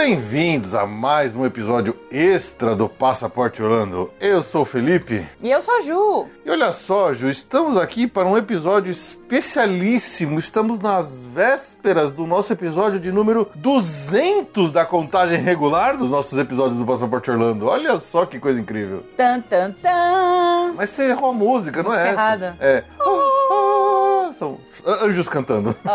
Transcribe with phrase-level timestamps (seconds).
[0.00, 4.10] Bem-vindos a mais um episódio extra do Passaporte Orlando.
[4.18, 5.28] Eu sou o Felipe.
[5.42, 6.26] E eu sou a Ju.
[6.42, 10.38] E olha só, Ju, estamos aqui para um episódio especialíssimo.
[10.38, 16.78] Estamos nas vésperas do nosso episódio de número 200 da contagem regular dos nossos episódios
[16.78, 17.66] do Passaporte Orlando.
[17.66, 19.04] Olha só que coisa incrível.
[19.18, 20.72] Tan, tan, tan.
[20.76, 22.20] Mas você errou a música, não é Música essa?
[22.22, 22.56] errada.
[22.58, 22.84] É.
[24.40, 24.58] São
[25.02, 25.76] anjos cantando.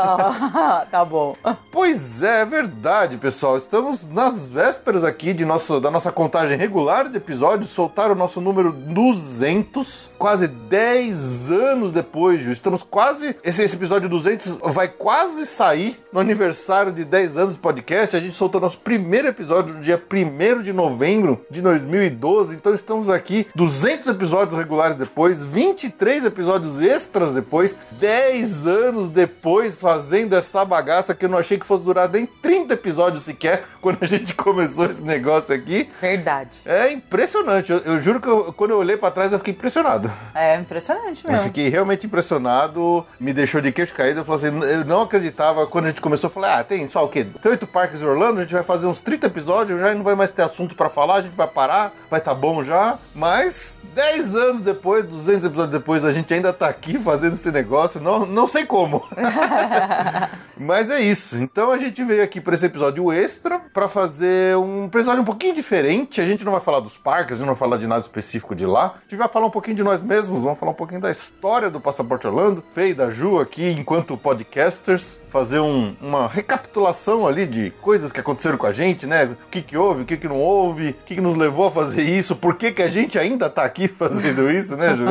[0.67, 1.35] Ah, tá bom.
[1.71, 3.57] Pois é, é verdade, pessoal.
[3.57, 7.69] Estamos nas vésperas aqui de nosso, da nossa contagem regular de episódios.
[7.69, 12.51] Soltaram o nosso número 200, quase 10 anos depois, Ju.
[12.51, 13.35] Estamos quase.
[13.43, 18.15] Esse, esse episódio 200 vai quase sair no aniversário de 10 anos do podcast.
[18.15, 22.55] A gente soltou nosso primeiro episódio no dia 1 de novembro de 2012.
[22.55, 30.33] Então estamos aqui 200 episódios regulares depois, 23 episódios extras depois, 10 anos depois fazendo
[30.35, 34.05] essa bagaça que eu não achei que fosse durar nem 30 episódios sequer quando a
[34.07, 35.89] gente começou esse negócio aqui.
[36.01, 36.61] Verdade.
[36.65, 37.71] É impressionante.
[37.71, 40.11] Eu, eu juro que eu- quando eu olhei pra trás eu fiquei impressionado.
[40.33, 41.45] É impressionante Eu mesmo.
[41.45, 44.19] fiquei realmente impressionado, me deixou de queixo caído.
[44.21, 45.65] Eu falei assim, eu não acreditava.
[45.67, 47.25] Quando a gente começou, eu falei, ah, tem só o quê?
[47.41, 50.03] Tem oito parques em Orlando, a gente vai fazer uns 30 episódios já e não
[50.03, 52.97] vai mais ter assunto pra falar, a gente vai parar, vai tá bom já.
[53.13, 57.99] Mas 10 anos depois, 200 episódios depois, a gente ainda tá aqui fazendo esse negócio,
[58.01, 59.03] não, não sei como.
[60.57, 61.37] Mas é isso.
[61.37, 65.53] Então a gente veio aqui para esse episódio extra para fazer um episódio um pouquinho
[65.53, 66.21] diferente.
[66.21, 68.55] A gente não vai falar dos parques, a gente não vai falar de nada específico
[68.55, 68.95] de lá.
[68.97, 71.69] A gente vai falar um pouquinho de nós mesmos, vamos falar um pouquinho da história
[71.69, 77.71] do Passaporte Orlando, Fei da Ju aqui enquanto podcasters, fazer um- uma recapitulação ali de
[77.81, 79.25] coisas que aconteceram com a gente, né?
[79.25, 81.71] O que que houve, o que que não houve, o que que nos levou a
[81.71, 85.05] fazer isso, por que que a gente ainda tá aqui fazendo isso, né, Ju?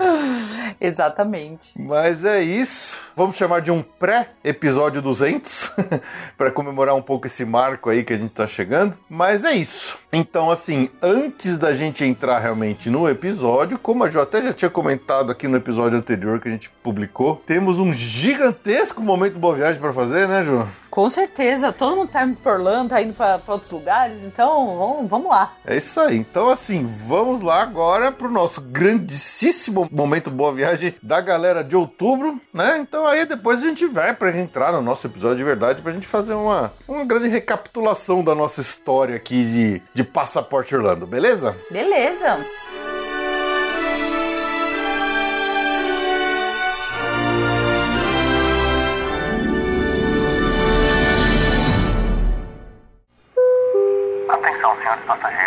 [0.80, 1.72] Exatamente.
[1.78, 2.96] Mas é isso.
[3.20, 5.72] Vamos chamar de um pré-episódio 200
[6.38, 8.96] para comemorar um pouco esse marco aí que a gente tá chegando.
[9.10, 9.98] Mas é isso.
[10.10, 14.70] Então, assim, antes da gente entrar realmente no episódio, como a Jo até já tinha
[14.70, 19.78] comentado aqui no episódio anterior que a gente publicou, temos um gigantesco momento boa viagem
[19.78, 20.66] para fazer, né, Jo?
[20.90, 21.72] Com certeza.
[21.72, 24.24] Todo mundo tá indo pra Orlando, tá indo pra, pra outros lugares.
[24.24, 25.52] Então, vamos, vamos lá.
[25.64, 26.16] É isso aí.
[26.16, 32.40] Então, assim, vamos lá agora pro nosso grandíssimo momento boa viagem da galera de outubro,
[32.52, 32.78] né?
[32.80, 36.06] Então aí depois a gente vai para entrar no nosso episódio de verdade pra gente
[36.06, 41.56] fazer uma, uma grande recapitulação da nossa história aqui de, de Passaporte Orlando, beleza?
[41.70, 42.44] Beleza.
[54.28, 55.39] Atenção, senhores passageiros,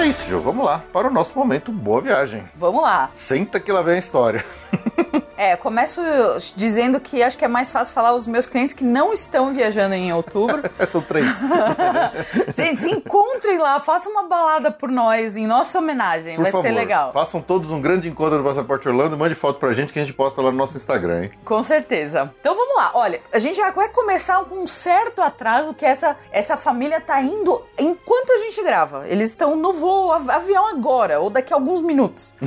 [0.00, 0.40] Então é isso, Ju.
[0.40, 2.48] Vamos lá para o nosso momento boa viagem.
[2.56, 3.10] Vamos lá.
[3.12, 4.42] Senta que lá vem a história.
[5.40, 6.02] É, começo
[6.54, 9.94] dizendo que acho que é mais fácil falar aos meus clientes que não estão viajando
[9.94, 10.62] em outubro.
[10.92, 11.24] São três.
[12.54, 16.36] Gente, se encontrem lá, façam uma balada por nós em nossa homenagem.
[16.36, 17.10] Por Vai favor, ser legal.
[17.14, 19.16] façam todos um grande encontro do Passaporte Orlando.
[19.16, 21.30] Mande foto pra gente que a gente posta lá no nosso Instagram, hein?
[21.42, 22.30] Com certeza.
[22.38, 22.90] Então vamos lá.
[22.92, 27.18] Olha, a gente já vai começar com um certo atraso que essa, essa família tá
[27.22, 29.08] indo enquanto a gente grava.
[29.08, 32.34] Eles estão no voo, av- avião agora, ou daqui a alguns minutos.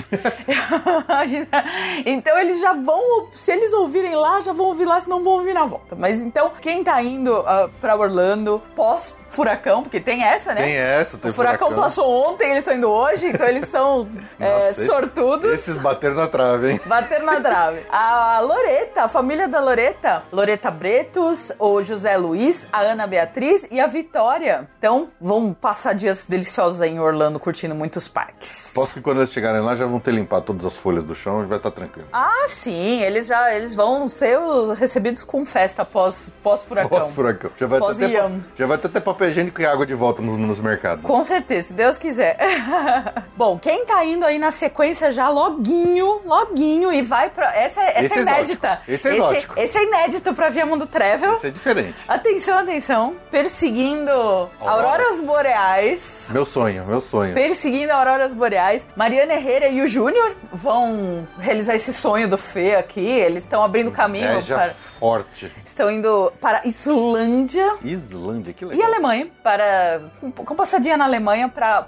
[2.05, 5.33] Então eles já vão, se eles ouvirem lá, já vão ouvir lá, se não vão
[5.33, 5.95] ouvir na volta.
[5.97, 10.61] Mas então, quem tá indo uh, pra Orlando pós furacão, porque tem essa, né?
[10.61, 11.83] Tem essa, tem o furacão, furacão.
[11.83, 14.07] passou ontem, eles estão indo hoje, então eles estão
[14.39, 15.51] é, sortudos.
[15.51, 16.81] Esses bateram na trave, hein?
[16.85, 17.83] Bater na trave.
[17.91, 23.79] A Loreta, a família da Loreta, Loreta Bretos, o José Luiz, a Ana Beatriz e
[23.79, 24.69] a Vitória.
[24.77, 28.71] Então, vão passar dias deliciosos aí em Orlando, curtindo muitos parques.
[28.73, 31.43] Posso que quando eles chegarem lá já vão ter limpado todas as folhas do chão
[31.43, 32.07] e vai estar tranquilo.
[32.13, 36.89] Ah, sim, eles já eles vão ser os recebidos com festa pós, pós furacão.
[36.99, 37.51] Pós-furacão.
[37.57, 38.39] Já vai ter Pós-Ian.
[38.39, 41.03] pa- já vai ter até papel higiênico e água de volta nos, nos mercados.
[41.05, 42.37] Com certeza, se Deus quiser.
[43.37, 47.45] Bom, quem tá indo aí na sequência já loguinho, loguinho e vai pra.
[47.55, 48.81] Essa, essa Esse é é inédita.
[48.87, 49.53] Esse é esse, exótico.
[49.59, 51.33] esse é inédito pra Via Mundo Travel.
[51.35, 51.95] Isso é diferente.
[52.07, 53.15] Atenção, atenção.
[53.31, 54.11] Perseguindo
[54.59, 56.27] auroras boreais.
[56.29, 57.22] Meu sonho, meu sonho.
[57.31, 58.87] Perseguindo auroras boreais.
[58.95, 63.05] Mariana Herrera e o Júnior vão realizar esse sonho do Fê aqui.
[63.07, 64.73] Eles estão abrindo caminho Inveja para.
[64.73, 65.51] forte.
[65.63, 67.75] Estão indo para Islândia.
[67.83, 68.87] Islândia, que E legal.
[68.87, 70.01] Alemanha, para.
[70.19, 71.83] com- passadinha na Alemanha para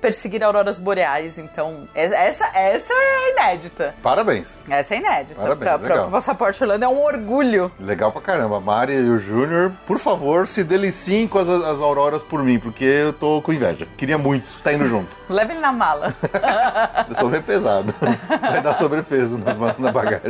[0.00, 1.38] perseguir auroras boreais.
[1.38, 3.94] Então, essa, essa é inédita.
[4.02, 4.62] Parabéns.
[4.68, 5.40] Essa é inédita.
[5.40, 6.02] Parabéns, legal.
[6.02, 7.70] pro passaporte Orlando é um orgulho.
[7.78, 8.60] Legal pra caramba.
[8.60, 12.84] Mari e o Júnior, por favor, se deliciem com as, as auroras por mim, porque
[12.84, 13.86] eu tô com inveja.
[13.96, 15.16] Queria muito estar indo junto.
[15.28, 16.14] Leve ele na mala.
[17.08, 17.94] Eu sou pesado.
[18.40, 20.20] Vai dar sobrepeso nas na bagagem.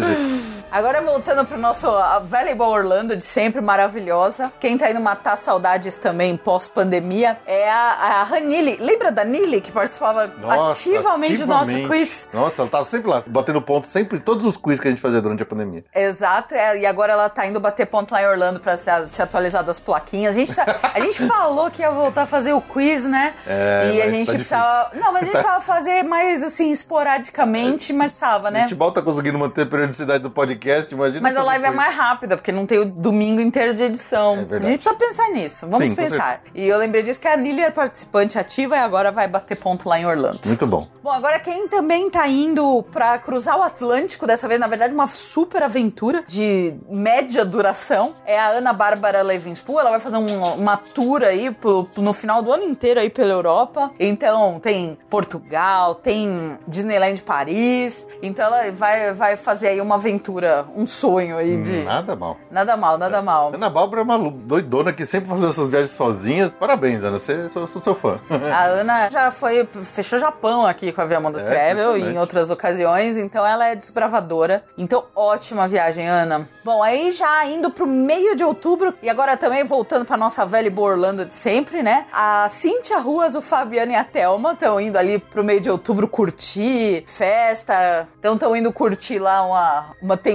[0.74, 1.86] Agora voltando pro nosso
[2.24, 4.52] Volleyball Orlando de sempre, maravilhosa.
[4.58, 8.76] Quem tá indo matar saudades também pós-pandemia é a, a Ranili.
[8.80, 11.88] Lembra da Nili que participava Nossa, ativamente do nosso ativamente.
[11.88, 12.28] quiz?
[12.32, 15.00] Nossa, ela tava sempre lá, batendo ponto, sempre em todos os quiz que a gente
[15.00, 15.84] fazia durante a pandemia.
[15.94, 19.22] Exato, é, e agora ela tá indo bater ponto lá em Orlando pra se, se
[19.22, 20.34] atualizar das plaquinhas.
[20.34, 23.36] A gente, a gente falou que ia voltar a fazer o quiz, né?
[23.46, 24.90] É, e a mas gente tá precisava.
[24.94, 25.38] Não, mas a gente Tá.
[25.38, 28.60] precisava fazer mais assim, esporadicamente, mas precisava, A né?
[28.62, 31.20] gente volta conseguindo manter a periodicidade do podcast, imagina.
[31.22, 31.76] Mas a live é quiz.
[31.76, 34.34] mais rápida, porque não tem o domingo inteiro de edição.
[34.34, 34.66] É verdade.
[34.66, 35.66] A gente precisa pensar nisso.
[35.68, 36.40] Vamos Sim, pensar.
[36.54, 39.88] E eu lembrei disso que a Nili é participante ativa e agora vai bater ponto
[39.88, 40.40] lá em Orlando.
[40.46, 40.86] Muito bom.
[41.02, 45.06] Bom, agora quem também tá indo pra cruzar o Atlântico, dessa vez, na verdade, uma
[45.06, 49.80] super aventura de média duração, é a Ana Bárbara Levinspool.
[49.80, 53.32] Ela vai fazer um- uma tour aí pro- no final do ano inteiro aí pela
[53.32, 53.90] Europa.
[54.00, 58.06] Então, tem Portugal, tem Disneyland Paris.
[58.22, 61.82] Então, ela vai, vai fazer aí uma aventura, um sonho aí de.
[61.82, 62.36] Nada mal.
[62.50, 63.52] Nada mal, nada mal.
[63.54, 66.52] Ana Bárbara é uma doidona que sempre faz essas viagens sozinhas.
[66.52, 67.18] Parabéns, Ana.
[67.18, 68.20] Você, sou, sou seu fã.
[68.52, 72.18] A Ana já foi, fechou Japão aqui com a Via Mundo É, Travel e em
[72.18, 74.64] outras ocasiões, então ela é desbravadora.
[74.76, 76.48] Então, ótima viagem, Ana.
[76.64, 80.66] Bom, aí já indo pro meio de outubro, e agora também voltando pra nossa velha
[80.66, 82.06] e boa Orlando de sempre, né?
[82.12, 86.08] A Cintia Ruas, o Fabiano e a Thelma estão indo ali pro meio de outubro
[86.08, 88.08] curtir festa.
[88.18, 90.33] Então, estão indo curtir lá uma, uma temporada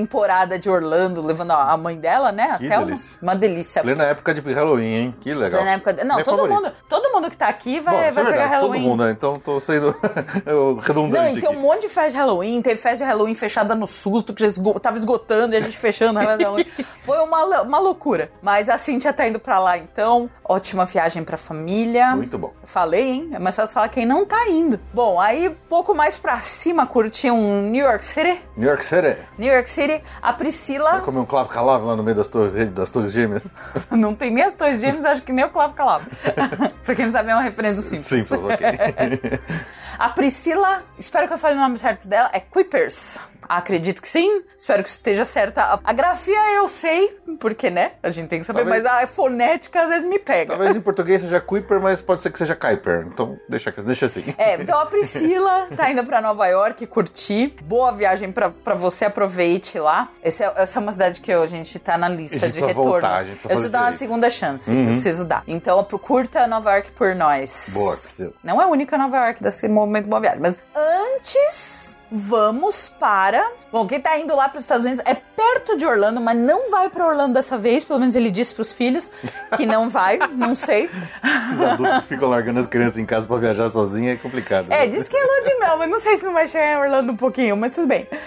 [0.59, 2.55] de Orlando, levando a mãe dela, né?
[2.57, 2.85] Que Thelma.
[2.85, 3.17] delícia.
[3.21, 3.81] Uma delícia.
[3.81, 5.15] Plena época de Halloween, hein?
[5.19, 5.63] Que legal.
[5.63, 6.61] Na época- Não, Minha todo favorita.
[6.61, 8.81] mundo, todo mundo que tá aqui vai, Bom, vai é pegar Halloween.
[8.81, 9.11] Todo mundo, né?
[9.11, 9.95] Então tô sendo
[10.45, 11.61] eu, Não, redundante e tem um aqui.
[11.61, 14.79] monte de festa de Halloween, teve festa de Halloween fechada no susto, que já esgo-
[14.79, 16.65] tava esgotando e a gente fechando a festa de Halloween.
[17.01, 18.31] Foi uma, uma loucura.
[18.41, 20.29] Mas a Cintia tá indo pra lá, então.
[20.47, 22.15] Ótima viagem pra família.
[22.15, 22.53] Muito bom.
[22.63, 23.29] Falei, hein?
[23.33, 24.79] É mais fácil falar quem não tá indo.
[24.93, 28.39] Bom, aí pouco mais pra cima curti um New York City.
[28.57, 29.15] New York City.
[29.37, 29.88] New York City,
[30.21, 30.99] a Priscila.
[31.01, 33.43] Comer um clavo calavo lá no meio das torres, das torres gêmeas.
[33.91, 36.09] Não tem nem as Torres Gêmeas, acho que nem o Clavo Calavo.
[36.83, 38.21] pra quem não sabe, é uma referência do Simpsons.
[38.21, 39.39] Simples, ok.
[39.97, 43.19] A Priscila, espero que eu fale o nome certo dela, é Quippers.
[43.47, 45.79] Acredito que sim, espero que esteja certa.
[45.83, 47.93] A- grafia eu sei, porque, né?
[48.03, 50.51] A gente tem que saber, Talvez- mas a fonética às vezes me pega.
[50.55, 53.07] Talvez em português seja Kuiper, mas pode ser que seja Kuiper.
[53.11, 54.23] Então deixa, deixa assim.
[54.37, 57.55] É, então a Priscila tá indo pra Nova York curtir.
[57.63, 60.09] Boa viagem pra, pra você, aproveite lá.
[60.23, 62.83] Esse é- essa é uma cidade que a gente tá na lista de retorno.
[62.83, 65.43] voltar, eu preciso dar uma segunda chance, eu preciso dar.
[65.47, 67.71] Então curta Nova York por nós.
[67.73, 68.33] Boa, Priscila.
[68.43, 73.43] Não é a única Nova York desse movimento Boa Viagem, mas antes vamos para.
[73.71, 76.71] Bom, quem tá indo lá para os Estados Unidos é perto de Orlando, mas não
[76.71, 77.83] vai para Orlando dessa vez.
[77.85, 79.11] Pelo menos ele disse pros filhos
[79.55, 80.89] que não vai, não sei.
[81.23, 84.71] Esses adultos que ficam largando as crianças em casa pra viajar sozinha é complicado.
[84.71, 84.87] É, né?
[84.87, 87.11] diz que é lua de mel, mas não sei se não vai chegar em Orlando
[87.11, 88.07] um pouquinho, mas tudo bem.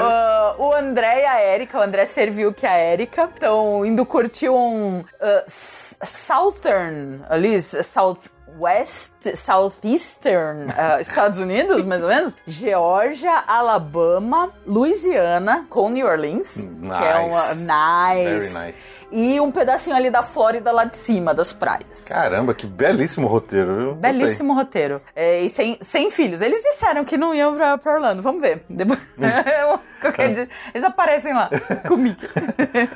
[0.00, 4.48] Ah, o André e a Erika, o André serviu que a Erika estão indo curtir
[4.48, 5.04] um
[5.46, 8.18] S- Southern, ali, South
[8.58, 12.36] West Southeastern uh, Estados Unidos, mais ou menos.
[12.46, 18.52] Geórgia, Alabama, Louisiana, com New Orleans, que é uma nice.
[18.52, 19.06] Very nice.
[19.12, 22.04] E um pedacinho ali da Flórida lá de cima, das praias.
[22.08, 23.94] Caramba, que belíssimo roteiro, viu?
[23.94, 24.12] Gostei.
[24.12, 25.00] Belíssimo roteiro.
[25.14, 26.40] É, e sem, sem filhos.
[26.40, 28.22] Eles disseram que não iam pra, pra Orlando.
[28.22, 28.64] Vamos ver.
[28.68, 29.16] Depois,
[30.00, 31.48] qualquer dia, eles aparecem lá
[31.86, 32.16] comigo.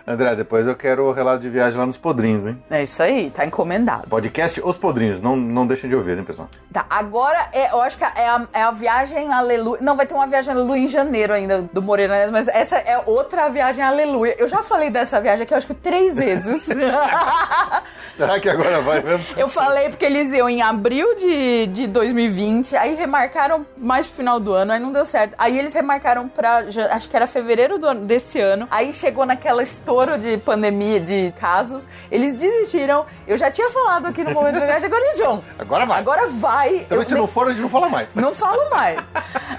[0.06, 2.62] André, depois eu quero o relato de viagem lá nos Podrinhos, hein?
[2.70, 4.08] É isso aí, tá encomendado.
[4.08, 6.48] Podcast Os Podrinhos, não, não deixem de ouvir, hein, pessoal?
[6.72, 9.80] Tá, agora é, eu acho que é a, é a viagem aleluia.
[9.82, 13.48] Não, vai ter uma viagem aleluia em janeiro ainda do Morena, mas essa é outra
[13.50, 14.34] viagem aleluia.
[14.38, 16.62] Eu já falei dessa viagem aqui, eu acho que três vezes.
[18.16, 19.24] Será que agora vai mesmo?
[19.36, 24.38] Eu falei porque eles iam em abril de, de 2020, aí remarcaram mais pro final
[24.40, 25.34] do ano, aí não deu certo.
[25.38, 29.62] Aí eles remarcaram pra, acho que era fevereiro do ano- desse ano, aí chegou naquela
[29.62, 33.04] estouro de pandemia, de casos, eles desistiram.
[33.26, 35.39] Eu já tinha falado aqui no Momento da Viagem, agora eles vão.
[35.58, 35.98] Agora vai.
[36.00, 36.68] Agora vai.
[36.70, 38.08] Também Eu se nem- não for, a gente não fala mais.
[38.14, 39.00] não falo mais.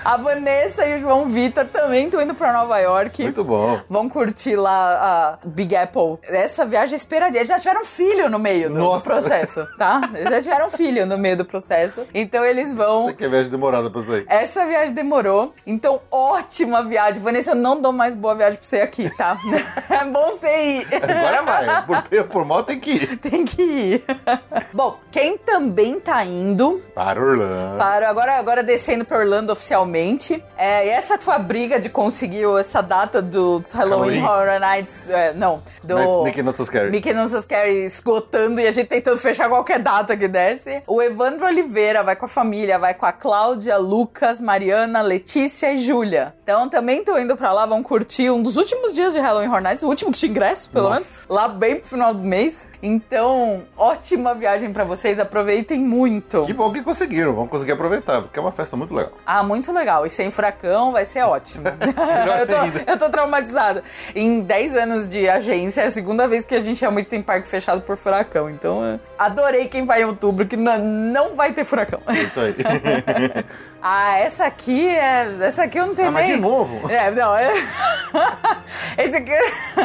[0.04, 3.24] A Vanessa e o João Vitor também estão indo pra Nova York.
[3.24, 3.80] Muito bom.
[3.90, 6.18] Vão curtir lá a Big Apple.
[6.24, 7.40] Essa viagem é esperadinha.
[7.40, 10.02] Eles já tiveram filho no meio do, processo, tá?
[10.14, 12.06] Eles já tiveram filho no meio do processo.
[12.14, 13.04] Então eles vão.
[13.06, 14.26] Você que é viagem demorada pra sair.
[14.28, 15.54] Essa viagem demorou.
[15.66, 17.22] Então, ótima viagem.
[17.22, 19.38] Vanessa, eu não dou mais boa viagem pra você aqui, tá?
[19.90, 20.88] É bom você ir.
[20.96, 21.86] Agora vai.
[21.86, 23.18] Por por mal tem que ir.
[23.18, 24.04] Tem que ir.
[24.74, 27.78] Bom, quem também tá indo Para Orlando.
[27.78, 30.44] Para agora, agora descendo para Orlando oficialmente.
[30.58, 34.24] É, e essa foi a briga de conseguir essa data do Halloween, Halloween.
[34.24, 35.10] Horror Nights.
[35.10, 35.96] é, não, do.
[35.96, 36.92] Night- Mickey Not So Scary.
[36.92, 40.82] Mickey Not So Scary esgotando e a gente tentando fechar qualquer data que desse.
[40.88, 45.78] O Evandro Oliveira vai com a família, vai com a Cláudia, Lucas, Mariana, Letícia e
[45.78, 46.34] Júlia.
[46.44, 49.62] Então também tô indo pra lá, vão curtir um dos últimos dias de Halloween Horror
[49.62, 50.96] Nights, o último que tinha ingresso, pelo Nossa.
[51.02, 51.24] menos.
[51.30, 52.70] Lá bem pro final do mês.
[52.84, 56.46] Então, ótima viagem pra vocês, aproveitem muito.
[56.46, 57.34] Que bom que conseguiram.
[57.34, 59.14] Vamos conseguir aproveitar, porque é uma festa muito legal.
[59.26, 60.06] Ah, muito legal.
[60.06, 61.66] E sem furacão vai ser ótimo.
[61.68, 63.84] eu, tô, eu tô traumatizada.
[64.16, 67.48] Em 10 anos de agência, é a segunda vez que a gente realmente tem parque
[67.48, 68.50] fechado por furacão.
[68.50, 72.02] Então, eu adorei quem vai em outubro, que não, não vai ter furacão.
[72.08, 72.56] É isso aí.
[73.82, 75.36] ah, essa aqui é.
[75.42, 76.36] Essa aqui eu não tenho Ah, mas nem.
[76.36, 76.82] de novo?
[76.92, 77.36] É, não.
[77.36, 77.54] É...
[78.98, 79.32] Esse aqui.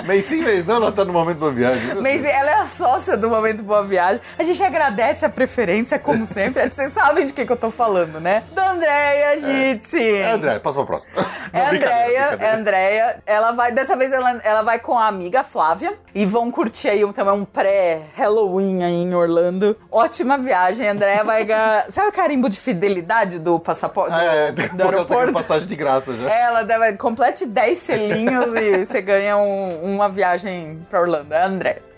[0.06, 1.94] mês sim, mês não, ela tá no momento da viagem.
[2.00, 2.34] Mas Deus.
[2.34, 4.20] ela é a sócia do Momento Boa Viagem.
[4.38, 6.68] A gente agradece a preferência, como sempre.
[6.70, 8.42] Vocês sabem de que, que eu tô falando, né?
[8.52, 10.16] Da Andréia Jitsi.
[10.18, 11.12] É, André, passa pra próxima.
[11.52, 12.50] É Não, Andréia, é.
[12.54, 13.18] Andréia.
[13.24, 17.04] Ela vai, dessa vez ela, ela vai com a amiga Flávia e vão curtir aí
[17.04, 19.76] um, também um pré-Halloween aí em Orlando.
[19.90, 21.82] Ótima viagem, Andréia vai ganhar.
[21.90, 24.12] Sabe o carimbo de fidelidade do passaporte?
[24.12, 25.32] Ah, é, do, do aeroporto?
[25.32, 26.28] passagem de graça já.
[26.30, 31.32] Ela deve, complete 10 selinhos e você ganha um- uma viagem pra Orlando.
[31.32, 31.48] É a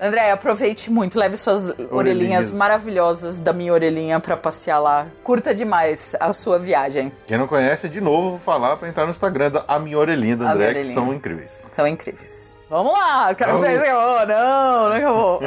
[0.01, 0.31] André.
[0.31, 1.19] Aproveite muito.
[1.19, 2.51] Leve suas orelhinhas, Orelhinhas.
[2.51, 5.07] maravilhosas da minha orelhinha pra passear lá.
[5.23, 7.13] Curta demais a sua viagem.
[7.27, 10.37] Quem não conhece, de novo, vou falar pra entrar no Instagram da A Minha Orelhinha
[10.37, 11.67] da André, que são incríveis.
[11.71, 12.58] São incríveis.
[12.71, 13.33] Vamos lá!
[13.33, 14.27] Ver se acabou.
[14.27, 15.41] Não, não acabou.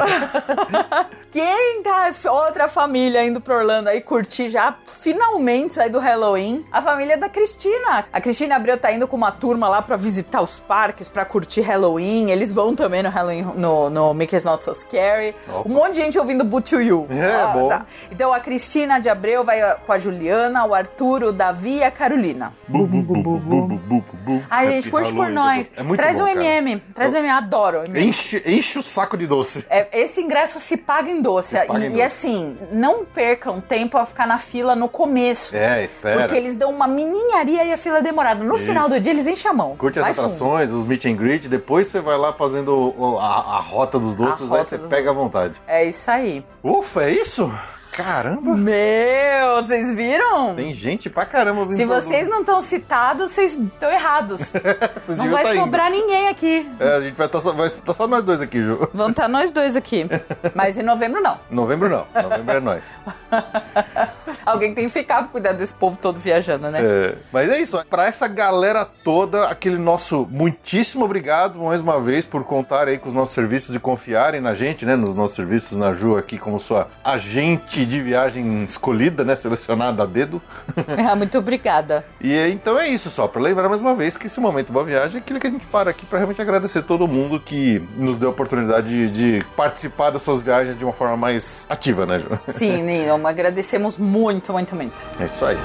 [1.30, 6.62] Quem tá outra família indo pra Orlando aí curtir já finalmente sair do Halloween?
[6.70, 8.04] A família da Cristina.
[8.12, 11.62] A Cristina Abreu tá indo com uma turma lá pra visitar os parques, pra curtir
[11.62, 12.30] Halloween.
[12.30, 15.34] Eles vão também no Halloween no, no Mickey's Not So Scary.
[15.48, 15.68] Opa.
[15.68, 17.06] Um monte de gente ouvindo Boot to You.
[17.08, 17.70] É, bom.
[18.10, 21.84] Então a Cristina de Abreu vai uh, com a Juliana, o Arthur, o Davi e
[21.84, 22.52] a Carolina.
[22.68, 24.42] Bu, bu, bu, bu, bu, bu, bu, bu.
[24.50, 25.70] Ai, gente, curte por nós.
[25.76, 26.44] É muito Traz bom, um cara.
[26.44, 26.80] MM.
[26.94, 27.30] Traz um MM.
[27.30, 27.84] Adoro.
[27.86, 28.08] MM.
[28.08, 29.64] Enche, enche o saco de doce.
[29.70, 31.54] É, esse ingresso se paga em doce.
[31.56, 35.54] Paga E, em e assim, não percam tempo a ficar na fila no começo.
[35.54, 36.20] É, espera.
[36.20, 38.42] Porque eles dão uma mininharia e a fila é demorada.
[38.44, 38.66] No Isso.
[38.66, 39.76] final do dia, eles enchem a mão.
[39.76, 40.26] Curte as Vai fundo.
[40.26, 44.48] atrações, os meet and greet, depois você vai lá fazendo a, a rota dos doces,
[44.48, 45.54] rota aí você pega à vontade.
[45.66, 46.44] É isso aí.
[46.62, 47.52] Ufa, é isso?
[47.92, 48.56] Caramba!
[48.56, 50.56] Meu, vocês viram?
[50.56, 54.54] Tem gente pra caramba Se vocês não estão citados, vocês estão errados.
[55.16, 55.60] Não vai tá indo.
[55.60, 56.70] sobrar ninguém aqui.
[56.80, 58.88] É, a gente vai estar só, vai tá só nós dois aqui, Ju.
[58.94, 60.06] Vão estar nós dois aqui.
[60.54, 61.38] Mas em novembro, não.
[61.50, 62.06] Novembro não.
[62.22, 62.96] Novembro é nós.
[64.44, 66.80] Alguém tem que ficar pra cuidar desse povo todo viajando, né?
[66.82, 67.82] É, mas é isso.
[67.88, 73.08] Pra essa galera toda, aquele nosso muitíssimo obrigado mais uma vez por contar aí com
[73.08, 74.96] os nossos serviços e confiarem na gente, né?
[74.96, 79.34] Nos nossos serviços na Ju aqui como sua agente de viagem escolhida, né?
[79.36, 80.40] Selecionada a dedo.
[81.12, 82.04] Ah, Muito obrigada.
[82.20, 84.84] E é, então é isso só, pra lembrar mais uma vez que esse momento Boa
[84.84, 88.16] Viagem é aquilo que a gente para aqui pra realmente agradecer todo mundo que nos
[88.18, 92.20] deu a oportunidade de, de participar das suas viagens de uma forma mais ativa, né,
[92.20, 92.28] Ju?
[92.46, 95.08] Sim, Nino, agradecemos muito, muito, muito.
[95.20, 95.56] É isso aí.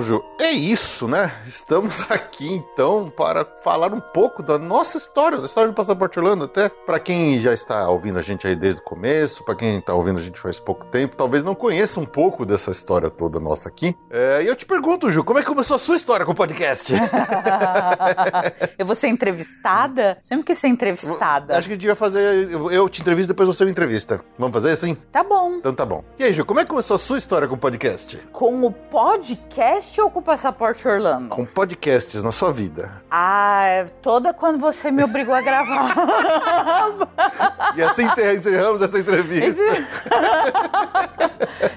[0.00, 1.30] Bom, Ju, é isso, né?
[1.46, 6.44] Estamos aqui então para falar um pouco da nossa história, da história do Passaporte Orlando,
[6.46, 9.92] até para quem já está ouvindo a gente aí desde o começo, para quem está
[9.92, 13.68] ouvindo a gente faz pouco tempo, talvez não conheça um pouco dessa história toda nossa
[13.68, 13.94] aqui.
[14.08, 16.34] É, e eu te pergunto, Ju, como é que começou a sua história com o
[16.34, 16.94] podcast?
[18.78, 20.16] eu vou ser entrevistada?
[20.22, 21.58] Sempre que ser entrevistada.
[21.58, 22.50] Acho que a gente vai fazer.
[22.50, 24.24] eu- Eu te entrevisto, depois você me entrevista.
[24.38, 24.94] Vamos fazer assim?
[25.12, 25.56] Tá bom.
[25.56, 26.02] Então tá bom.
[26.18, 28.16] E aí, Ju, como é que começou a sua história com o podcast?
[28.32, 31.30] Com o podcast ou com o Passaporte Orlando?
[31.30, 33.00] Com podcasts na sua vida.
[33.10, 35.94] Ah, é toda quando você me obrigou a gravar.
[37.76, 38.04] E assim
[38.36, 39.62] encerramos essa entrevista.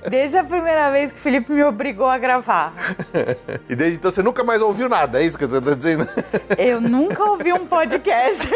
[0.09, 2.73] Desde a primeira vez que o Felipe me obrigou a gravar.
[3.69, 6.07] E desde então você nunca mais ouviu nada, é isso que você tá dizendo?
[6.57, 8.49] Eu nunca ouvi um podcast.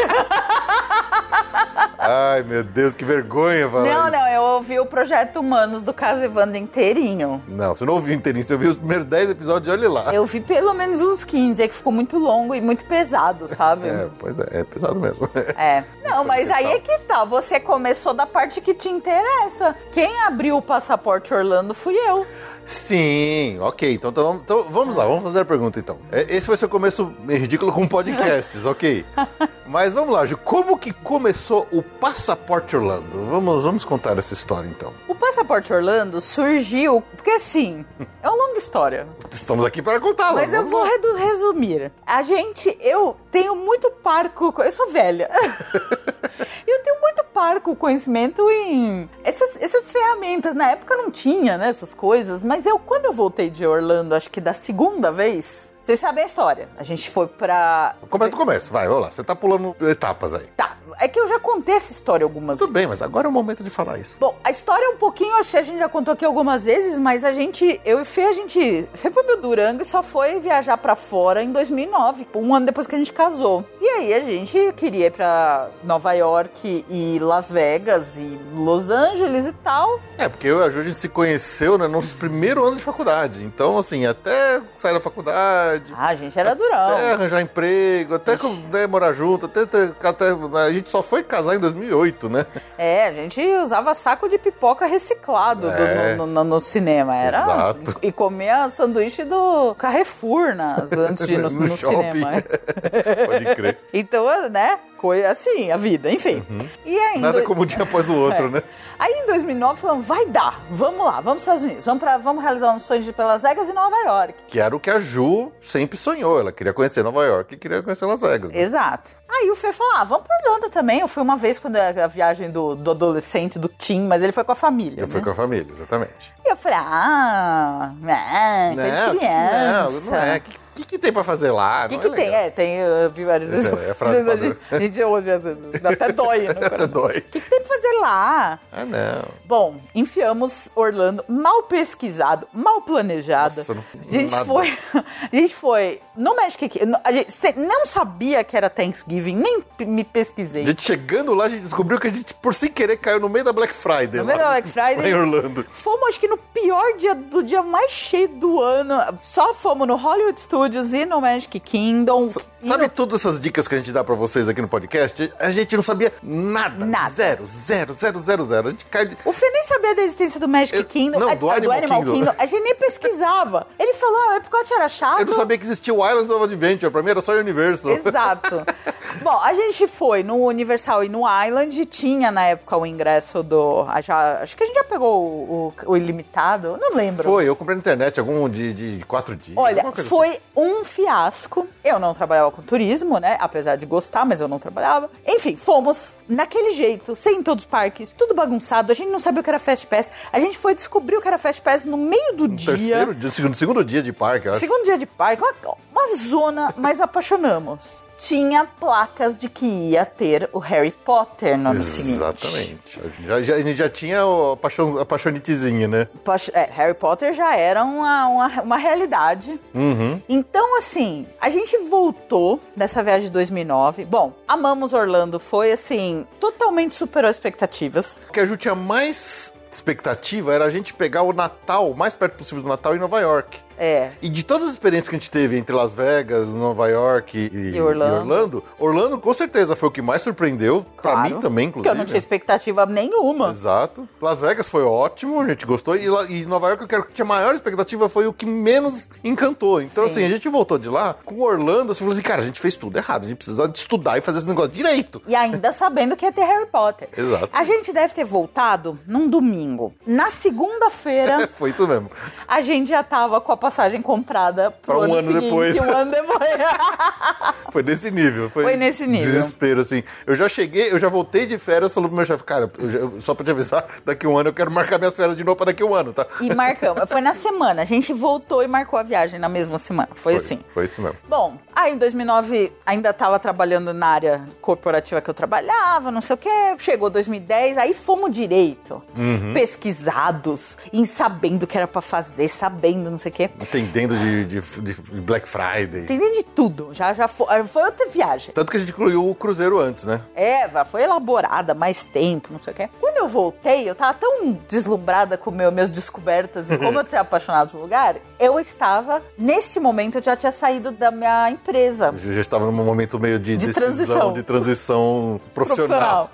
[1.98, 4.16] Ai, meu Deus, que vergonha falar Não, isso.
[4.16, 7.42] não, eu ouvi o Projeto Humanos do Caso Evandro inteirinho.
[7.48, 10.14] Não, você não ouviu inteirinho, você ouviu os primeiros 10 episódios, olha lá.
[10.14, 13.88] Eu vi pelo menos uns 15, é que ficou muito longo e muito pesado, sabe?
[13.88, 15.28] É, pois é, é pesado mesmo.
[15.56, 15.82] É.
[16.04, 17.24] Não, mas aí é que tá.
[17.24, 19.74] Você começou da parte que te interessa.
[19.90, 22.26] Quem abriu o passaporte Orlando fui eu.
[22.68, 23.94] Sim, ok.
[23.94, 25.96] Então, então, vamos- então vamos lá, vamos fazer a pergunta então.
[26.12, 29.06] É, Esse foi seu começo ridículo com podcasts, ok.
[29.66, 33.26] Mas vamos lá, Ju, como que começou o Passaporte Orlando?
[33.30, 34.92] Vamos, vamos contar essa história então.
[35.06, 37.02] O passaporte Orlando surgiu.
[37.14, 37.84] Porque assim,
[38.22, 39.06] é uma longa história.
[39.30, 40.40] Estamos aqui para contá-la.
[40.40, 40.88] Mas eu vou lá.
[41.18, 41.92] resumir.
[42.06, 44.54] A gente, eu tenho muito parco.
[44.62, 45.28] Eu sou velha.
[46.66, 47.07] eu tenho muito
[47.38, 50.56] parco conhecimento em essas, essas ferramentas.
[50.56, 52.42] Na época não tinha, né, essas coisas.
[52.42, 55.67] Mas eu, quando eu voltei de Orlando, acho que da segunda vez.
[55.88, 56.68] Vocês sabem a história.
[56.76, 57.96] A gente foi pra.
[58.10, 59.10] Começa do começo, vai, vamos lá.
[59.10, 60.44] Você tá pulando etapas aí.
[60.54, 63.00] Tá, é que eu já contei essa história algumas Tudo bem, vezes.
[63.00, 64.16] mas agora é o momento de falar isso.
[64.18, 66.98] Bom, a história é um pouquinho, acho que a gente já contou aqui algumas vezes,
[66.98, 70.40] mas a gente, eu e Fê, a gente, Fê foi meu Durango e só foi
[70.40, 73.64] viajar pra fora em 2009, um ano depois que a gente casou.
[73.80, 79.46] E aí a gente queria ir pra Nova York e Las Vegas e Los Angeles
[79.46, 80.00] e tal.
[80.16, 82.76] É, porque eu e a Ju, a gente se conheceu né, no nosso primeiro ano
[82.76, 83.44] de faculdade.
[83.44, 87.12] Então, assim, até sair da faculdade, Ah, a gente era até durão.
[87.14, 88.36] arranjar emprego, até
[88.70, 90.30] né, morar junto, até, até, até-
[90.66, 92.44] A gente só foi casar em 2008, né?
[92.76, 96.14] É, a gente usava saco de pipoca reciclado do- É.
[96.16, 97.16] no, no- no cinema.
[97.16, 97.94] Era, Exato.
[98.02, 102.30] E, comia sanduíche do Carrefour nas, antes de ir no, no cinema.
[103.26, 103.78] Pode crer.
[103.92, 104.78] Então, né?
[104.98, 106.44] Coisa assim, a vida, enfim.
[106.84, 107.28] E ainda.
[107.28, 108.60] Nada como um dia após o outro, né?
[108.98, 112.18] Aí em 2009 falamos, vai dar, vamos lá, vamos para os Estados Unidos, vamos, pra,
[112.18, 114.34] vamos realizar um sonho de Las Vegas e Nova York.
[114.48, 116.40] Que era o que a Ju sempre sonhou.
[116.40, 118.50] Ela queria conhecer Nova York e queria conhecer Las Vegas.
[118.50, 118.60] né?
[118.60, 119.12] Exato.
[119.28, 121.00] Aí o Fê falou, ah, vamos para Orlando também.
[121.00, 124.32] Eu fui uma vez quando era a viagem do, do adolescente, do teen, mas ele
[124.32, 125.00] foi com a família.
[125.00, 125.24] Eu fui né?
[125.24, 126.34] com a família, exatamente.
[126.44, 130.42] E eu falei, ah, ah Não, não, não é.
[130.78, 131.86] O que, que, que tem pra fazer lá?
[131.86, 132.34] O que, que é tem?
[132.34, 133.66] É, tem, eu vi várias vezes.
[133.78, 136.88] É, é a frase a gente, a gente hoje, assim, até dói no coração.
[136.88, 137.18] dói.
[137.18, 138.60] O que, que tem pra fazer lá?
[138.72, 139.28] Ah, não.
[139.44, 143.56] Bom, enfiamos Orlando mal pesquisado, mal planejado.
[143.56, 144.44] Nossa, não- a gente nada.
[144.44, 144.66] foi,
[145.32, 146.98] a gente foi no Magic Kingdom.
[147.04, 150.62] A gente não sabia que era Thanksgiving, nem me pesquisei.
[150.64, 153.28] A gente chegando lá, a gente descobriu que a gente, por sem querer, caiu no
[153.28, 154.20] meio da Black Friday.
[154.20, 155.10] No meio da Black Friday.
[155.10, 155.66] em Orlando.
[155.70, 158.94] Fomos, acho que no pior dia do dia mais cheio do ano.
[159.22, 162.26] Só fomos no Hollywood Studios e no Magic Kingdom.
[162.62, 165.32] E Sabe no- todas essas dicas que a gente dá pra vocês aqui no podcast?
[165.38, 166.84] A gente não sabia nada.
[166.84, 167.10] Nada.
[167.10, 168.68] Zero, zero, zero, zero, zero.
[168.68, 169.16] A gente cai de...
[169.24, 171.18] O Fê nem sabia da existência do Magic Eu- Kingdom.
[171.20, 172.34] não, a- do a- Animal Kingdom.
[172.38, 173.66] A gente nem pesquisava.
[173.78, 175.20] Ele falou, ah, o Epcot era chato.
[175.20, 176.90] Eu não sabia que existia o Island of Adventure.
[176.92, 177.92] Pra mim era só o Universal.
[177.92, 178.62] Exato.
[179.22, 183.86] Bom, a gente foi no Universal e no Island, tinha na época o ingresso do.
[184.02, 187.24] Já, acho que a gente já pegou o, o- o ilimitado, não lembro.
[187.24, 189.56] Foi, eu comprei na internet algum de, de quatro dias.
[189.56, 190.38] Olha, foi assim.
[190.58, 191.68] Um fiasco.
[191.84, 193.36] Eu não trabalhava com turismo, né?
[193.40, 195.08] Apesar de gostar, mas eu não trabalhava.
[195.24, 198.90] Enfim, fomos naquele jeito, sem todos os parques, tudo bagunçado.
[198.90, 200.10] A gente não sabia o que era Fast Pass.
[200.32, 202.72] A gente foi descobrir o que era Fast Pass no meio do dia.
[202.72, 204.58] Terceiro dia, segundo, segundo dia de parque, acho.
[204.58, 208.04] Segundo dia de parque, uma, uma zona, mas apaixonamos.
[208.18, 212.16] Tinha placas de que ia ter o Harry Potter no ano seguinte.
[212.16, 213.00] Exatamente.
[213.00, 216.08] A gente já, já- a gente já tinha o paixão, a paixonitezinha, né?
[216.52, 219.60] É, Harry Potter já era uma, uma, uma realidade.
[219.72, 220.20] Uhum.
[220.28, 224.04] Então, assim, a gente voltou dessa viagem de 2009.
[224.04, 225.38] Bom, amamos Orlando.
[225.38, 228.20] Foi, assim, totalmente superou expectativas.
[228.28, 232.14] O que a gente tinha mais expectativa era a gente pegar o Natal, o mais
[232.16, 233.58] perto possível do Natal, em Nova York.
[233.78, 234.10] É.
[234.20, 237.76] E de todas as experiências que a gente teve entre Las Vegas, Nova York e,
[237.76, 238.16] E Orlando.
[238.18, 240.84] Orlando, Orlando com certeza foi o que mais surpreendeu.
[241.00, 241.20] Pra Claro.
[241.34, 241.88] mim também, Porque inclusive.
[241.94, 243.50] eu não tinha expectativa nenhuma.
[243.50, 244.08] Exato.
[244.20, 245.96] Las Vegas foi ótimo, a gente gostou.
[245.96, 249.08] E, lá- e Nova York, eu quero que tinha maior expectativa, foi o que menos
[249.22, 249.80] encantou.
[249.80, 250.10] Então, Sim.
[250.10, 252.76] assim, a gente voltou de lá com Orlando, assim, falou assim, cara, a gente fez
[252.76, 255.22] tudo errado, a gente precisa estudar e fazer esse negócio direito.
[255.26, 257.08] E ainda sabendo que ia ter Harry Potter.
[257.16, 257.48] Exato.
[257.52, 259.94] A gente deve ter voltado num domingo.
[260.06, 262.10] Na segunda-feira, Foi isso mesmo.
[262.46, 265.78] a gente já tava com a passagem comprada pro Pra um ano seguinte, depois.
[265.78, 266.38] Um ano depois.
[267.70, 268.48] Foi nesse nível.
[268.48, 269.26] Foi, Foi nesse nível.
[269.26, 270.02] Desespero, assim.
[270.26, 273.34] Eu já cheguei, eu já voltei de férias, falou pro meu chefe, cara, já- só
[273.34, 275.84] pra te avisar, daqui um ano eu quero marcar minhas férias de novo pra daqui
[275.84, 276.26] um ano, tá?
[276.40, 277.02] e marcamos.
[277.10, 277.82] Foi na semana.
[277.82, 280.08] A gente voltou e marcou a viagem na mesma semana.
[280.14, 280.60] Foi, assim.
[280.72, 281.18] Foi isso mesmo.
[281.28, 286.34] Bom, aí em 2009 ainda tava trabalhando na área corporativa que eu trabalhava, não sei
[286.34, 286.48] o quê.
[286.78, 289.02] Chegou 2010, aí fomos direito.
[289.16, 289.52] Uhum.
[289.52, 293.50] Pesquisados, em sabendo o que era pra fazer, sabendo não sei o quê.
[293.62, 296.02] Entendendo de, de- de Black Friday.
[296.02, 296.90] Entendendo de tudo.
[296.92, 298.52] Já, já foi, foi outra viagem.
[298.54, 300.20] Tanto que a gente incluiu o cruzeiro antes, né?
[300.34, 302.88] É, foi elaborada mais tempo, não sei o quê.
[303.00, 307.20] Quando eu voltei, eu tava tão deslumbrada com meu, minhas descobertas e como eu tinha
[307.20, 312.14] apaixonado no lugar, eu estava, nesse momento, eu já tinha saído da minha empresa.
[312.24, 314.32] Eu já estava num momento meio de, De decisão, transição.
[314.32, 316.30] de transição profissional.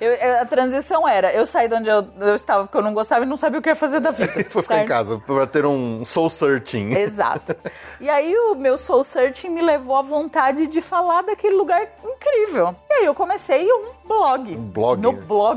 [0.00, 2.94] Eu- eu- a transição era, eu saí de onde eu, eu estava, porque eu não
[2.94, 4.28] gostava e não sabia o que ia fazer da vida.
[4.48, 6.30] Foi ficar em casa pra ter um soul
[6.68, 6.94] searching.
[6.94, 7.56] Exato.
[8.00, 12.76] E aí o meu soul searching me levou à vontade de falar daquele lugar incrível.
[12.90, 14.56] E aí eu comecei um blog.
[14.56, 15.00] Um blog.
[15.02, 15.12] No.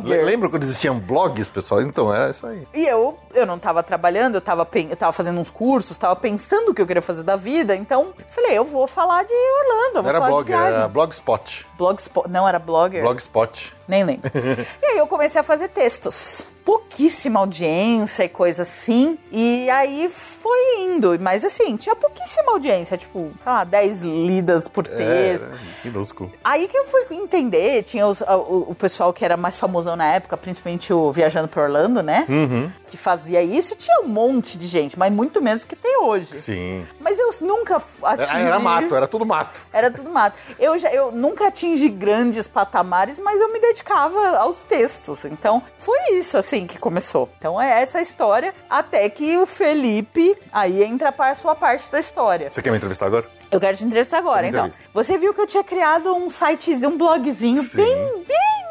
[0.07, 1.81] Le- Lembra quando existiam blogs, pessoal?
[1.81, 2.67] Então, era isso aí.
[2.73, 6.69] E eu, eu não tava trabalhando, eu tava, eu tava fazendo uns cursos, tava pensando
[6.69, 10.19] o que eu queria fazer da vida, então falei, eu vou falar de Orlando, era
[10.19, 11.67] blog, era blogspot.
[11.77, 13.01] Blogspot, não era blogger?
[13.01, 13.73] Blogspot.
[13.87, 14.29] Nem lembro.
[14.81, 16.51] e aí eu comecei a fazer textos.
[16.63, 19.17] Pouquíssima audiência e coisa assim.
[19.31, 21.17] E aí foi indo.
[21.19, 22.95] Mas assim, tinha pouquíssima audiência.
[22.97, 25.43] Tipo, sei lá, 10 lidas por texto.
[25.45, 26.31] Era minúsculo.
[26.43, 29.95] Aí que eu fui entender, tinha os- a- o, o pessoal que era mais famosão
[29.95, 32.25] na época, principalmente o Viajando pra Orlando, né?
[32.29, 32.71] Uhum.
[32.87, 33.75] Que fazia isso.
[33.75, 36.37] Tinha um monte de gente, mas muito menos que tem hoje.
[36.37, 36.85] Sim.
[36.99, 38.37] Mas eu nunca f- atingi...
[38.45, 39.65] Era mato, era tudo mato.
[39.71, 40.37] Era tudo mato.
[40.59, 45.25] Eu, já, eu nunca atingi grandes patamares, mas eu me dedicava aos textos.
[45.25, 47.29] Então, foi isso, assim, que começou.
[47.37, 51.91] Então, é essa a história, até que o Felipe, aí entra para a sua parte
[51.91, 52.49] da história.
[52.51, 53.25] Você quer me entrevistar agora?
[53.51, 54.69] Eu quero te entrevistar agora, então.
[54.93, 57.77] Você viu que eu tinha criado um sitezinho, um blogzinho Sim.
[57.83, 58.27] bem, bem,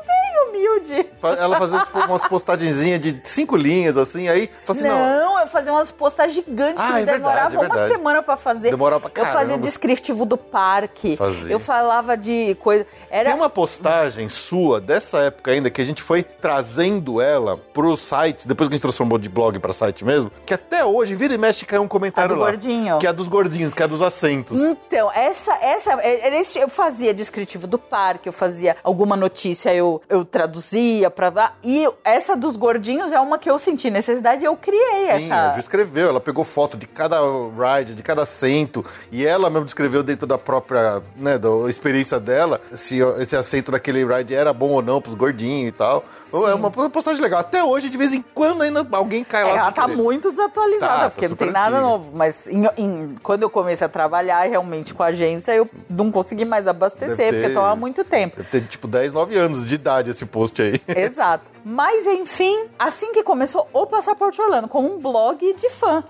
[0.07, 1.07] bem humilde.
[1.39, 4.99] Ela fazia tipo, umas postagenzinhas de cinco linhas, assim, aí assim, não.
[4.99, 7.93] não, eu fazia umas postagens gigantes Ah, que me é verdade, demorava é uma verdade.
[7.93, 8.71] semana pra fazer.
[8.71, 9.59] Demorava pra Eu fazia caramba.
[9.67, 11.17] descritivo do parque.
[11.17, 11.53] Fazia.
[11.53, 12.87] Eu falava de coisa.
[13.11, 18.01] Era Tem uma postagem sua dessa época ainda que a gente foi trazendo ela pros
[18.01, 21.35] sites, depois que a gente transformou de blog pra site mesmo, que até hoje vira
[21.35, 22.47] e mexe cai um comentário lá.
[22.47, 22.99] gordinho.
[22.99, 24.59] Que é a dos gordinhos, que é dos assentos.
[24.71, 30.01] Então, essa, essa, era esse- eu fazia descritivo do parque, eu fazia alguma notícia, eu,
[30.09, 31.53] eu traduzia pra lá.
[31.65, 35.51] E essa dos gordinhos é uma que eu senti necessidade e eu criei Sim, essa.
[35.51, 39.65] a Ju escreveu, ela pegou foto de cada ride, de cada assento, e ela mesmo
[39.65, 44.71] descreveu dentro da própria, né, da experiência dela, se esse assento daquele ride era bom
[44.71, 46.05] ou não pros gordinhos e tal.
[46.33, 47.41] É uma postagem legal.
[47.41, 49.51] Até hoje, de vez em quando, ainda alguém cai lá.
[49.51, 49.97] É, ela tá querer.
[49.97, 51.81] muito desatualizada, Tá, tá porque não super tem nada antiga.
[51.91, 52.13] novo.
[52.15, 54.60] Mas em- em- quando eu comecei a trabalhar realmente
[54.95, 58.37] com a agência, eu não consegui mais abastecer, ter- porque há muito tempo.
[58.37, 60.81] Deve ter, tipo, 10, 9 anos de idade esse post aí.
[60.89, 61.51] Exato.
[61.65, 66.03] Mas enfim, assim que começou o Passaporte Orlando, com um blog de fã.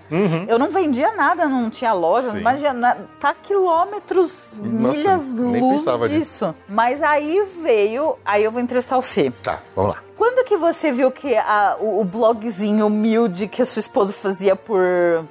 [0.47, 2.37] Eu não vendia nada, não tinha loja, Uhum.
[2.37, 6.07] Imagina, tá quilômetros, Nossa, milhas luz nisso.
[6.07, 6.55] disso.
[6.67, 9.31] Mas aí veio, aí eu vou entrevistar o Fê.
[9.43, 10.03] Tá, vamos lá.
[10.21, 14.55] Quando que você viu que a- o, o blogzinho humilde que a sua esposa fazia
[14.55, 14.79] por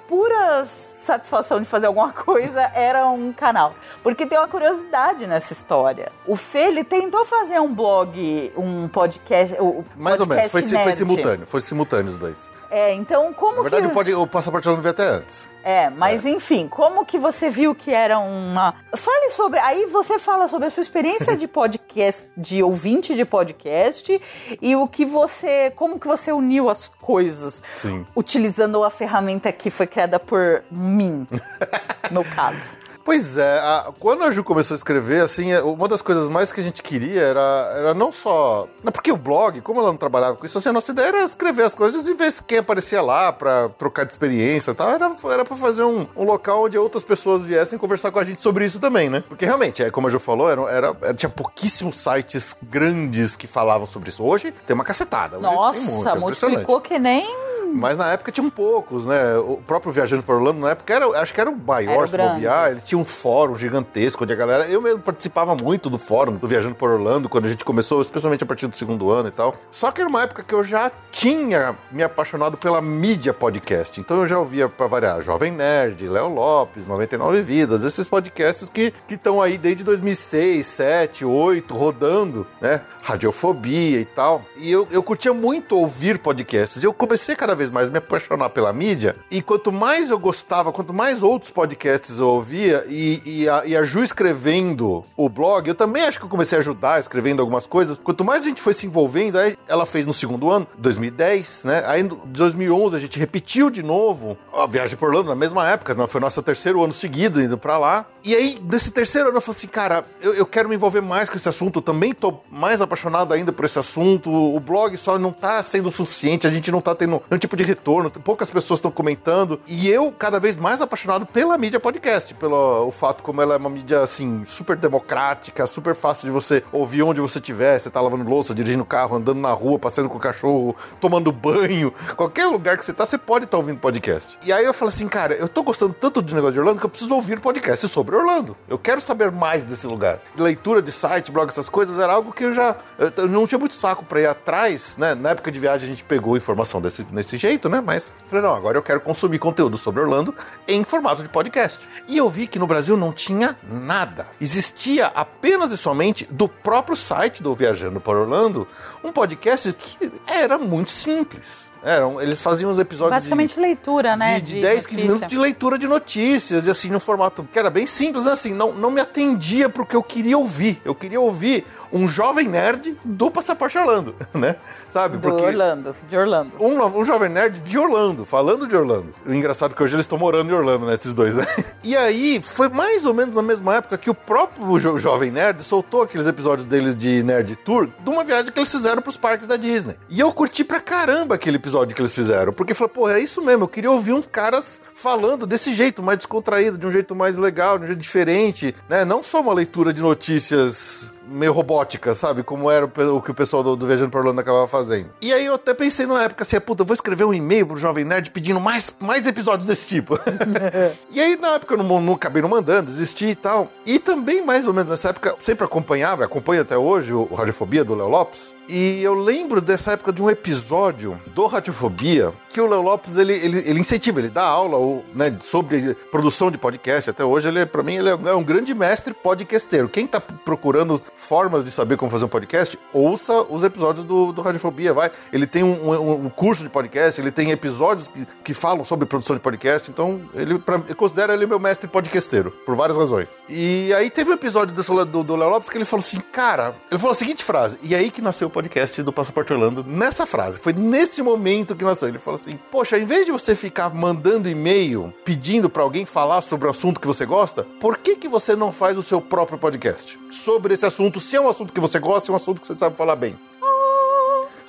[0.08, 3.72] pura satisfação de fazer alguma coisa era um canal?
[4.02, 6.10] Porque tem uma curiosidade nessa história.
[6.26, 9.54] O Fê, ele tentou fazer um blog, um podcast.
[9.60, 12.50] O Mais ou menos, podcast foi, foi simultâneo, foi simultâneo os dois.
[12.68, 13.92] É, então como Na verdade, que...
[13.92, 15.48] o, pod- o passaporte não veio até antes.
[15.62, 18.74] É, mas enfim, como que você viu que era uma.
[18.94, 19.58] Fale sobre.
[19.60, 24.20] Aí você fala sobre a sua experiência de podcast, de ouvinte de podcast,
[24.60, 25.70] e o que você.
[25.76, 27.62] Como que você uniu as coisas.
[27.64, 28.06] Sim.
[28.16, 31.26] Utilizando a ferramenta que foi criada por mim,
[32.10, 32.74] no caso.
[33.04, 36.52] Pois é, a- quando a Ju começou a escrever, assim, é, uma das coisas mais
[36.52, 38.68] que a gente queria era, era não só.
[38.84, 41.22] não, Porque o blog, como ela não trabalhava com isso, assim, a nossa ideia era
[41.22, 44.90] escrever as coisas e ver se quem aparecia lá pra trocar de experiência e tal.
[44.90, 48.40] Era, era pra fazer um, um local onde outras pessoas viessem conversar com a gente
[48.40, 49.24] sobre isso também, né?
[49.28, 53.46] Porque realmente, é, como a Ju falou, era, era- era- tinha pouquíssimos sites grandes que
[53.46, 54.22] falavam sobre isso.
[54.22, 55.36] Hoje tem uma cacetada.
[55.38, 57.26] hoje Nossa, é multiplicou que nem.
[57.74, 59.36] Mas na época tinham poucos, né?
[59.36, 62.08] O próprio Viajando para Orlando, na época, era, acho que era o maior, Era o
[62.08, 62.70] se bobear.
[62.70, 64.66] Ele tinha um fórum gigantesco onde a galera.
[64.66, 68.44] Eu mesmo participava muito do fórum do Viajando por Orlando quando a gente começou, especialmente
[68.44, 69.54] a partir do segundo ano e tal.
[69.70, 74.00] Só que era uma época que eu já tinha me apaixonado pela mídia podcast.
[74.00, 78.92] Então eu já ouvia, pra variar, Jovem Nerd, Léo Lopes, 99 Vidas, esses podcasts que
[79.08, 82.80] estão aí desde 2006, 7, 8, rodando, né?
[83.02, 84.42] Radiofobia e tal.
[84.56, 86.82] E eu, eu curtia muito ouvir podcasts.
[86.82, 89.16] Eu comecei cada vez mais a me apaixonar pela mídia.
[89.30, 93.76] E quanto mais eu gostava, quanto mais outros podcasts eu ouvia, e, e, a, e
[93.76, 97.66] a Ju escrevendo o blog, eu também acho que eu comecei a ajudar escrevendo algumas
[97.66, 97.98] coisas.
[97.98, 101.82] Quanto mais a gente foi se envolvendo, aí ela fez no segundo ano, 2010, né?
[101.86, 105.94] Aí em 2011 a gente repetiu de novo a viagem por Orlando na mesma época,
[105.94, 106.06] né?
[106.06, 108.06] foi nosso terceiro ano seguido indo pra lá.
[108.24, 111.28] E aí, nesse terceiro ano, eu falei assim, cara, eu, eu quero me envolver mais
[111.28, 114.30] com esse assunto, eu também tô mais apaixonado ainda por esse assunto.
[114.30, 117.64] O blog só não tá sendo suficiente, a gente não tá tendo nenhum tipo de
[117.64, 119.60] retorno, poucas pessoas estão comentando.
[119.66, 123.56] E eu, cada vez mais apaixonado pela mídia podcast, pelo o fato como ela é
[123.56, 127.78] uma mídia, assim, super democrática, super fácil de você ouvir onde você estiver.
[127.78, 131.92] Você tá lavando louça, dirigindo carro, andando na rua, passeando com o cachorro, tomando banho.
[132.16, 134.38] Qualquer lugar que você tá, você pode estar ouvindo podcast.
[134.44, 136.86] E aí eu falei assim, cara, eu tô gostando tanto do negócio de Orlando que
[136.86, 138.56] eu preciso ouvir podcast sobre Orlando.
[138.68, 140.20] Eu quero saber mais desse lugar.
[140.38, 142.76] Leitura de site, blog, essas coisas, era algo que eu já.
[143.16, 145.16] Eu não tinha muito saco pra ir atrás, né?
[145.16, 147.80] Na época de viagem a gente pegou informação desse, desse jeito, né?
[147.80, 150.34] Mas falei, não, agora eu quero consumir conteúdo sobre Orlando
[150.68, 151.86] em formato de podcast.
[152.06, 154.28] E eu vi que no Brasil não tinha nada.
[154.40, 158.66] Existia apenas e somente do próprio site do Viajando para Orlando
[159.02, 161.68] um podcast que era muito simples.
[161.82, 164.38] Eram, eles faziam os episódios de- Basicamente leitura, né?
[164.38, 165.06] de, de 10, 15 notícia.
[165.08, 168.32] minutos de leitura de notícias, e assim, no formato que era bem simples, né?
[168.32, 170.78] assim, não, não me atendia pro que eu queria ouvir.
[170.84, 174.56] Eu queria ouvir um jovem nerd do Passaporte Orlando, né?
[174.90, 175.16] Sabe?
[175.16, 176.52] Do Orlando, de Orlando.
[176.60, 179.14] Um, um jovem nerd de Orlando, falando de Orlando.
[179.24, 180.92] O engraçado é que hoje eles estão morando em Orlando, né?
[180.92, 181.46] Esses dois, né?
[181.82, 185.62] E aí, foi mais ou menos na mesma época que o próprio jo- Jovem Nerd
[185.62, 189.46] soltou aqueles episódios deles de Nerd Tour de uma viagem que eles fizeram pros parques
[189.46, 189.96] da Disney.
[190.08, 193.42] E eu curti pra caramba aquele episódio que eles fizeram, porque falei, pô, é isso
[193.42, 197.38] mesmo, eu queria ouvir uns caras falando desse jeito, mais descontraído, de um jeito mais
[197.38, 199.04] legal, de um jeito diferente, né?
[199.04, 202.42] Não só uma leitura de notícias meio robótica, sabe?
[202.42, 205.10] Como era o, que o pessoal do, do Viajando para Orlando acabava fazendo.
[205.22, 207.76] E aí eu até pensei na época assim, puta, eu vou escrever um e-mail pro
[207.76, 210.18] Jovem Nerd pedindo mais, mais episódios desse tipo.
[211.10, 213.70] e aí na época eu não, não acabei não mandando, desisti e tal.
[213.86, 217.94] E também mais ou menos nessa época, sempre acompanhava, acompanho até hoje o Radiofobia do
[217.94, 218.54] Léo Lopes.
[218.72, 223.32] E eu lembro dessa época de um episódio do Radiofobia que o Léo Lopes ele,
[223.32, 227.10] ele, ele incentiva, ele dá aula né, sobre produção de podcast.
[227.10, 229.88] Até hoje, ele, para mim, ele é um grande mestre podcasteiro.
[229.88, 234.40] Quem tá procurando formas de saber como fazer um podcast, ouça os episódios do, do
[234.40, 235.10] Radiofobia, vai.
[235.32, 239.06] Ele tem um, um- um curso de podcast, ele tem episódios que, que falam sobre
[239.06, 239.90] produção de podcast.
[239.90, 243.36] Então, ele pra, eu considero ele meu mestre podcasteiro, por várias razões.
[243.48, 246.74] E aí teve um episódio do, do, do Léo Lopes que ele falou assim, cara,
[246.90, 248.59] ele falou a seguinte frase, e aí que nasceu o podcast
[249.02, 250.58] do Passaporte Orlando, nessa frase.
[250.58, 252.08] Foi nesse momento que nasceu.
[252.08, 256.40] Ele falou assim, poxa, em vez de você ficar mandando e-mail pedindo pra alguém falar
[256.40, 259.58] sobre o assunto que você gosta, por que que você não faz o seu próprio
[259.58, 262.66] podcast sobre esse assunto, se é um assunto que você gosta, é um assunto que
[262.66, 263.36] você sabe falar bem?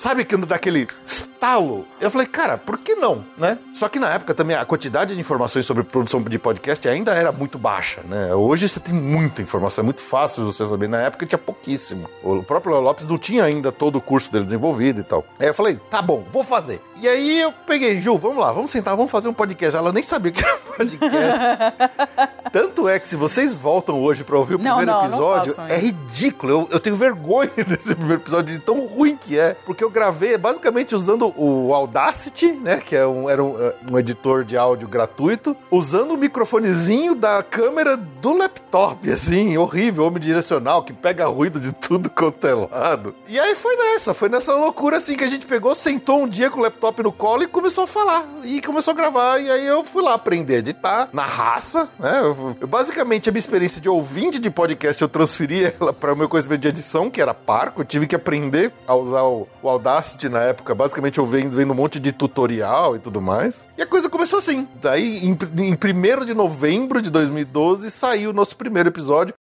[0.02, 1.86] Sabe que dá aquele estalo?
[2.00, 3.56] Eu falei, cara, por que não, né?
[3.72, 7.30] Só que na época também a quantidade de informações sobre produção de podcast ainda era
[7.30, 8.34] muito baixa, né?
[8.34, 10.88] Hoje você tem muita informação, é muito fácil você saber.
[10.88, 12.10] Na época tinha pouquíssimo.
[12.20, 15.24] O próprio Léo Lopes não tinha ainda todo o curso dele desenvolvido e tal.
[15.38, 16.82] Aí eu falei, tá bom, vou fazer.
[17.02, 19.76] E aí eu peguei, Ju, vamos lá, vamos sentar, vamos fazer um podcast.
[19.76, 21.18] Ela nem sabia que era um podcast.
[22.52, 25.54] Tanto é que se vocês voltam hoje pra ouvir o Não, primeiro não, não episódio,
[25.54, 26.52] façam é ridículo.
[26.52, 29.56] Eu, eu tenho vergonha desse primeiro episódio de tão ruim que é.
[29.66, 32.76] Porque eu gravei basicamente usando o Audacity, né?
[32.78, 37.42] Que é um, era um, é, um editor de áudio gratuito, usando o microfonezinho da
[37.42, 43.12] câmera do laptop, assim, horrível, omnidirecional, que pega ruído de tudo quanto é lado.
[43.28, 46.48] E aí foi nessa, foi nessa loucura assim que a gente pegou, sentou um dia
[46.48, 48.26] com o laptop no colo e começou a falar.
[48.42, 49.38] E começou a gravar.
[49.38, 52.18] E aí eu fui lá aprender a editar na raça, né?
[52.20, 56.16] Eu, eu, basicamente, a minha experiência de ouvinte de podcast, eu transferi ela para o
[56.16, 57.82] meu conhecimento de edição, que era parco.
[57.82, 61.74] Eu tive que aprender a usar o, o Audacity na época, basicamente eu vendo um
[61.74, 63.68] monte de tutorial e tudo mais.
[63.78, 64.66] E a coisa começou assim.
[64.80, 69.34] Daí, em, em 1 de novembro de 2012, saiu o nosso primeiro episódio.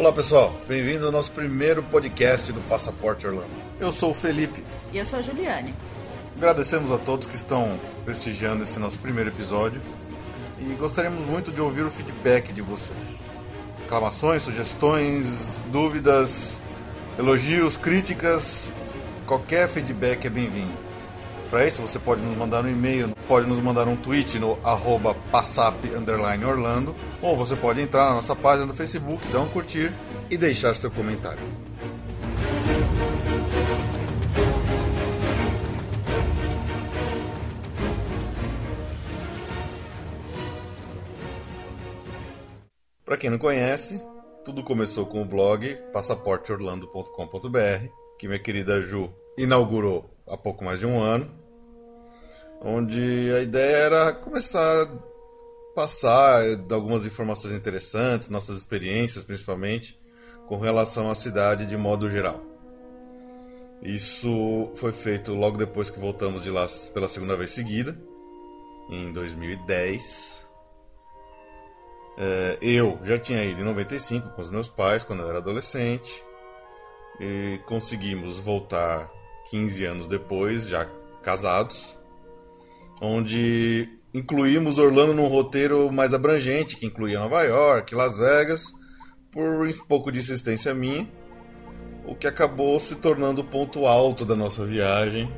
[0.00, 3.50] Olá pessoal, bem-vindos ao nosso primeiro podcast do Passaporte Orlando.
[3.78, 4.64] Eu sou o Felipe.
[4.94, 5.74] E eu sou a Juliane.
[6.38, 9.82] Agradecemos a todos que estão prestigiando esse nosso primeiro episódio
[10.58, 13.22] e gostaríamos muito de ouvir o feedback de vocês.
[13.82, 16.62] Reclamações, sugestões, dúvidas,
[17.18, 18.72] elogios, críticas,
[19.26, 20.89] qualquer feedback é bem-vindo.
[21.50, 25.16] Para isso, você pode nos mandar um e-mail, pode nos mandar um tweet no arroba
[25.32, 25.74] passap,
[26.46, 29.92] Orlando, ou você pode entrar na nossa página do Facebook, dar um curtir
[30.30, 31.42] e deixar seu comentário.
[43.04, 44.00] Para quem não conhece,
[44.44, 50.86] tudo começou com o blog passaporteorlando.com.br, que minha querida Ju inaugurou há pouco mais de
[50.86, 51.39] um ano,
[52.60, 54.88] onde a ideia era começar a
[55.74, 59.98] passar algumas informações interessantes, nossas experiências principalmente,
[60.46, 62.42] com relação à cidade de modo geral.
[63.82, 67.98] Isso foi feito logo depois que voltamos de lá pela segunda vez seguida,
[68.90, 70.46] em 2010.
[72.18, 76.22] É, eu já tinha ido em 95 com os meus pais quando eu era adolescente.
[77.18, 79.10] E conseguimos voltar
[79.50, 80.86] 15 anos depois, já
[81.22, 81.98] casados,
[83.00, 88.64] onde incluímos Orlando num roteiro mais abrangente, que incluía Nova York, Las Vegas,
[89.30, 91.08] por um pouco de insistência minha,
[92.04, 95.32] o que acabou se tornando o ponto alto da nossa viagem.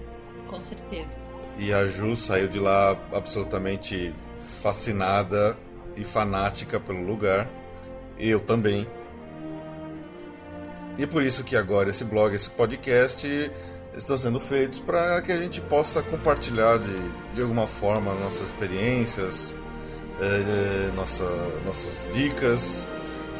[0.46, 1.20] Com certeza.
[1.58, 4.14] E a Ju saiu de lá absolutamente
[4.62, 5.56] fascinada
[5.96, 7.50] e fanática pelo lugar.
[8.18, 8.86] Eu também.
[10.96, 13.26] E por isso que agora esse blog, esse podcast
[13.96, 19.54] estão sendo feitos para que a gente possa compartilhar de, de alguma forma nossas experiências,
[20.20, 21.24] é, nossa,
[21.64, 22.86] nossas dicas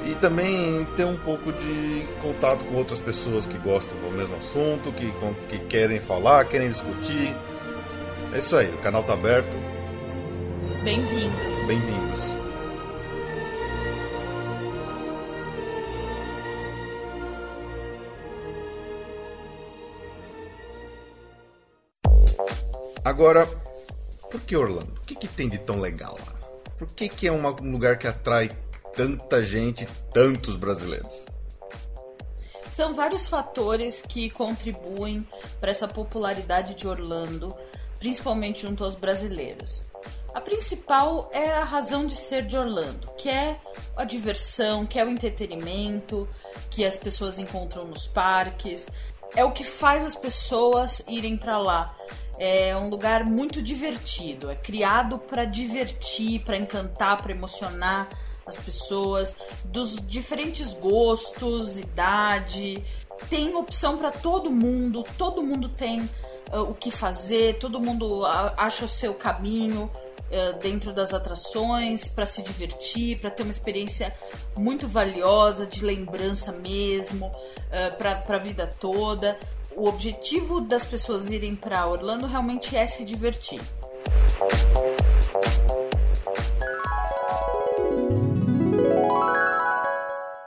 [0.04, 4.92] e também ter um pouco de contato com outras pessoas que gostam do mesmo assunto,
[4.92, 5.12] que,
[5.48, 7.34] que querem falar, querem discutir.
[8.32, 9.56] É isso aí, o canal está aberto.
[10.82, 11.66] Bem-vindos.
[11.66, 12.41] Bem-vindos.
[23.04, 23.46] Agora,
[24.30, 25.00] por que Orlando?
[25.00, 26.34] O que, que tem de tão legal lá?
[26.78, 28.50] Por que, que é um lugar que atrai
[28.94, 31.24] tanta gente, tantos brasileiros?
[32.72, 35.26] São vários fatores que contribuem
[35.60, 37.54] para essa popularidade de Orlando,
[37.98, 39.82] principalmente junto aos brasileiros.
[40.34, 43.60] A principal é a razão de ser de Orlando, que é
[43.96, 46.26] a diversão, que é o entretenimento,
[46.70, 48.86] que as pessoas encontram nos parques,
[49.36, 51.94] é o que faz as pessoas irem para lá.
[52.44, 58.09] É um lugar muito divertido, é criado para divertir, para encantar, para emocionar
[58.44, 62.85] as pessoas dos diferentes gostos, idade.
[63.31, 68.87] Tem opção para todo mundo, todo mundo tem uh, o que fazer, todo mundo acha
[68.87, 74.12] o seu caminho uh, dentro das atrações para se divertir, para ter uma experiência
[74.57, 79.38] muito valiosa, de lembrança mesmo, uh, para a vida toda
[79.76, 83.61] o objetivo das pessoas irem para Orlando realmente é se divertir.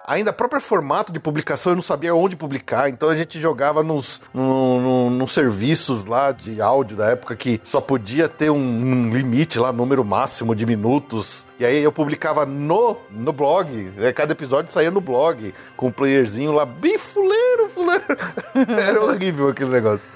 [0.07, 3.81] Ainda o próprio formato de publicação eu não sabia onde publicar, então a gente jogava
[3.81, 8.55] nos, no, no, nos serviços lá de áudio da época que só podia ter um,
[8.55, 13.71] um limite lá, número máximo de minutos e aí eu publicava no, no blog.
[13.95, 14.11] Né?
[14.11, 18.17] Cada episódio saía no blog, com um playerzinho lá, bem fuleiro, fuleiro.
[18.81, 20.09] Era horrível aquele negócio.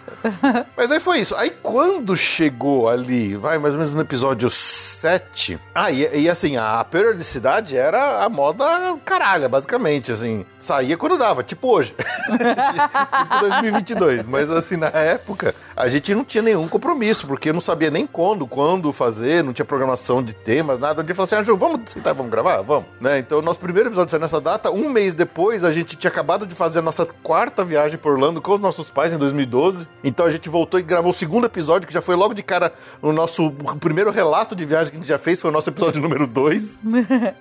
[0.75, 1.35] Mas aí foi isso.
[1.35, 5.57] Aí quando chegou ali, vai mais ou menos no episódio 7.
[5.73, 8.65] Ah, e, e assim, a periodicidade era a moda
[9.05, 10.11] caralha, basicamente.
[10.11, 11.95] Assim, saía quando dava, tipo hoje.
[12.29, 14.27] tipo 2022.
[14.27, 18.45] Mas assim, na época, a gente não tinha nenhum compromisso, porque não sabia nem quando,
[18.45, 21.01] quando fazer, não tinha programação de temas, nada.
[21.01, 22.61] A gente assim, ah, Ju, vamos sentar, vamos gravar?
[22.61, 22.87] Vamos.
[22.99, 23.19] Né?
[23.19, 24.71] Então, nosso primeiro episódio saiu nessa data.
[24.71, 28.41] Um mês depois, a gente tinha acabado de fazer a nossa quarta viagem por Orlando
[28.41, 29.87] com os nossos pais em 2012.
[30.03, 32.73] Então, a gente voltou e gravou o segundo episódio, que já foi logo de cara
[33.01, 36.01] no nosso primeiro relato de viagem que a gente já fez, foi o nosso episódio
[36.01, 36.81] número 2.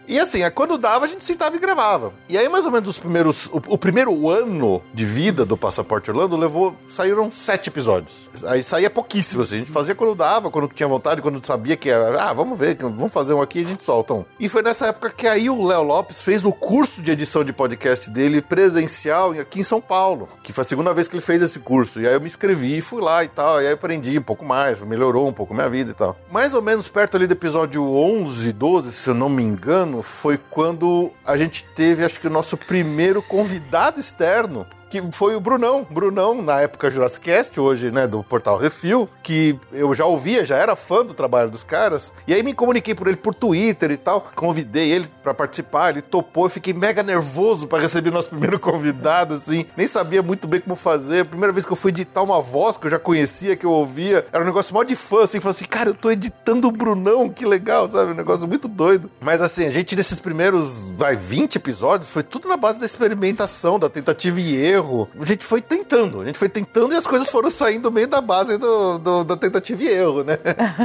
[0.06, 2.12] e assim, é, quando dava, a gente sentava e gravava.
[2.28, 3.46] E aí, mais ou menos, os primeiros.
[3.46, 6.76] O, o primeiro ano de vida do Passaporte Orlando levou.
[6.88, 8.28] Saíram sete episódios.
[8.44, 9.56] Aí saía pouquíssimo, assim.
[9.56, 12.22] A gente fazia quando dava, quando tinha vontade, quando sabia que era.
[12.22, 14.26] Ah, vamos ver, vamos fazer um aqui, gente soltam.
[14.38, 17.52] E foi nessa época que aí o Léo Lopes fez o curso de edição de
[17.52, 21.40] podcast dele presencial aqui em São Paulo, que foi a segunda vez que ele fez
[21.40, 22.00] esse curso.
[22.00, 24.44] E aí eu me inscrevi, fui lá e tal, e aí eu aprendi um pouco
[24.44, 26.18] mais, melhorou um pouco minha vida e tal.
[26.30, 30.38] Mais ou menos perto ali do episódio 11, 12, se eu não me engano, foi
[30.50, 35.86] quando a gente teve, acho que o nosso primeiro convidado externo que foi o Brunão.
[35.88, 40.56] Brunão, na época Jurassic Cast, hoje, né, do Portal Refil, que eu já ouvia, já
[40.56, 42.12] era fã do trabalho dos caras.
[42.26, 44.26] E aí me comuniquei por ele por Twitter e tal.
[44.34, 46.46] Convidei ele para participar, ele topou.
[46.46, 49.66] Eu fiquei mega nervoso para receber nosso primeiro convidado, assim.
[49.76, 51.26] Nem sabia muito bem como fazer.
[51.26, 54.26] Primeira vez que eu fui editar uma voz que eu já conhecia, que eu ouvia,
[54.32, 55.40] era um negócio mó de fã, assim.
[55.40, 58.12] Falei assim, cara, eu tô editando o Brunão, que legal, sabe?
[58.12, 59.10] Um negócio muito doido.
[59.20, 63.78] Mas assim, a gente nesses primeiros, vai, 20 episódios, foi tudo na base da experimentação,
[63.78, 64.77] da tentativa e erro.
[65.18, 68.20] A gente foi tentando, a gente foi tentando e as coisas foram saindo meio da
[68.20, 70.38] base do, do da tentativa e erro, né?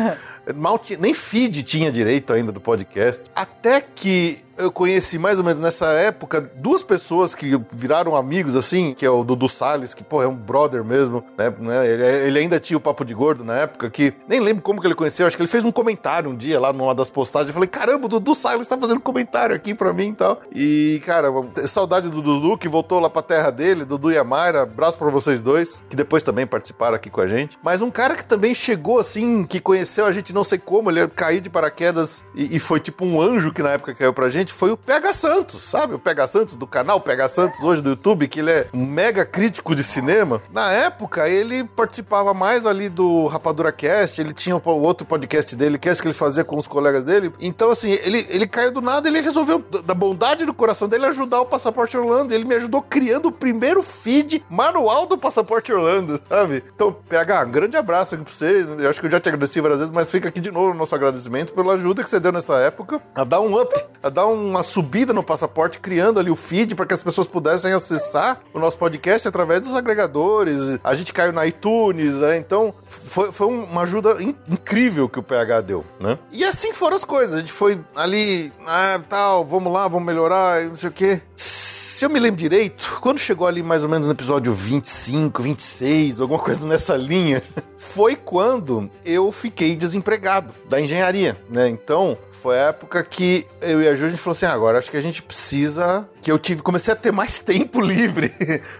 [0.55, 3.23] Mal tinha, nem feed tinha direito ainda do podcast.
[3.35, 8.93] Até que eu conheci mais ou menos nessa época duas pessoas que viraram amigos, assim,
[8.93, 11.53] que é o Dudu Salles, que, pô, é um brother mesmo, né?
[11.59, 11.87] né?
[11.87, 14.87] Ele, ele, ainda tinha o Papo de Gordo na época, que nem lembro como que
[14.87, 17.49] ele conheceu, acho que ele fez um comentário um dia lá numa das postagens.
[17.49, 20.41] Eu falei, caramba, o Dudu Salles tá fazendo comentário aqui pra mim e tal.
[20.53, 21.29] E, cara,
[21.67, 24.23] saudade do Dudu, que voltou lá pra terra dele, Dudu e a
[24.61, 27.57] abraço pra vocês dois, que depois também participaram aqui com a gente.
[27.63, 31.07] Mas um cara que também chegou, assim, que conheceu a gente não sei como, ele
[31.07, 34.42] caiu de paraquedas e, e foi tipo um anjo que na época caiu pra gente,
[34.51, 35.93] foi o Pega Santos, sabe?
[35.93, 39.25] O Pega Santos do canal Pega Santos hoje do YouTube, que ele é um mega
[39.25, 40.41] crítico de cinema.
[40.51, 45.77] Na época, ele participava mais ali do Rapadura Cast, ele tinha o outro podcast dele,
[45.77, 47.31] que é esse que ele fazia com os colegas dele.
[47.39, 51.41] Então, assim, ele, ele caiu do nada, ele resolveu, da bondade do coração dele, ajudar
[51.41, 52.33] o Passaporte Orlando.
[52.33, 56.63] Ele me ajudou criando o primeiro feed manual do Passaporte Orlando, sabe?
[56.73, 58.65] Então, PH, um grande abraço aqui pra você.
[58.79, 60.73] Eu acho que eu já te agradeci várias vezes, mas fica aqui de novo o
[60.73, 64.27] nosso agradecimento pela ajuda que você deu nessa época, a dar um up, a dar
[64.33, 68.59] uma subida no passaporte, criando ali o feed para que as pessoas pudessem acessar o
[68.59, 70.79] nosso podcast através dos agregadores.
[70.83, 72.37] A gente caiu na iTunes, né?
[72.37, 76.17] então foi, foi uma ajuda in incrível que o PH deu, né?
[76.31, 77.35] E assim foram as coisas.
[77.35, 81.21] A gente foi ali, ah, tal, vamos lá, vamos melhorar, não sei o quê.
[81.33, 86.19] Se eu me lembro direito, quando chegou ali mais ou menos no episódio 25, 26,
[86.19, 87.41] alguma coisa nessa linha,
[87.77, 91.69] foi quando eu fiquei desempregado da engenharia, né?
[91.69, 94.77] Então, foi a época que eu e a Ju, a gente falou assim, ah, agora
[94.77, 96.05] acho que a gente precisa...
[96.21, 98.33] Que eu tive, comecei a ter mais tempo livre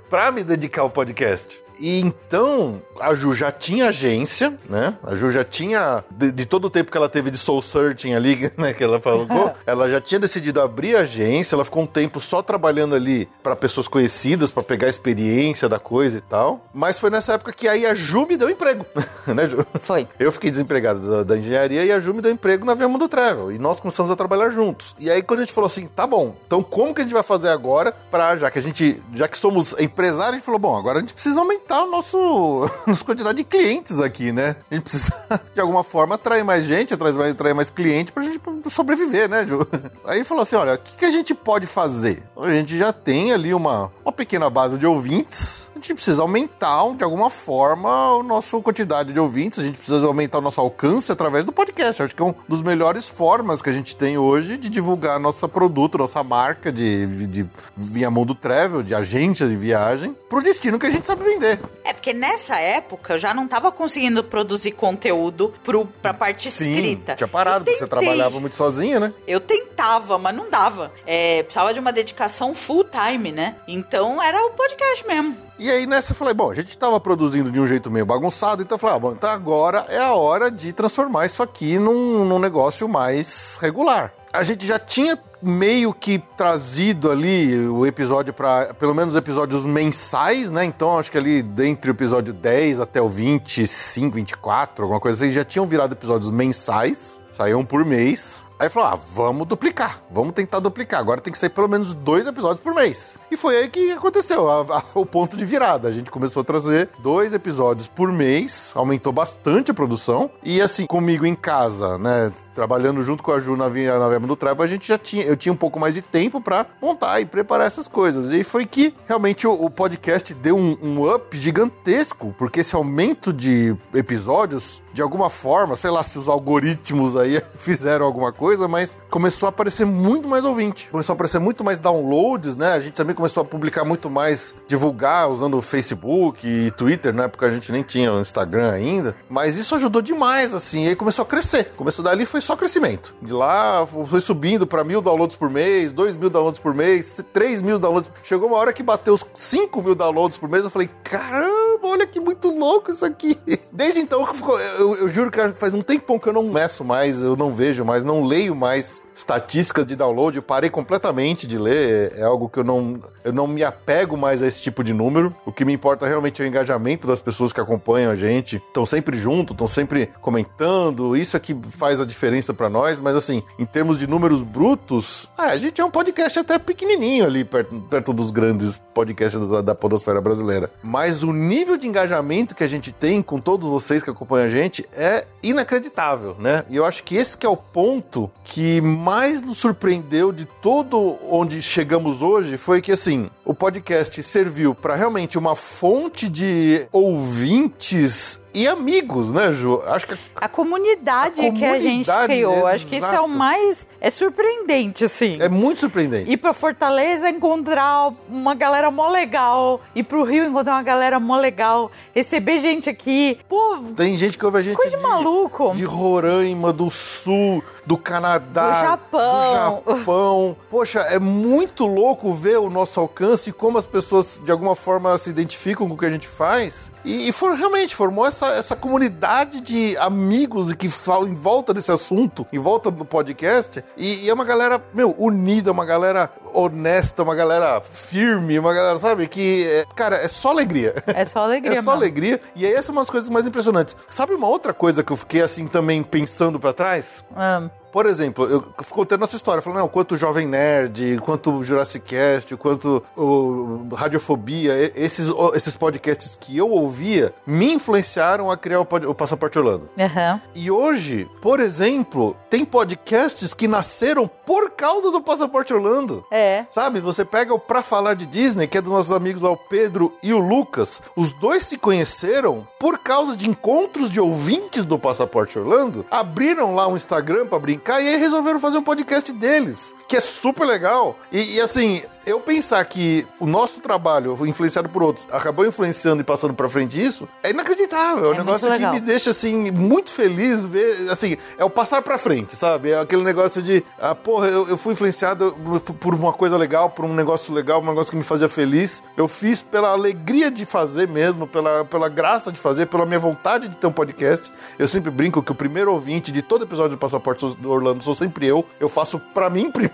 [0.10, 1.63] para me dedicar ao podcast.
[1.80, 4.98] E então, a Ju já tinha agência, né?
[5.04, 8.14] A Ju já tinha, de, de, todo o tempo que ela teve de soul searching
[8.14, 8.74] ali, né?
[8.74, 9.28] Que ela falou,
[9.66, 13.56] ela já tinha decidido abrir a agência, ela ficou um tempo só trabalhando ali para
[13.56, 16.66] pessoas conhecidas, para pegar a experiência da coisa e tal.
[16.74, 18.86] Mas foi nessa época que aí a Ju me deu emprego,
[19.28, 19.66] né, Ju?
[19.82, 20.08] Foi.
[20.20, 23.08] Eu fiquei desempregado da, da, engenharia e a Ju me deu emprego na Via Mundo
[23.08, 23.52] Travel.
[23.52, 24.96] E nós começamos a trabalhar juntos.
[25.00, 27.24] E aí, quando a gente falou assim, tá bom, então como que a gente vai
[27.24, 30.78] fazer agora para já que a gente, já que somos empresários, a gente falou, bom,
[30.78, 34.56] agora a gente precisa aumentar aumentar o nosso nossa quantidade de clientes aqui, né?
[34.70, 35.14] A gente precisa,
[35.54, 38.40] de alguma forma, atrair mais gente, atrair mais, atrair mais cliente pra gente
[38.70, 39.66] sobreviver, né, Ju?
[40.06, 42.24] Aí falou assim: olha, o que, que a gente pode fazer?
[42.38, 47.04] A gente já tem ali uma, uma pequena base de ouvintes gente precisa aumentar, de
[47.04, 51.44] alguma forma, a nossa quantidade de ouvintes, a gente precisa aumentar o nosso alcance através
[51.44, 52.02] do podcast.
[52.02, 55.48] acho que é uma das melhores formas que a gente tem hoje de divulgar nosso
[55.50, 60.86] produto, nossa marca de, de Via Mundo Travel, de agência de viagem, pro destino que
[60.86, 61.60] a gente sabe vender.
[61.84, 66.72] É, porque nessa época eu já não tava conseguindo produzir conteúdo pro, pra parte Sim,
[66.72, 67.16] escrita.
[67.16, 69.14] tinha parado, porque você trabalhava muito sozinha, né?
[69.28, 69.40] Eu
[69.84, 70.92] tentava, mas não dava.
[71.06, 73.56] É, precisava de uma dedicação full time, né?
[73.68, 75.36] Então era o podcast mesmo.
[75.60, 78.62] E aí nessa eu falei, bom, a gente estava produzindo de um jeito meio bagunçado,
[78.62, 82.26] então eu falei, ah, bom, então agora é a hora de transformar isso aqui num,
[82.26, 84.14] num negócio mais regular.
[84.32, 90.50] A gente já tinha meio que trazido ali o episódio para pelo menos episódios mensais,
[90.50, 90.66] né?
[90.66, 95.34] Então acho que ali dentre o episódio 10 até o 25, 24, alguma coisa assim,
[95.34, 98.43] já tinham virado episódios mensais, saíam por mês.
[98.60, 101.00] Aí falou: ah, vamos duplicar, vamos tentar duplicar.
[101.00, 103.18] Agora tem que sair pelo menos dois episódios por mês.
[103.32, 105.90] E foi aí que aconteceu, a, a, o ponto de virada.
[105.90, 110.30] A gente começou a trazer dois episódios por mês, aumentou bastante a produção.
[110.44, 114.62] E assim, comigo em casa, né, trabalhando junto com a Ju na na do Trapo,
[114.62, 117.66] a gente já tinha, eu tinha um pouco mais de tempo para montar e preparar
[117.66, 118.32] essas coisas.
[118.32, 123.34] E foi que realmente o, o podcast deu um, um up gigantesco, porque esse aumento
[123.34, 128.98] de episódios, de alguma forma, sei lá se os algoritmos aí fizeram alguma coisa mas
[129.10, 130.90] começou a aparecer muito mais ouvinte.
[130.90, 132.74] Começou a aparecer muito mais downloads, né?
[132.74, 137.46] A gente também começou a publicar muito mais, divulgar usando Facebook e Twitter, na época
[137.46, 139.16] a gente nem tinha o Instagram ainda.
[139.30, 140.86] Mas isso ajudou demais, assim.
[140.86, 141.72] E aí começou a crescer.
[141.76, 143.14] Começou dali, foi só crescimento.
[143.22, 147.62] De lá foi subindo para mil downloads por mês, dois mil downloads por mês, três
[147.62, 148.12] mil downloads.
[148.24, 150.64] Chegou uma hora que bateu os cinco mil downloads por mês.
[150.64, 151.64] Eu falei, caramba!
[151.84, 153.38] olha que muito louco isso aqui.
[153.72, 157.22] Desde então, ficou- eu, eu juro que faz um tempão que eu não meço mais,
[157.22, 160.36] eu não vejo mais, não leio mais estatísticas de download.
[160.36, 162.14] Eu parei completamente de ler.
[162.16, 165.34] É algo que eu não, eu não me apego mais a esse tipo de número.
[165.46, 168.58] O que me importa realmente é o engajamento das pessoas que acompanham a gente.
[168.58, 171.16] Estão sempre junto, estão sempre comentando.
[171.16, 173.00] Isso é que faz a diferença pra nós.
[173.00, 177.26] Mas assim, em termos de números brutos, ah, a gente é um podcast até pequenininho
[177.26, 180.72] ali perto, perto dos grandes podcasts da, da podosfera brasileira.
[180.82, 184.50] Mas o nível de engajamento que a gente tem com todos vocês que acompanham a
[184.50, 186.64] gente é inacreditável, né?
[186.70, 191.18] E eu acho que esse que é o ponto que mais nos surpreendeu de todo
[191.30, 198.43] onde chegamos hoje foi que assim, o podcast serviu para realmente uma fonte de ouvintes
[198.54, 199.82] e amigos, né, Ju?
[199.88, 202.68] Acho que A comunidade, A que a gente criou.
[202.68, 203.30] Acho que isso é o exato.
[203.30, 203.88] mais.
[204.00, 205.38] É surpreendente, assim.
[205.42, 206.30] é muito surpreendente.
[206.32, 209.82] Ir pra Fortaleza encontrar uma galera mó legal.
[209.96, 211.92] Ir pro Rio encontrar uma galera mó legal.
[212.14, 213.40] Receber gente aqui.
[213.48, 215.74] Pô, Tem gente que ouve a gente coisa de maluco.
[215.74, 219.84] de Roraima, do Sul, do Canadá, Do Japão.
[219.86, 220.58] do Japão.
[220.70, 225.18] Poxa, é muito louco ver o nosso alcance e como as pessoas de alguma forma
[225.18, 226.92] se identificam com o que a gente faz.
[227.06, 231.92] E, e for, realmente formou essa, essa comunidade de amigos que falam em volta desse
[231.92, 233.84] assunto, em volta do podcast.
[233.98, 238.98] E, e é uma galera, meu, unida, uma galera honesta, uma galera firme, uma galera,
[238.98, 240.94] sabe, que, é, cara, é só alegria.
[241.08, 241.98] É só alegria, É só mano.
[241.98, 242.40] alegria.
[242.56, 243.96] E aí, essa é uma das coisas mais impressionantes.
[244.10, 247.24] Sabe uma outra coisa que eu fiquei assim também pensando pra trás?
[247.36, 251.52] Ah, Por exemplo, eu fico contando nossa história, falando, não, quanto o Jovem Nerd, quanto
[251.52, 258.58] o Jurassic Cast, quanto o Radiofobia, esses, esses podcasts que eu ouvia, me influenciaram a
[258.58, 259.90] criar o, o Passaporte Orlando.
[260.00, 260.42] Aham.
[260.56, 266.26] E hoje, por exemplo, tem podcasts que nasceram por causa do Passaporte Orlando.
[266.32, 266.43] É.
[266.70, 269.58] Sabe, você pega o Pra Falar de Disney, que é dos nossos amigos lá, o
[269.58, 271.02] Pedro e o Lucas.
[271.16, 276.06] Os dois se conheceram por causa de encontros de ouvintes do Passaporte Orlando.
[276.12, 280.20] Abriram lá um Instagram pra brincar e aí resolveram fazer um podcast deles, que é
[280.20, 281.18] super legal.
[281.32, 286.24] E, e, assim, eu pensar que o nosso trabalho, influenciado por outros, acabou influenciando e
[286.24, 288.26] passando pra frente isso, é inacreditável.
[288.26, 292.02] É um É negócio que me deixa, assim, muito feliz ver, assim, é o passar
[292.02, 292.92] pra frente, sabe?
[292.92, 295.56] É aquele negócio de, ah, porra, eu, eu fui influenciado
[296.00, 299.04] por uma coisa legal, por um negócio legal, um negócio que me fazia feliz.
[299.18, 303.68] Eu fiz pela alegria de fazer mesmo, pela, pela graça de fazer, pela minha vontade
[303.68, 304.52] de ter um podcast.
[304.78, 308.16] Eu sempre brinco que o primeiro ouvinte de todo episódio do Passaporte do Orlando sou
[308.16, 308.66] sempre eu.
[308.80, 309.93] Eu faço pra mim primeiro.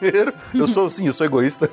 [0.54, 1.70] Eu sou, sim, eu sou egoísta.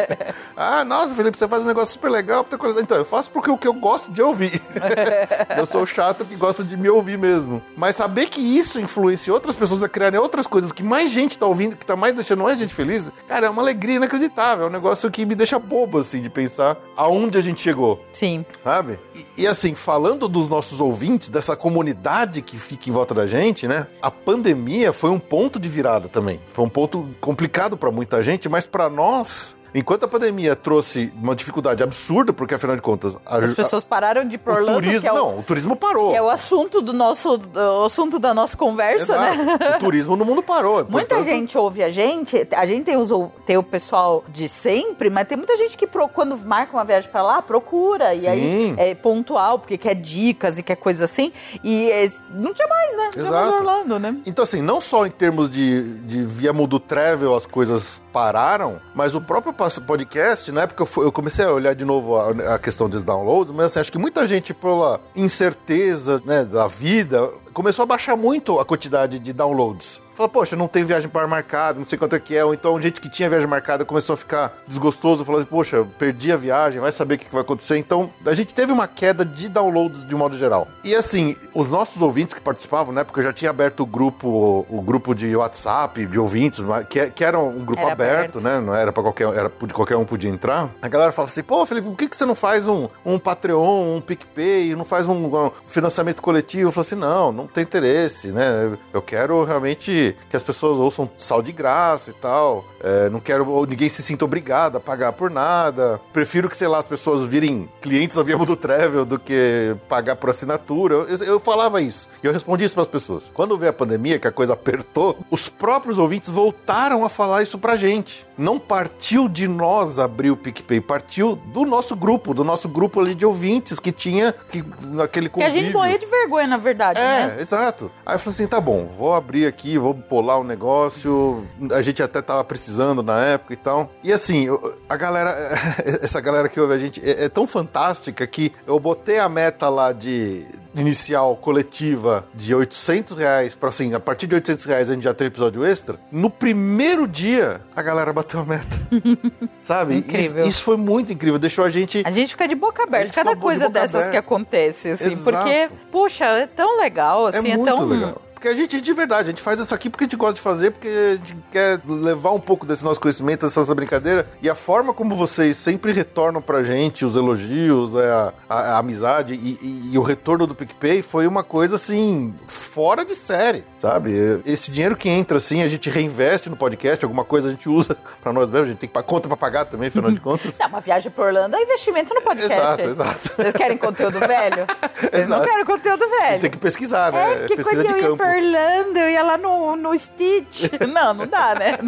[0.56, 2.46] ah, nossa, Felipe, você faz um negócio super legal.
[2.80, 4.60] Então, eu faço porque o que eu gosto de ouvir.
[5.56, 7.62] eu sou o chato que gosta de me ouvir mesmo.
[7.76, 11.46] Mas saber que isso influencia outras pessoas a criarem outras coisas que mais gente tá
[11.46, 14.66] ouvindo, que tá mais deixando mais gente feliz, cara, é uma alegria inacreditável.
[14.66, 18.44] É um negócio que me deixa bobo, assim, de pensar aonde a gente chegou Sim.
[18.62, 18.98] sabe?
[19.14, 23.66] E, e, assim, falando dos nossos ouvintes, dessa comunidade que fica em volta da gente,
[23.66, 23.86] né?
[24.00, 26.40] A pandemia foi um ponto de virada também.
[26.52, 31.34] Foi um ponto complicado pra muita gente, mas pra nós, enquanto a pandemia trouxe uma
[31.34, 34.58] dificuldade absurda, porque afinal de contas, a, As pessoas pararam de ir pro a, o
[34.60, 36.14] Orlando, turismo, é o, não, o turismo parou.
[36.14, 39.34] é o assunto do nosso o assunto da nossa conversa, né?
[39.34, 39.76] Exato.
[39.76, 40.84] O turismo no mundo parou.
[40.88, 43.10] Muita portanto, gente ouve a gente, a gente tem, os,
[43.46, 47.22] tem o pessoal de sempre, mas tem muita gente que quando marca uma viagem pra
[47.22, 48.14] lá, procura.
[48.14, 51.32] E aí é pontual, porque quer dicas e quer coisa assim.
[51.62, 53.10] E é, não tinha mais, né?
[53.16, 53.54] Não Exato.
[53.54, 54.16] Orlando, né?
[54.26, 59.14] Então, assim, não só em termos de, de via Mundo Travel as coisas pararam, mas
[59.14, 59.54] o próprio
[59.86, 63.04] podcast, na época eu, fui- eu comecei a olhar de novo a, a questão dos
[63.04, 68.16] downloads, mas assim, acho que muita gente, pela incerteza né, da vida, começou a baixar
[68.16, 70.00] muito a quantidade de downloads.
[70.14, 72.44] Fala, poxa, não tem viagem para marcada, não sei quanto é que é.
[72.44, 76.30] Ou então, gente que tinha viagem marcada começou a ficar desgostoso, falando assim, poxa, perdi
[76.32, 77.78] a viagem, vai saber o que vai acontecer.
[77.78, 80.68] Então, a gente teve uma queda de downloads de um modo geral.
[80.84, 83.04] E assim, os nossos ouvintes que participavam, né?
[83.04, 87.24] Porque eu já tinha aberto o grupo, o grupo de WhatsApp, de ouvintes, que, que
[87.24, 88.44] era um grupo Era aberto, aberto.
[88.44, 88.60] né?
[88.60, 90.70] Não era para qualquer, era de qualquer um podia entrar.
[90.80, 93.96] A galera fala assim, pô, Felipe, por que, que você não faz um, um Patreon,
[93.96, 96.68] um PicPay, não faz um, um financiamento coletivo?
[96.68, 98.76] Eu falo assim, não, não tem interesse, né?
[98.92, 102.64] Eu quero realmente que as pessoas ouçam sal de graça e tal.
[102.82, 106.00] É, não quero ou ninguém se sinta obrigado a pagar por nada.
[106.12, 110.16] Prefiro que, sei lá, as pessoas virem clientes da Via Mundo Travel do que pagar
[110.16, 110.94] por assinatura.
[110.94, 112.08] Eu, eu falava isso.
[112.22, 113.30] E eu respondi isso para as pessoas.
[113.32, 117.58] Quando veio a pandemia, que a coisa apertou, os próprios ouvintes voltaram a falar isso
[117.58, 118.26] pra gente.
[118.36, 123.14] Não partiu de nós abrir o PicPay, partiu do nosso grupo, do nosso grupo ali
[123.14, 125.62] de ouvintes que tinha que, naquele Que a convívio.
[125.64, 127.36] gente morria de vergonha, na verdade, É, né?
[127.40, 127.90] exato.
[128.04, 131.44] Aí eu falei assim, tá bom, vou abrir aqui, vou vamos polar o negócio.
[131.72, 133.90] A gente até tava precisando na época e tal.
[134.02, 134.46] E assim,
[134.88, 135.30] a galera,
[136.02, 139.68] essa galera que ouve a gente é, é tão fantástica que eu botei a meta
[139.68, 144.94] lá de inicial coletiva de 800 reais pra assim, a partir de 800 reais a
[144.94, 145.98] gente já tem episódio extra.
[146.10, 148.66] No primeiro dia, a galera bateu a meta.
[149.60, 149.96] Sabe?
[149.96, 150.40] Incrível.
[150.40, 151.38] Isso, isso foi muito incrível.
[151.38, 154.10] Deixou a gente A gente fica de boca aberta, cada de coisa boca dessas aberta.
[154.10, 155.24] que acontece, assim, Exato.
[155.24, 157.84] porque, puxa, é tão legal, assim, é é, muito tão.
[157.86, 158.22] legal.
[158.42, 160.40] Porque a gente, de verdade, a gente faz isso aqui porque a gente gosta de
[160.40, 164.26] fazer, porque a gente quer levar um pouco desse nosso conhecimento, dessa nossa brincadeira.
[164.42, 169.34] E a forma como vocês sempre retornam pra gente, os elogios, a, a- a amizade
[169.34, 174.12] e, e- e o retorno do PicPay foi uma coisa, assim, fora de série, sabe?
[174.44, 177.96] Esse dinheiro que entra, assim, a gente reinveste no podcast, alguma coisa a gente usa
[178.20, 180.58] pra nós mesmos, a gente tem que pagar conta pra pagar também, afinal de contas.
[180.58, 182.52] Não, uma viagem pra Orlando é investimento no podcast.
[182.58, 183.32] Exato, exato.
[183.36, 184.66] Vocês querem conteúdo velho?
[184.98, 185.44] Vocês não Exato.
[185.44, 186.40] querem conteúdo velho.
[186.40, 187.32] Tem que pesquisar, né?
[187.32, 188.16] É, porque Pesquisa de campo.
[188.36, 190.70] Orlando, eu ia lá no, no Stitch.
[190.92, 191.78] Não, não dá, né?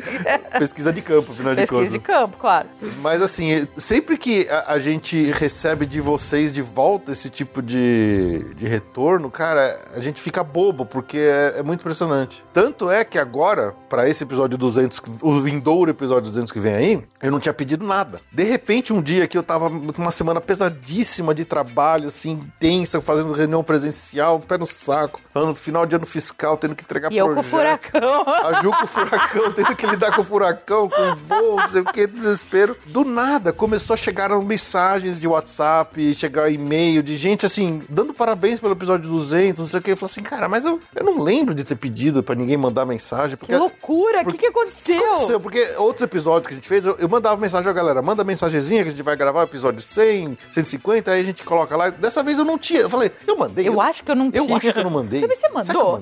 [0.59, 1.79] Pesquisa de campo, afinal de contas.
[1.79, 2.69] Pesquisa de campo, claro.
[3.01, 8.45] Mas assim, sempre que a, a gente recebe de vocês de volta esse tipo de,
[8.57, 12.43] de retorno, cara, a gente fica bobo, porque é, é muito impressionante.
[12.53, 16.75] Tanto é que agora, pra esse episódio 200, que- o vindouro episódio 200 que vem
[16.75, 18.21] aí, eu não tinha pedido nada.
[18.33, 23.01] De repente, um dia que eu tava com uma semana pesadíssima de trabalho, assim, intensa,
[23.01, 27.17] fazendo reunião presencial, pé no saco, ano, final de ano fiscal, tendo que entregar E
[27.17, 27.91] eu com o projeto.
[27.91, 28.25] furacão.
[28.27, 31.69] A Ju com o furacão, tendo que lidar com o furacão, com o voo, não
[31.69, 32.77] sei o que, desespero.
[32.87, 38.61] Do nada, começou a chegar mensagens de WhatsApp, chegar e-mail de gente, assim, dando parabéns
[38.61, 39.91] pelo episódio 200, não sei o que.
[39.93, 42.85] Eu falei assim, cara, mas eu, eu não lembro de ter pedido pra ninguém mandar
[42.85, 43.37] mensagem.
[43.37, 45.03] Porque Que loucura, o que, que aconteceu?
[45.05, 45.41] aconteceu?
[45.41, 48.83] Porque outros episódios que a gente fez, eu, eu mandava mensagem, ó, galera, manda mensagenzinha
[48.83, 51.91] que a gente vai gravar o episódio 100, 150, aí a gente coloca lá.
[51.91, 52.81] Dessa vez eu não tinha.
[52.81, 53.67] Eu falei, eu mandei.
[53.69, 54.57] Eu acho que eu não Eu tinha.
[54.57, 55.21] acho que eu não mandei.
[55.21, 55.93] Você- você Será que eu mandou?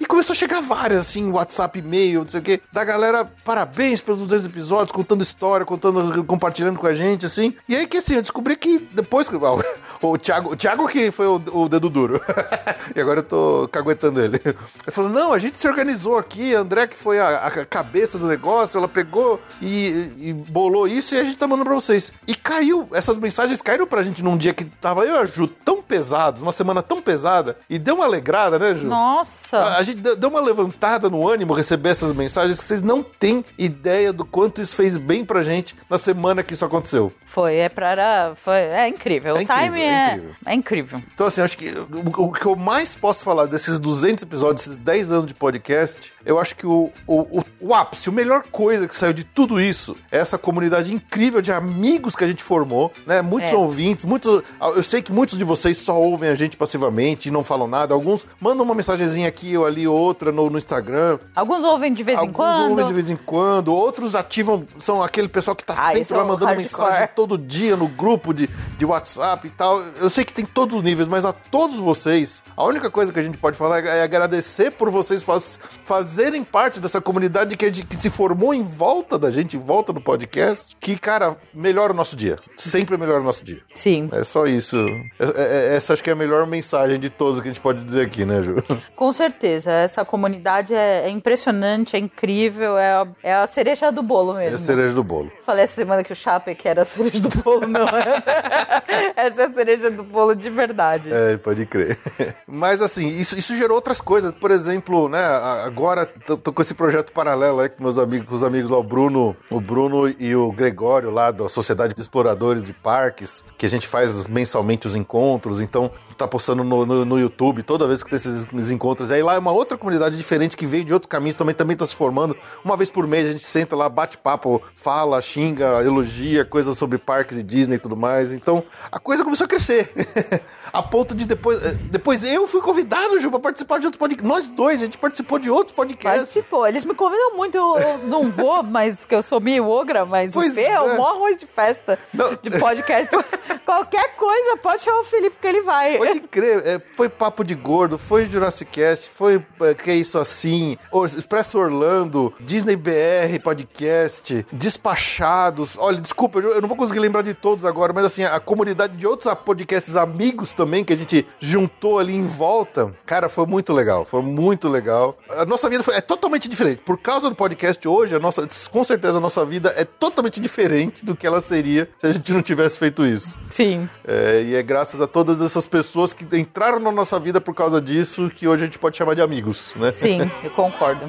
[0.00, 4.00] E começou a chegar várias, assim, WhatsApp, e-mail, não sei o quê, da galera, parabéns
[4.00, 7.54] pelos 200 episódios, contando história, contando, compartilhando com a gente, assim.
[7.68, 9.36] E aí que, assim, eu descobri que depois que...
[9.36, 9.58] ó,
[10.00, 12.20] O Thiago, o Thiago que foi o, o dedo duro.
[12.94, 14.40] e agora eu tô caguetando ele.
[14.44, 14.56] Ele
[14.90, 18.26] falou, não, a gente se organizou aqui, a André que foi a, a cabeça do
[18.26, 22.12] negócio, ela pegou e, e bolou isso e a gente tá mandando pra vocês.
[22.26, 25.48] E caiu, essas mensagens caíram pra gente num dia que tava eu e a Ju
[25.48, 28.86] tão pesados, uma semana tão pesada, e deu uma alegrada, né, Ju?
[28.86, 29.47] Nossa.
[29.56, 33.44] A, a gente deu uma levantada no ânimo receber essas mensagens que vocês não têm
[33.56, 37.12] ideia do quanto isso fez bem pra gente na semana que isso aconteceu.
[37.24, 37.90] Foi, é pra.
[37.90, 39.36] era- Foi, é incrível.
[39.36, 40.34] É o incrível, time é é, incrível.
[40.46, 41.02] é incrível.
[41.14, 44.76] Então, assim, acho que o, o que eu mais posso falar desses 200 episódios, esses
[44.78, 48.86] 10 anos de podcast, eu acho que o, o, o, o ápice, a melhor coisa
[48.88, 52.92] que saiu de tudo isso é essa comunidade incrível de amigos que a gente formou,
[53.06, 53.22] né?
[53.22, 53.56] Muitos É.
[53.56, 54.42] ouvintes, muitos.
[54.60, 57.94] Eu sei que muitos de vocês só ouvem a gente passivamente e não falam nada.
[57.94, 61.18] Alguns mandam uma mensagenzinha aqui ou ali, outra no, no Instagram.
[61.34, 62.70] Alguns ouvem de vez em Alguns quando.
[62.70, 66.22] ouvem de vez em quando, outros ativam, são aquele pessoal que tá Ah, sempre lá
[66.22, 66.58] é mandando hardcore.
[66.62, 69.80] mensagem todo dia no grupo de, de WhatsApp e tal.
[70.00, 73.18] Eu sei que tem todos os níveis, mas a todos vocês, a única coisa que
[73.18, 77.84] a gente pode falar é agradecer por vocês faz- fazerem parte dessa comunidade que, gente-
[77.86, 81.96] que se formou em volta da gente, em volta do podcast, que, cara, melhora o
[81.96, 82.36] nosso dia.
[82.56, 83.60] Sempre melhora o nosso dia.
[83.72, 84.76] Sim, É só isso.
[85.18, 87.82] É- é- essa acho que é a melhor mensagem de todas que a gente pode
[87.82, 88.56] dizer aqui, né, Ju?
[88.96, 89.70] com certeza.
[89.72, 94.44] Essa comunidade é, é impressionante, é incrível, é a, é a cereja do bolo É
[94.44, 94.56] mesmo.
[94.56, 95.30] a cereja do bolo.
[95.42, 97.86] Falei essa semana que o Chape que era a cereja do bolo, não.
[99.16, 101.10] Essa é a cereja do bolo de verdade.
[101.12, 101.98] É, pode crer.
[102.46, 104.32] Mas assim, isso, isso gerou outras coisas.
[104.32, 105.24] Por exemplo, né,
[105.64, 108.78] agora tô, tô com esse projeto paralelo aí com meus amigos, com os amigos lá,
[108.78, 113.66] o Bruno, o Bruno e o Gregório lá da Sociedade de Exploradores de Parques, que
[113.66, 118.02] a gente faz mensalmente os encontros, então tá postando no, no, no YouTube toda vez
[118.02, 118.70] que tem esses, esses
[119.10, 121.76] E aí lá é uma outra comunidade diferente que veio de outros caminhos, também, também
[121.76, 122.36] tá se formando.
[122.64, 126.98] Uma vez por mês a gente senta lá, bate papo, fala, xinga, elogia, coisas sobre
[126.98, 128.32] parques e Disney e tudo mais.
[128.32, 129.92] Então a coisa começou a crescer.
[130.72, 131.64] a ponto de depois.
[131.64, 134.28] eh, Depois eu fui convidado, Ju, pra participar de outro podcast.
[134.28, 136.18] Nós dois, a gente participou de outros podcasts.
[136.34, 136.66] Participou.
[136.66, 140.52] Eles me convidam muito, eu, não vou, mas que eu sou meio ogra, mas Pois
[140.52, 142.34] o Fê é o maior arroz de festa Não.
[142.34, 143.08] de podcast.
[143.64, 145.98] Qualquer coisa, pode chamar o Felipe que ele vai.
[145.98, 150.18] Pode crer, é, foi Papo de Gordo, foi Jurassic Cast, foi é, Que é Isso
[150.18, 150.76] Assim,
[151.16, 155.76] Expresso Orlando, Disney BR Podcast, Despachados.
[155.78, 159.06] Olha, desculpa, eu não vou conseguir lembrar de todos agora, mas assim, a comunidade de
[159.06, 164.04] outros podcasts amigos também que a gente juntou ali em volta, cara, foi muito legal,
[164.04, 165.16] foi muito legal.
[165.30, 166.82] A nossa vida foi, é totalmente diferente.
[166.84, 171.04] Por causa do podcast hoje, a nossa, com certeza a nossa vida é totalmente diferente
[171.04, 173.38] do que ela seria se a gente não tivesse feito isso.
[173.48, 173.88] Sim.
[174.04, 177.80] É, e é graças a todas essas pessoas que entraram na nossa vida por causa
[177.80, 179.92] disso que hoje a gente pode chamar de amigos, né?
[179.92, 181.08] Sim, eu concordo.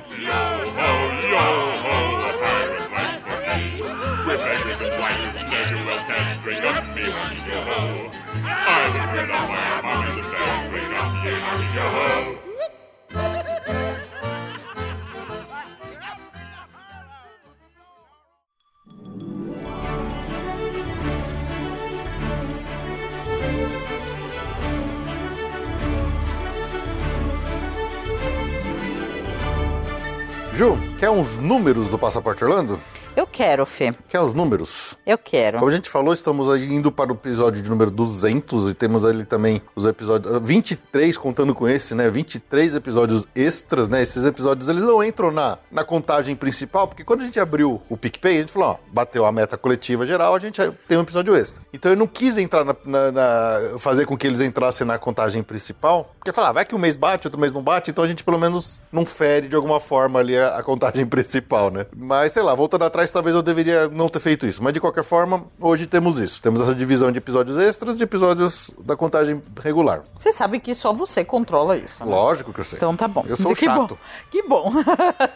[30.60, 32.82] Ju, quer uns números do Passaporte Orlando?
[33.20, 33.91] Eu quero, Fê.
[34.07, 34.95] Quer os números?
[35.05, 35.59] Eu quero.
[35.59, 39.26] Como a gente falou, estamos indo para o episódio de número 200 e temos ali
[39.26, 42.09] também os episódios 23 contando com esse, né?
[42.09, 44.01] 23 episódios extras, né?
[44.01, 47.97] Esses episódios eles não entram na, na contagem principal, porque quando a gente abriu o
[47.97, 51.36] PicPay, a gente falou, ó, bateu a meta coletiva geral, a gente tem um episódio
[51.36, 51.61] extra.
[51.74, 55.43] Então eu não quis entrar na, na- na- fazer com que eles entrassem na contagem
[55.43, 58.24] principal, porque falar, vai que um mês bate, outro mês não bate, então a gente
[58.24, 61.86] pelo menos não fere de alguma forma ali a, a contagem principal, né?
[61.93, 64.64] Mas sei lá, voltando atrás, talvez eu deveria não ter feito isso.
[64.64, 66.41] Mas de qualquer forma, hoje temos isso.
[66.41, 70.03] Temos essa divisão de episódios extras e episódios da contagem regular.
[70.18, 72.12] Você sabe que só você controla isso, né?
[72.12, 72.78] Lógico que eu sei.
[72.78, 73.24] Então tá bom.
[73.28, 73.95] Eu sou que chato.
[73.95, 73.97] Bom.
[74.32, 74.72] Que bom.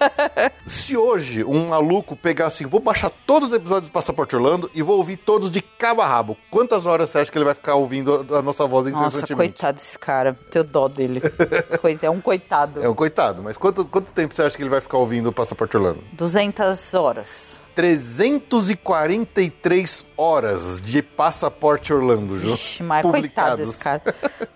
[0.65, 4.81] Se hoje um maluco pegar assim, vou baixar todos os episódios do Passaporte Orlando e
[4.81, 7.75] vou ouvir todos de cabo a rabo, quantas horas você acha que ele vai ficar
[7.75, 9.53] ouvindo a nossa voz Nossa, incessantemente?
[9.53, 10.37] coitado desse cara.
[10.51, 11.21] Teu dó dele.
[12.01, 12.83] É um coitado.
[12.83, 15.33] É um coitado, mas quanto, quanto tempo você acha que ele vai ficar ouvindo o
[15.33, 16.03] Passaporte Orlando?
[16.13, 17.62] 200 horas.
[17.75, 22.53] 343 horas de Passaporte Orlando, Ju.
[22.53, 24.01] Ixi, mas coitado desse cara.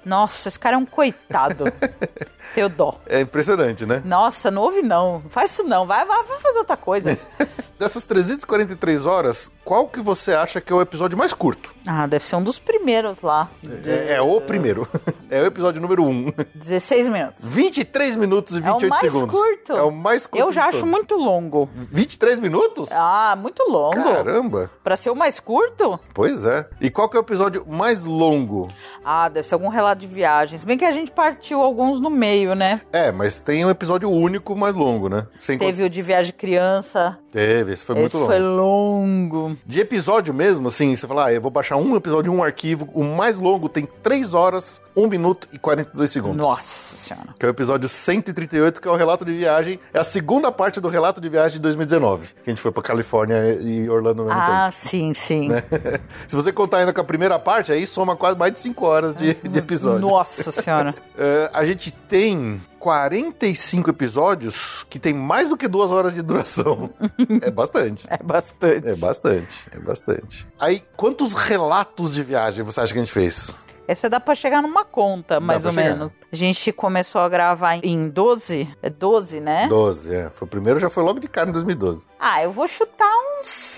[0.06, 1.66] Nossa, esse cara é um coitado.
[2.54, 3.00] Teu dó.
[3.06, 4.02] É impressionante, né?
[4.06, 5.20] Nossa, não ouve não.
[5.20, 5.86] Não Faz isso não.
[5.86, 7.18] Vai, vai, vai fazer outra coisa.
[7.80, 11.70] Dessas 343 horas, qual que você acha que é o episódio mais curto?
[11.86, 13.50] Ah, deve ser um dos primeiros lá.
[13.86, 14.88] É, é o primeiro.
[15.30, 16.28] É o episódio número 1.
[16.56, 17.46] 16 minutos.
[17.46, 19.36] 23 minutos e É o 28 mais segundos.
[19.36, 19.74] curto.
[19.74, 20.42] É o mais curto.
[20.42, 20.92] Eu já de acho todos.
[20.94, 21.70] muito longo.
[21.76, 22.90] 23 minutos?
[22.94, 24.02] Ah, muito longo.
[24.02, 24.72] Caramba!
[24.82, 26.00] Pra ser o mais curto?
[26.14, 26.66] Pois é.
[26.80, 28.70] E qual que é o episódio mais longo?
[29.04, 30.64] Ah, deve ser algum relato de viagens.
[30.64, 32.80] Bem que a gente partiu alguns no meio, né?
[32.94, 35.28] É, mas tem um episódio único mais longo, né?
[35.42, 37.20] Sem Teve o de viagem de criança.
[37.38, 38.28] Teve, esse foi muito Esse longo.
[38.32, 39.58] foi longo.
[39.64, 42.90] De episódio mesmo, assim, você fala, ah, eu vou baixar um episódio, um arquivo.
[42.96, 46.38] O mais longo tem 3 horas, 1 minuto e 42 segundos.
[46.38, 47.36] Nossa senhora.
[47.38, 49.80] Que é o episódio 138, que é o relato de viagem.
[49.94, 52.30] É a segunda parte do relato de viagem de 2019.
[52.44, 54.52] Que a gente foi pra Califórnia e Orlando ao mesmo tempo.
[54.52, 55.50] Ah, sim, sim.
[56.28, 59.14] Se você contar ainda com a primeira parte, aí soma quase mais de 5 horas
[59.14, 60.00] de, de episódio.
[60.00, 60.96] Nossa senhora.
[61.20, 66.90] É, a gente tem 45 episódios que tem mais do que duas horas de duração.
[67.42, 68.06] é bastante.
[68.10, 68.88] É bastante.
[68.88, 70.48] É bastante, é bastante.
[70.58, 73.58] Aí, quantos relatos de viagem você acha que a gente fez?
[73.90, 75.96] Essa dá pra chegar numa conta, mais ou chegar.
[75.96, 76.14] menos.
[76.32, 78.74] A gente começou a gravar em 12.
[78.82, 79.68] É 12, né?
[79.68, 80.30] 12, é.
[80.34, 82.06] Foi o primeiro, já foi logo de cara em 2012.
[82.18, 83.77] Ah, eu vou chutar uns.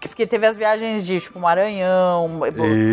[0.00, 2.40] Porque teve as viagens de, tipo, Maranhão,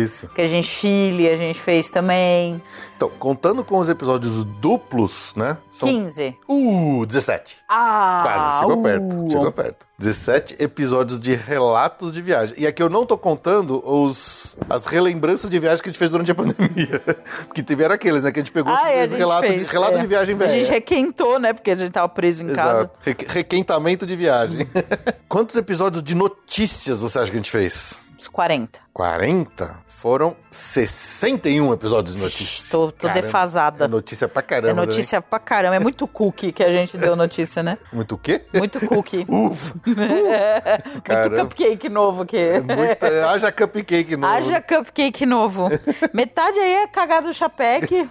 [0.02, 0.28] Isso.
[0.28, 2.62] que a gente Chile, a gente fez também.
[2.96, 5.58] Então, contando com os episódios duplos, né?
[5.68, 5.88] São...
[5.88, 6.36] 15.
[6.48, 7.58] Uh, 17.
[7.68, 8.20] Ah!
[8.22, 9.87] Quase, chegou uh, perto, chegou perto.
[9.98, 12.54] 17 episódios de relatos de viagem.
[12.56, 16.08] E aqui eu não tô contando os, as relembranças de viagem que a gente fez
[16.08, 17.02] durante a pandemia.
[17.48, 18.30] Porque tiveram aqueles, né?
[18.30, 20.00] Que a gente pegou Ah, é, a fez gente relato, fez, de, relato é.
[20.00, 20.50] de viagem velha.
[20.52, 21.52] A gente requentou, né?
[21.52, 22.78] Porque a gente tava preso em casa.
[22.78, 23.00] Exato.
[23.02, 24.68] Reque- Requentamento de viagem.
[25.28, 28.02] Quantos episódios de notícias você acha que a gente fez?
[28.16, 28.78] Uns 40.
[29.02, 29.76] 40?
[29.86, 32.68] Foram 61 episódios de notícias.
[32.68, 33.84] Tô- tô defasada.
[33.84, 34.70] É notícia pra caramba.
[34.70, 35.76] É notícia pra caramba.
[35.76, 37.68] É muito cookie que a gente deu notícia, né?
[37.68, 37.78] Né?
[37.92, 38.42] Muito o quê?
[38.54, 39.24] Muito cookie.
[39.30, 39.74] Ufa.
[39.86, 41.36] muito caramba.
[41.42, 42.38] cupcake novo aqui.
[42.76, 44.32] Muita, haja cupcake novo.
[44.32, 45.68] Haja cupcake novo.
[46.14, 48.08] Metade aí é cagado do chapeque.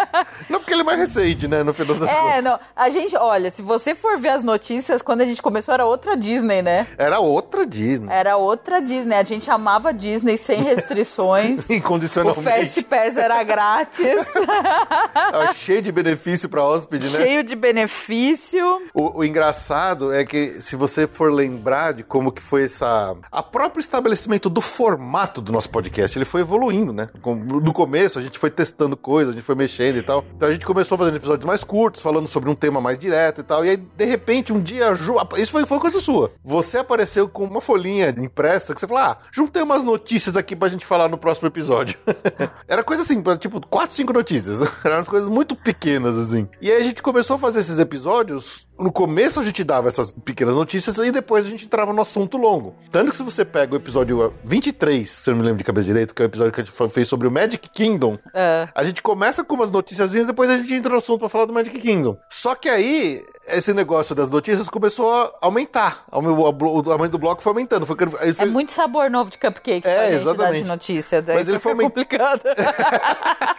[0.48, 1.62] Não, porque ele é mais recente, né?
[1.62, 2.44] No final das É, contas.
[2.44, 2.60] não.
[2.76, 6.16] A gente, olha, se você for ver as notícias, quando a gente começou era outra
[6.16, 6.86] Disney, né?
[6.96, 8.08] Era outra Disney.
[8.12, 9.14] Era outra Disney.
[9.16, 11.68] A gente amava Disney sem restrições.
[11.70, 12.42] o Incondicionalmente.
[12.42, 17.24] Fast Pass era grátis, Tava cheio de benefício pra hóspede, né?
[17.24, 18.64] cheio de benefício.
[18.94, 23.14] O, o engraçado é que se você for lembrar de como que foi essa...
[23.30, 27.08] A próprio estabelecimento do formato do nosso podcast, ele foi evoluindo, né?
[27.44, 30.24] No começo a gente foi testando coisas, a gente foi mexendo e tal.
[30.36, 33.44] Então a gente começou fazendo episódios mais curtos, falando sobre um tema mais direto e
[33.44, 33.64] tal.
[33.64, 34.94] E aí, de repente, um dia...
[34.94, 36.32] Ju- Isso foi, foi coisa sua.
[36.44, 40.68] Você apareceu com uma folhinha impressa que você falou, ah, juntei umas notícias aqui pra
[40.68, 41.98] gente falar no próximo episódio.
[42.68, 44.60] Era coisa assim, tipo, quatro, cinco notícias.
[44.84, 46.48] Eram umas coisas muito pequenas, assim.
[46.60, 50.10] E aí a gente começou a fazer esses episódios no começo a gente dava essas
[50.12, 52.74] pequenas notícias e depois a gente entrava no assunto longo.
[52.90, 55.86] Tanto que se você pega o episódio 23, se eu não me lembro de cabeça
[55.86, 58.68] direito, que é o episódio que a gente fez sobre o Magic Kingdom, É.
[58.74, 61.52] a gente começa com umas noticiazinhas, depois a gente entra no assunto pra falar do
[61.52, 62.16] Magic Kingdom.
[62.30, 66.04] Só que aí, esse negócio das notícias começou a aumentar.
[66.10, 67.84] O, tamanho do bloco foi aumentando.
[67.86, 70.62] Foi, aí É foi- muito sabor novo de cupcake É, pra gente dar exatamente.
[70.62, 71.20] de notícia.
[71.22, 72.40] Daí Mas ele foi aument- complicado.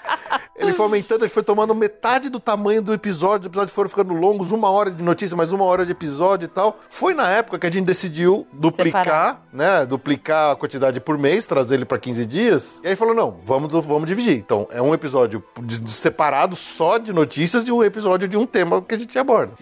[0.56, 3.42] Ele foi aumentando, ele foi tomando metade do tamanho do episódio.
[3.42, 6.48] Os episódios foram ficando longos, uma hora de notícia, mais uma hora de episódio e
[6.48, 6.80] tal.
[6.90, 9.44] Foi na época que a gente decidiu duplicar, Separar.
[9.54, 9.86] né?
[9.86, 12.80] Duplicar a quantidade por mês, trazer ele pra 15 dias.
[12.84, 14.38] E aí falou: não, vamos, vamos dividir.
[14.38, 15.44] Então, é um episódio
[15.88, 19.54] separado só de notícias e um episódio de um tema que a gente aborda.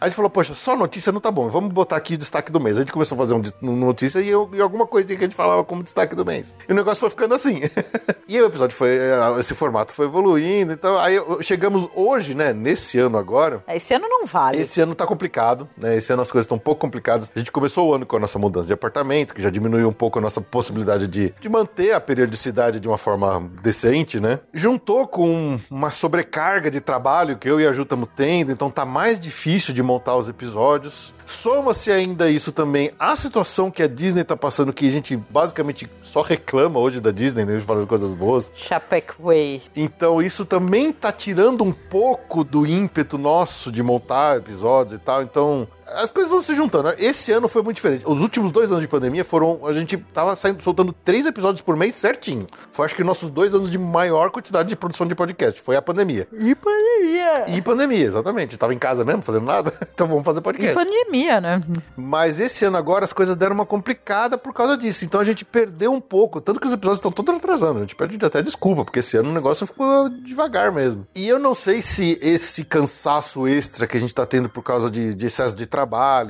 [0.00, 2.60] A gente falou, poxa, só notícia não tá bom, vamos botar aqui o destaque do
[2.60, 2.76] mês.
[2.76, 3.42] A gente começou a fazer um,
[3.76, 6.56] notícia e, eu- e alguma coisinha que a gente falava como destaque do mês.
[6.68, 7.60] E o negócio foi ficando assim.
[8.28, 10.72] e o episódio foi, eh, esse formato foi evoluindo.
[10.72, 13.62] Então, aí chegamos hoje, né, nesse ano agora.
[13.68, 14.60] Esse ano não vale.
[14.60, 15.96] Esse ano tá complicado, né?
[15.96, 17.30] Esse ano as coisas estão um pouco complicadas.
[17.34, 19.92] A gente começou o ano com a nossa mudança de apartamento, que já diminuiu um
[19.92, 24.40] pouco a nossa possibilidade de, de manter a periodicidade de uma forma decente, né?
[24.52, 28.84] Juntou com uma sobrecarga de trabalho que eu e a Ju estamos tendo, então tá
[28.84, 31.14] mais difícil de montar os episódios.
[31.26, 35.88] Soma-se ainda isso também a situação que a Disney tá passando, que a gente basicamente
[36.02, 37.54] só reclama hoje da Disney, né?
[37.54, 38.50] A gente fala de coisas boas.
[38.54, 39.62] Chapecway.
[39.76, 45.22] Então isso também tá tirando um pouco do ímpeto nosso de montar episódios e tal.
[45.22, 45.66] Então
[45.96, 46.92] as coisas vão se juntando.
[46.98, 48.04] Esse ano foi muito diferente.
[48.06, 49.66] Os últimos dois anos de pandemia foram.
[49.66, 52.46] A gente tava saindo, soltando três episódios por mês certinho.
[52.70, 55.60] Foi acho que nossos dois anos de maior quantidade de produção de podcast.
[55.60, 56.26] Foi a pandemia.
[56.32, 57.44] E pandemia.
[57.56, 58.56] E pandemia, exatamente.
[58.56, 59.72] Tava em casa mesmo, fazendo nada.
[59.92, 60.74] Então vamos fazer E podcast.
[60.74, 61.60] pandemia, né?
[61.96, 65.04] Mas esse ano agora as coisas deram uma complicada por causa disso.
[65.04, 66.40] Então a gente perdeu um pouco.
[66.40, 67.78] Tanto que os episódios estão todos atrasando.
[67.78, 71.06] A gente pede até desculpa, porque esse ano o negócio ficou devagar mesmo.
[71.14, 74.90] E eu não sei se esse cansaço extra que a gente tá tendo por causa
[74.90, 75.81] de, de excesso de trabalho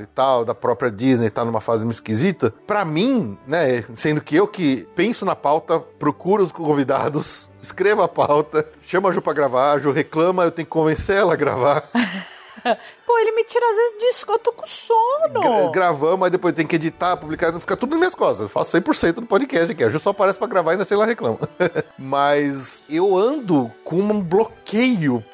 [0.03, 2.53] e tal, da própria Disney tá numa fase meio esquisita.
[2.67, 8.07] Pra mim, né, sendo que eu que penso na pauta, procuro os convidados, escrevo a
[8.07, 11.37] pauta, chamo a Ju pra gravar, a Ju reclama, eu tenho que convencer ela a
[11.37, 11.89] gravar.
[13.05, 15.71] Pô, ele me tira às vezes disso que eu tô com Gra- sono.
[15.71, 18.39] gravamos, aí depois tem que editar, publicar, fica tudo nas minhas costas.
[18.41, 19.83] Eu faço 100% do podcast aqui.
[19.83, 21.37] A Ju só aparece pra gravar e ainda sei lá reclama.
[21.99, 24.62] Mas eu ando com um bloqueio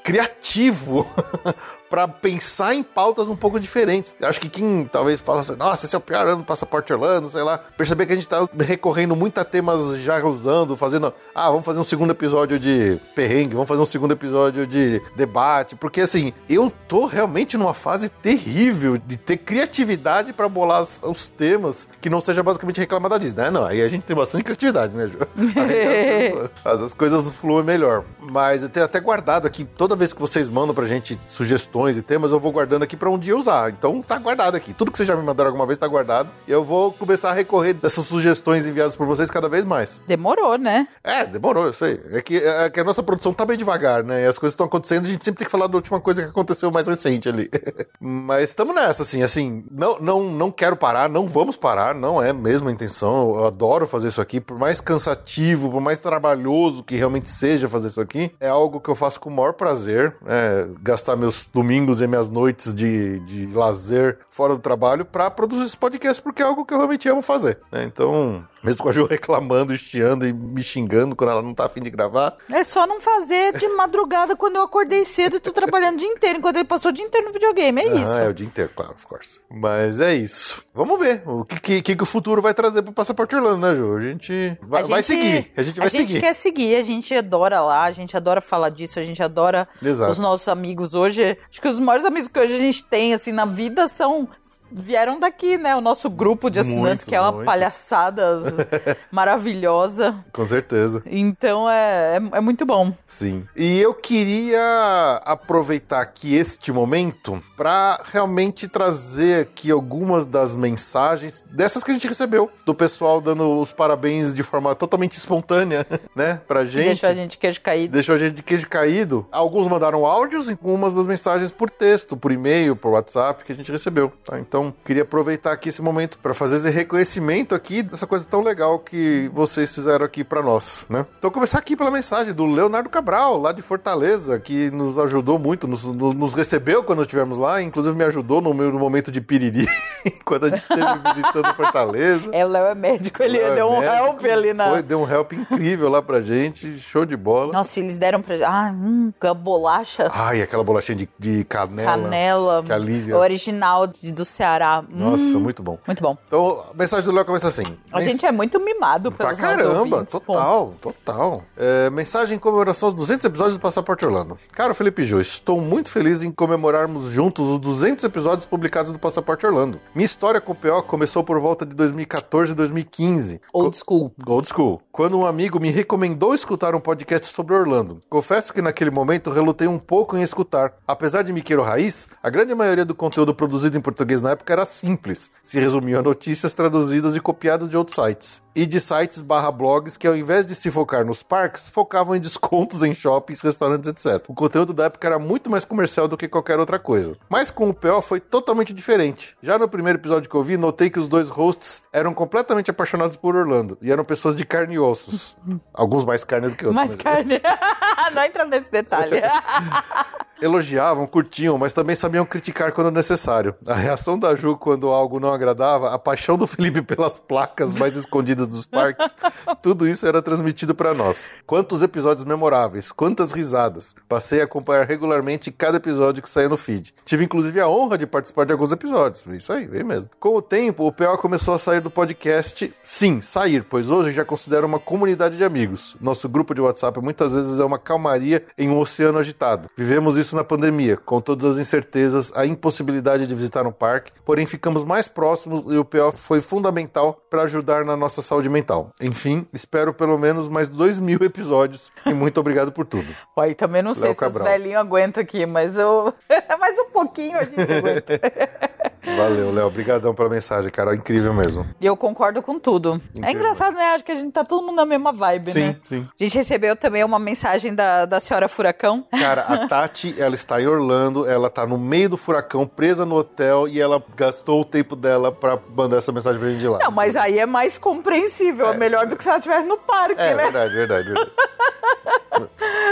[0.04, 1.08] criativo
[1.90, 4.16] pra pensar em pautas um pouco diferentes.
[4.22, 7.30] Acho que quem talvez fala assim, nossa, esse é o pior ano do Passaporte Orlando,
[7.30, 7.58] sei lá.
[7.58, 11.80] Perceber que a gente tá recorrendo muito a temas já usando, fazendo, ah, vamos fazer
[11.80, 16.72] um segundo episódio de perrengue, vamos fazer um segundo episódio de debate, porque assim, eu
[16.88, 22.44] tô realmente numa fase terrível de ter criatividade pra bolar os, temas que não seja
[22.44, 23.44] basicamente reclamar da Disney.
[23.44, 23.52] né?
[23.52, 25.20] Não, aí a gente tem bastante criatividade, né, Ju?
[25.60, 28.04] Aí as, as coisas fluem melhor.
[28.20, 32.02] Mas eu tenho até guardado aqui, toda vez que vocês mandam pra gente sugestões e
[32.02, 33.72] temas, eu vou guardando aqui pra um dia usar.
[33.72, 34.74] Então tá guardado aqui.
[34.74, 36.30] Tudo que vocês já me mandaram alguma vez tá guardado.
[36.48, 40.02] E eu vou começar a recorrer dessas sugestões enviadas por vocês cada vez mais.
[40.08, 40.88] Demorou, né?
[41.04, 42.02] É, demorou, eu sei.
[42.12, 44.24] É que, é que a nossa produção tá bem devagar, né?
[44.24, 46.30] E as coisas estão acontecendo, a gente sempre tem que falar da última coisa que
[46.30, 47.50] aconteceu mais recente ali.
[48.00, 52.34] Mas estamos nessa, assim, assim, não, não, não quero parar, não vamos parar, não é
[52.34, 53.36] mesmo a intenção.
[53.36, 57.88] Eu adoro fazer isso aqui, por mais cansativo, por mais trabalhoso que realmente seja fazer
[57.88, 60.68] isso aqui, é algo que eu faço com o maior prazer, né?
[60.82, 65.78] Gastar meus domingos e minhas noites de, de lazer fora do trabalho pra produzir esse
[65.78, 67.84] podcast, porque é algo que eu realmente amo fazer, né?
[67.84, 71.82] Então, mesmo com a Ju reclamando, estiando e me xingando quando ela não tá afim
[71.82, 75.96] de gravar, É só não fazer de madrugada quando eu acordei cedo e tô trabalhando
[75.96, 77.82] o dia inteiro, enquanto ele passou o dia inteiro no videogame.
[77.82, 78.12] É isso.
[78.12, 79.40] Ah, é o dia inteiro, claro, of course.
[79.50, 80.64] Mas é isso.
[80.74, 83.96] Vamos ver o que, que, que o futuro vai trazer pro Passaporte Orlando, né, Ju?
[83.98, 85.52] A gente vai, A vai gente- seguir.
[85.56, 86.20] A gente vai a gente seguir.
[86.22, 90.12] quer seguir, a gente adora lá, a gente adora falar disso, a gente adora Exato.
[90.12, 91.38] os nossos amigos hoje.
[91.50, 94.28] Acho que os maiores amigos que hoje a gente tem, assim, na vida são.
[94.72, 95.76] vieram daqui, né?
[95.76, 97.46] O nosso grupo de assinantes, Muitos, que é uma muitos.
[97.46, 98.49] palhaçada
[99.12, 100.16] maravilhosa.
[100.32, 101.04] Com certeza.
[101.06, 102.94] Então é, é, é muito bom.
[103.06, 103.46] Sim.
[103.56, 111.84] E eu queria aproveitar aqui este momento para realmente trazer aqui algumas das mensagens dessas
[111.84, 115.86] que a gente recebeu do pessoal dando os parabéns de forma totalmente espontânea,
[116.16, 116.86] né, pra gente.
[116.86, 117.92] deixou a gente queijo caído.
[117.92, 119.28] Deixou a gente de queijo caído.
[119.30, 123.56] Alguns mandaram áudios e algumas das mensagens por texto, por e-mail, por WhatsApp que a
[123.56, 124.10] gente recebeu.
[124.24, 124.40] Tá?
[124.40, 128.80] Então, queria aproveitar aqui esse momento para fazer esse reconhecimento aqui dessa coisa tão legal
[128.80, 131.06] que vocês fizeram aqui pra nós, né?
[131.18, 135.68] Então, começar aqui pela mensagem do Leonardo Cabral, lá de Fortaleza, que nos ajudou muito,
[135.68, 139.66] nos- nos recebeu quando estivemos lá, inclusive me ajudou no meu momento de piriri,
[140.26, 140.86] quando a gente esteve
[141.16, 142.30] visitando Fortaleza.
[142.32, 144.70] É, o Léo é médico, ele Léo é deu um médico, help ali na.
[144.70, 147.52] Foi, deu um help incrível lá pra gente, show de bola.
[147.54, 148.36] Nossa, eles deram pra.
[148.48, 150.08] Ah, hum, a bolacha.
[150.12, 151.92] Ai, aquela bolachinha de, de canela.
[152.04, 152.64] Canela.
[152.64, 153.18] Que alivia.
[153.18, 154.84] Original do Ceará.
[154.90, 155.78] Nossa, Hum, muito bom.
[155.86, 156.18] muito bom.
[156.28, 157.64] Então, a mensagem do Léo começa assim.
[157.92, 160.20] A Mens- gente é muito mimado Pra pelos nossos caramba, ouvintes, pô.
[160.34, 161.44] total, total.
[161.58, 164.38] É, mensagem em comemoração aos 200 episódios do Passaporte Orlando.
[164.52, 169.46] Cara, Felipe Jô, estou muito feliz em comemorarmos juntos os 200 episódios publicados do Passaporte
[169.46, 169.80] Orlando.
[169.96, 173.42] Minha história com o PO começou por volta de 2014 e 2015.
[173.54, 174.14] Old school.
[174.26, 174.82] Old School.
[174.92, 178.02] Quando um amigo me recomendou escutar um podcast sobre Orlando.
[178.10, 180.74] Confesso que naquele momento relutei um pouco em escutar.
[180.88, 184.66] Apesar de Miqueiro Raiz, a grande maioria do conteúdo produzido em português na época era
[184.66, 185.32] simples.
[185.42, 188.42] Se resumia a notícias traduzidas e copiadas de outros sites.
[188.60, 192.20] E de sites barra blogs que ao invés de se focar nos parques, focavam em
[192.20, 194.22] descontos em shoppings, restaurantes, etc.
[194.28, 197.16] O conteúdo da época era muito mais comercial do que qualquer outra coisa.
[197.30, 199.38] Mas com o PO foi totalmente diferente.
[199.42, 203.16] Já no primeiro episódio que eu vi, notei que os dois hosts eram completamente apaixonados
[203.16, 205.38] por Orlando e eram pessoas de carne e ossos.
[205.74, 206.76] Alguns mais carne do que outros.
[206.76, 207.42] Mais mas- carne.
[208.14, 209.22] Não entra nesse detalhe.
[210.42, 213.54] Elogiavam, curtiam, mas também sabiam criticar quando necessário.
[213.68, 217.96] A reação da Ju quando algo não agradava, a paixão do Felipe pelas placas mais
[217.96, 219.14] escondidas dos parques,
[219.62, 221.28] tudo isso era transmitido para nós.
[221.46, 223.96] Quantos episódios memoráveis, quantas risadas.
[224.08, 226.94] Passei a acompanhar regularmente cada episódio que saía no feed.
[227.06, 229.26] Tive inclusive a honra de participar de alguns episódios.
[229.28, 230.10] Isso aí, veio mesmo.
[230.20, 232.74] Com o tempo, o PO começou a sair do podcast.
[232.84, 235.98] Sim, sair, pois hoje já considero uma comunidade de amigos.
[236.00, 239.70] Nosso grupo de WhatsApp muitas vezes é uma calmaria em um oceano agitado.
[239.76, 244.46] Vivemos isso na pandemia, com todas as incertezas, a impossibilidade de visitar um parque, porém
[244.46, 248.92] ficamos mais próximos e o PO foi fundamental para ajudar na nossa saúde mental.
[249.02, 253.08] Enfim, espero pelo menos mais dois mil episódios e muito obrigado por tudo.
[253.38, 254.48] Aí também não sei Léo se os Cabral.
[254.52, 256.14] velhinhos aguentam aqui, mas eu.
[256.60, 258.20] mais um pouquinho a gente aguenta.
[259.18, 259.68] Valeu, Léo.
[259.68, 260.96] Obrigadão pela mensagem, cara.
[260.96, 261.66] Incrível mesmo.
[261.80, 262.94] E eu concordo com tudo.
[262.94, 263.32] É Incrível.
[263.32, 263.94] engraçado, né?
[263.96, 265.76] Acho que a gente tá todo mundo na mesma vibe, Sim, né?
[265.84, 266.08] sim.
[266.20, 269.06] A gente recebeu também uma mensagem da, da senhora Furacão.
[269.18, 273.16] Cara, a Tati, ela está em Orlando, ela tá no meio do furacão, presa no
[273.16, 276.80] hotel, e ela gastou o tempo dela pra mandar essa mensagem pra gente de lá.
[276.80, 278.68] Não, mas aí é mais compreensível.
[278.74, 280.44] É, melhor do que se ela estivesse no parque, É, né?
[280.44, 281.32] verdade, verdade, verdade.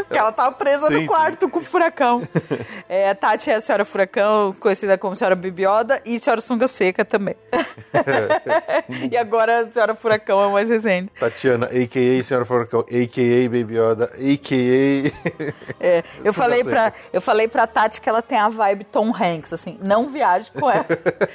[0.03, 1.05] Porque ela tava presa Sim, no sim.
[1.05, 2.21] quarto com o furacão.
[2.89, 7.03] É, a Tati é a senhora Furacão, conhecida como senhora Bibioda, e senhora Sunga Seca
[7.03, 7.35] também.
[9.11, 11.11] e agora a senhora Furacão é mais recente.
[11.19, 12.23] Tatiana, a.k.a.
[12.23, 13.49] Senhora Furacão, a.k.a.
[13.49, 15.57] Baby Yoda, a.k.a.
[15.79, 19.51] É, eu, falei pra, eu falei pra Tati que ela tem a vibe Tom Hanks,
[19.51, 20.85] assim, não viaje com ela.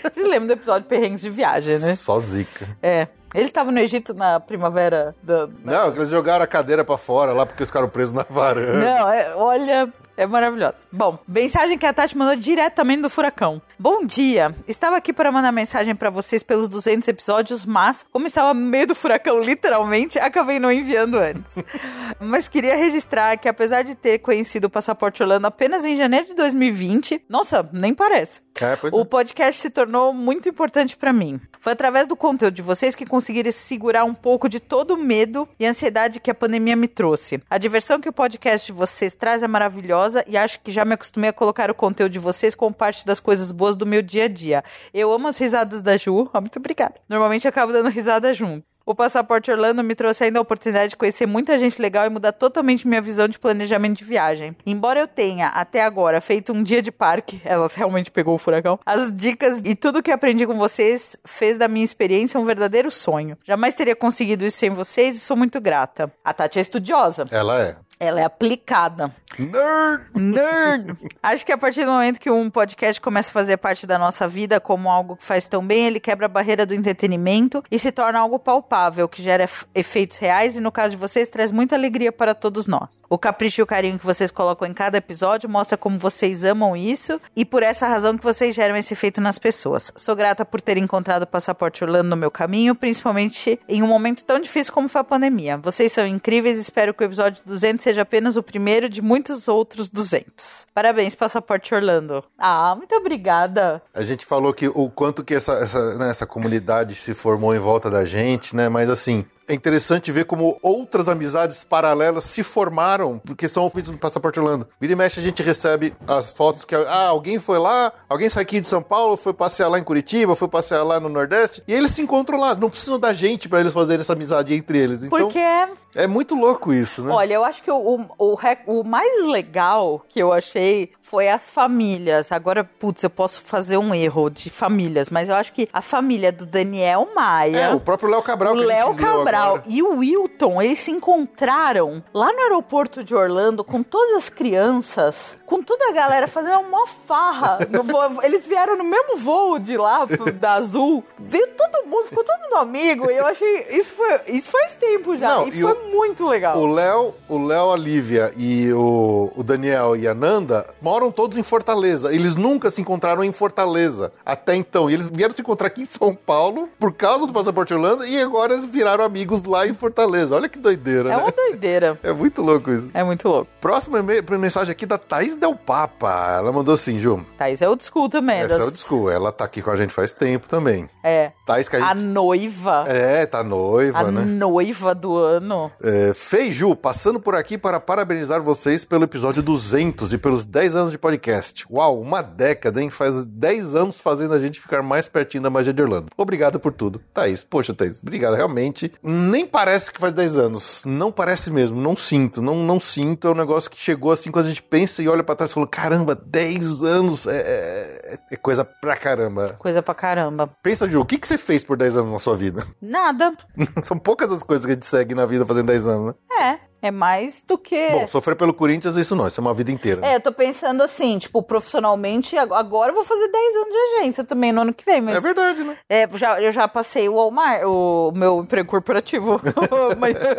[0.03, 1.95] Vocês lembram do episódio Perrengues de Viagem, né?
[1.95, 2.67] Só zica.
[2.83, 3.09] É.
[3.35, 5.49] Eles estavam no Egito na primavera da.
[5.65, 8.73] Não, que eles jogaram a cadeira pra fora lá porque ficaram presos na varanda.
[8.75, 10.85] Não, é- olha, é maravilhosa.
[10.93, 13.61] Bom, mensagem que a Tati mandou diretamente do furacão.
[13.79, 18.53] Bom dia, estava aqui para mandar mensagem para vocês pelos 200 episódios, mas como estava
[18.53, 21.55] no meio do furacão, literalmente, acabei não enviando antes.
[22.21, 26.35] mas queria registrar que apesar de ter conhecido o Passaporte Orlando apenas em janeiro de
[26.35, 28.41] 2020, nossa, nem parece.
[28.61, 28.97] É, pois é.
[28.97, 31.41] O podcast se tornou muito importante pra mim.
[31.59, 35.49] Foi através do conteúdo de vocês que consegui segurar um pouco de todo o medo
[35.59, 37.43] e ansiedade que a pandemia me trouxe.
[37.49, 40.95] A diversão que o podcast de vocês traz é maravilhosa e acho que já me
[40.95, 44.25] acostumei a colocar o conteúdo de vocês como parte das coisas boas do meu dia
[44.25, 44.63] a dia.
[44.93, 46.29] Eu amo as risadas da Ju.
[46.33, 46.95] Ah, muito obrigada.
[47.09, 48.72] Normalmente acabo dando risada junto.
[48.85, 52.33] O Passaporte Orlando me trouxe ainda a oportunidade de conhecer muita gente legal e mudar
[52.33, 54.57] totalmente minha visão de planejamento de viagem.
[54.67, 58.79] Embora eu tenha, até agora, feito um dia de parque, ela realmente pegou o furacão,
[58.85, 63.37] as dicas e tudo que aprendi com vocês fez da minha experiência um verdadeiro sonho.
[63.45, 66.13] Jamais teria conseguido isso sem vocês e sou muito grata.
[66.25, 67.25] A Tati é estudiosa.
[67.31, 67.77] Ela é.
[68.03, 69.13] Ela é aplicada.
[69.39, 70.03] Nerd!
[70.17, 70.97] Nerd!
[71.23, 74.27] Acho que a partir do momento que um podcast começa a fazer parte da nossa
[74.27, 77.93] vida como algo que faz tão bem, ele quebra a barreira do entretenimento e se
[77.93, 81.77] torna algo palpável, que gera ef- efeitos reais e, no caso de vocês, traz muita
[81.77, 83.03] alegria para todos nós.
[83.09, 86.77] O capricho e o carinho que vocês colocam em cada episódio mostra como vocês amam
[86.77, 89.93] isso e por essa razão que vocês geram esse efeito nas pessoas.
[89.97, 94.25] Sou grata por ter encontrado o Passaporte Orlando no meu caminho, principalmente em um momento
[94.25, 95.57] tão difícil como foi a pandemia.
[95.57, 99.49] Vocês são incríveis e espero que o episódio 200 seja apenas o primeiro de muitos
[99.49, 100.67] outros 200.
[100.75, 102.25] Parabéns, Passaporte Orlando.
[102.39, 103.83] Ah, muito obrigada.
[103.95, 107.59] A gente falou que o quanto que essa, essa, né, essa comunidade se formou em
[107.59, 108.69] volta da gente, né?
[108.69, 113.99] Mas assim, é interessante ver como outras amizades paralelas se formaram, porque são feitos no
[113.99, 114.67] Passaporte Orlando.
[114.81, 118.43] Vira e mexe, a gente recebe as fotos que ah, alguém foi lá, alguém saiu
[118.43, 121.73] aqui de São Paulo, foi passear lá em Curitiba, foi passear lá no Nordeste, e
[121.73, 122.55] eles se encontram lá.
[122.55, 125.03] Não precisam da gente pra eles fazerem essa amizade entre eles.
[125.03, 127.13] Então, Porque é é muito louco isso, né?
[127.13, 128.37] Olha, eu acho que o, o, o,
[128.67, 132.33] o mais legal que eu achei foi as famílias.
[132.33, 136.33] Agora, putz, eu posso fazer um erro de famílias, mas eu acho que a família
[136.33, 137.59] do Daniel Maia.
[137.59, 138.55] É, o próprio Léo Cabral.
[138.55, 138.95] O Léo leu
[139.33, 144.29] Cabral e o Wilton, eles se encontraram lá no aeroporto de Orlando com todas as
[144.29, 147.59] crianças, com toda a galera fazendo uma farra.
[147.85, 148.23] voo.
[148.23, 150.07] Eles vieram no mesmo voo de lá,
[150.41, 151.05] da Azul.
[151.21, 153.11] Veio todo mundo, ficou todo mundo amigo.
[153.11, 153.67] E eu achei.
[153.71, 155.29] Isso, foi, isso faz tempo já.
[155.29, 156.59] Não, e, e foi o- muito legal.
[156.59, 161.37] O Léo, o Léo, a Lívia e o, o Daniel e a Nanda moram todos
[161.37, 162.13] em Fortaleza.
[162.15, 164.89] Eles nunca se encontraram em Fortaleza até então.
[164.91, 168.21] E eles vieram se encontrar aqui em São Paulo por causa do Passaporte Orlando e
[168.21, 170.35] agora eles viraram amigos lá em Fortaleza.
[170.35, 171.23] Olha que doideira, É né?
[171.23, 171.99] uma doideira.
[172.03, 172.91] É muito louco isso.
[172.95, 173.49] É muito louco.
[173.61, 174.03] Próxima
[174.39, 174.99] mensagem aqui da
[175.43, 176.37] Thaís Del Papa.
[176.39, 177.25] Ela mandou assim, Ju.
[177.37, 178.39] Thaís é o school também.
[178.39, 179.13] Essa das- é o desculpa.
[179.13, 180.89] Ela tá aqui com a gente faz tempo também.
[181.03, 181.33] É.
[181.45, 182.05] Thaís que a A gente...
[182.05, 182.85] noiva.
[182.87, 184.25] É, tá noiva, a né?
[184.25, 185.71] noiva do ano.
[185.83, 190.91] É, Feiju, passando por aqui para parabenizar vocês pelo episódio 200 e pelos 10 anos
[190.93, 191.67] de podcast.
[191.71, 192.89] Uau, uma década, hein?
[192.89, 196.07] Faz 10 anos fazendo a gente ficar mais pertinho da magia de Orlando.
[196.17, 197.01] Obrigado por tudo.
[197.13, 198.35] Thaís, poxa, Thaís, obrigado.
[198.35, 200.83] Realmente, nem parece que faz 10 anos.
[200.87, 203.27] Não parece mesmo, não sinto, não, não sinto.
[203.27, 205.55] É um negócio que chegou assim quando a gente pensa e olha para trás e
[205.55, 209.57] fala: caramba, 10 anos é, é- é coisa pra caramba.
[209.59, 210.49] Coisa pra caramba.
[210.63, 212.65] Pensa, Ju, o que, que você fez por 10 anos na sua vida?
[212.81, 213.33] Nada.
[213.83, 216.15] São poucas as coisas que a gente segue na vida fazendo 10 anos, né?
[216.55, 216.72] É.
[216.83, 217.91] É mais do que.
[217.93, 220.01] Bom, sofrer pelo Corinthians, isso não, isso é uma vida inteira.
[220.01, 220.13] né?
[220.13, 223.79] É, eu tô pensando assim, tipo, profissionalmente, ag- agora eu vou fazer 10 anos de
[224.01, 225.77] agência também no ano que vem, mas É verdade, né?
[225.89, 229.41] é, já, eu já passei o Walmart, o meu emprego corporativo,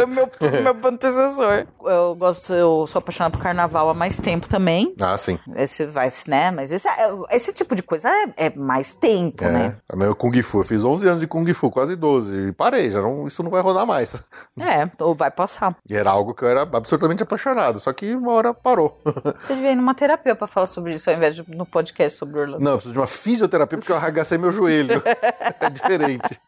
[0.07, 0.29] meu,
[0.73, 1.65] meu antecessor.
[1.85, 4.93] Eu gosto, eu sou apaixonada por carnaval há mais tempo também.
[4.99, 5.39] Ah, sim.
[5.55, 6.51] Esse vai, né?
[6.51, 9.77] Mas esse, é- esse tipo de coisa é, é mais tempo, É, né?
[9.91, 10.59] é meu Kung Fu.
[10.59, 12.49] Eu fiz 11 anos de Kung Fu, quase 12.
[12.49, 14.21] E parei, já não, isso não vai rodar mais.
[14.59, 15.75] É, ou vai passar.
[15.89, 18.99] E era algo que eu era absolutamente apaixonado, só que uma hora parou.
[19.39, 22.39] Você devia ir numa terapia pra falar sobre isso, ao invés de no podcast sobre
[22.39, 22.63] Orlando.
[22.63, 25.01] Não, eu preciso de uma fisioterapia porque eu arregacei meu joelho.
[25.59, 26.39] é diferente.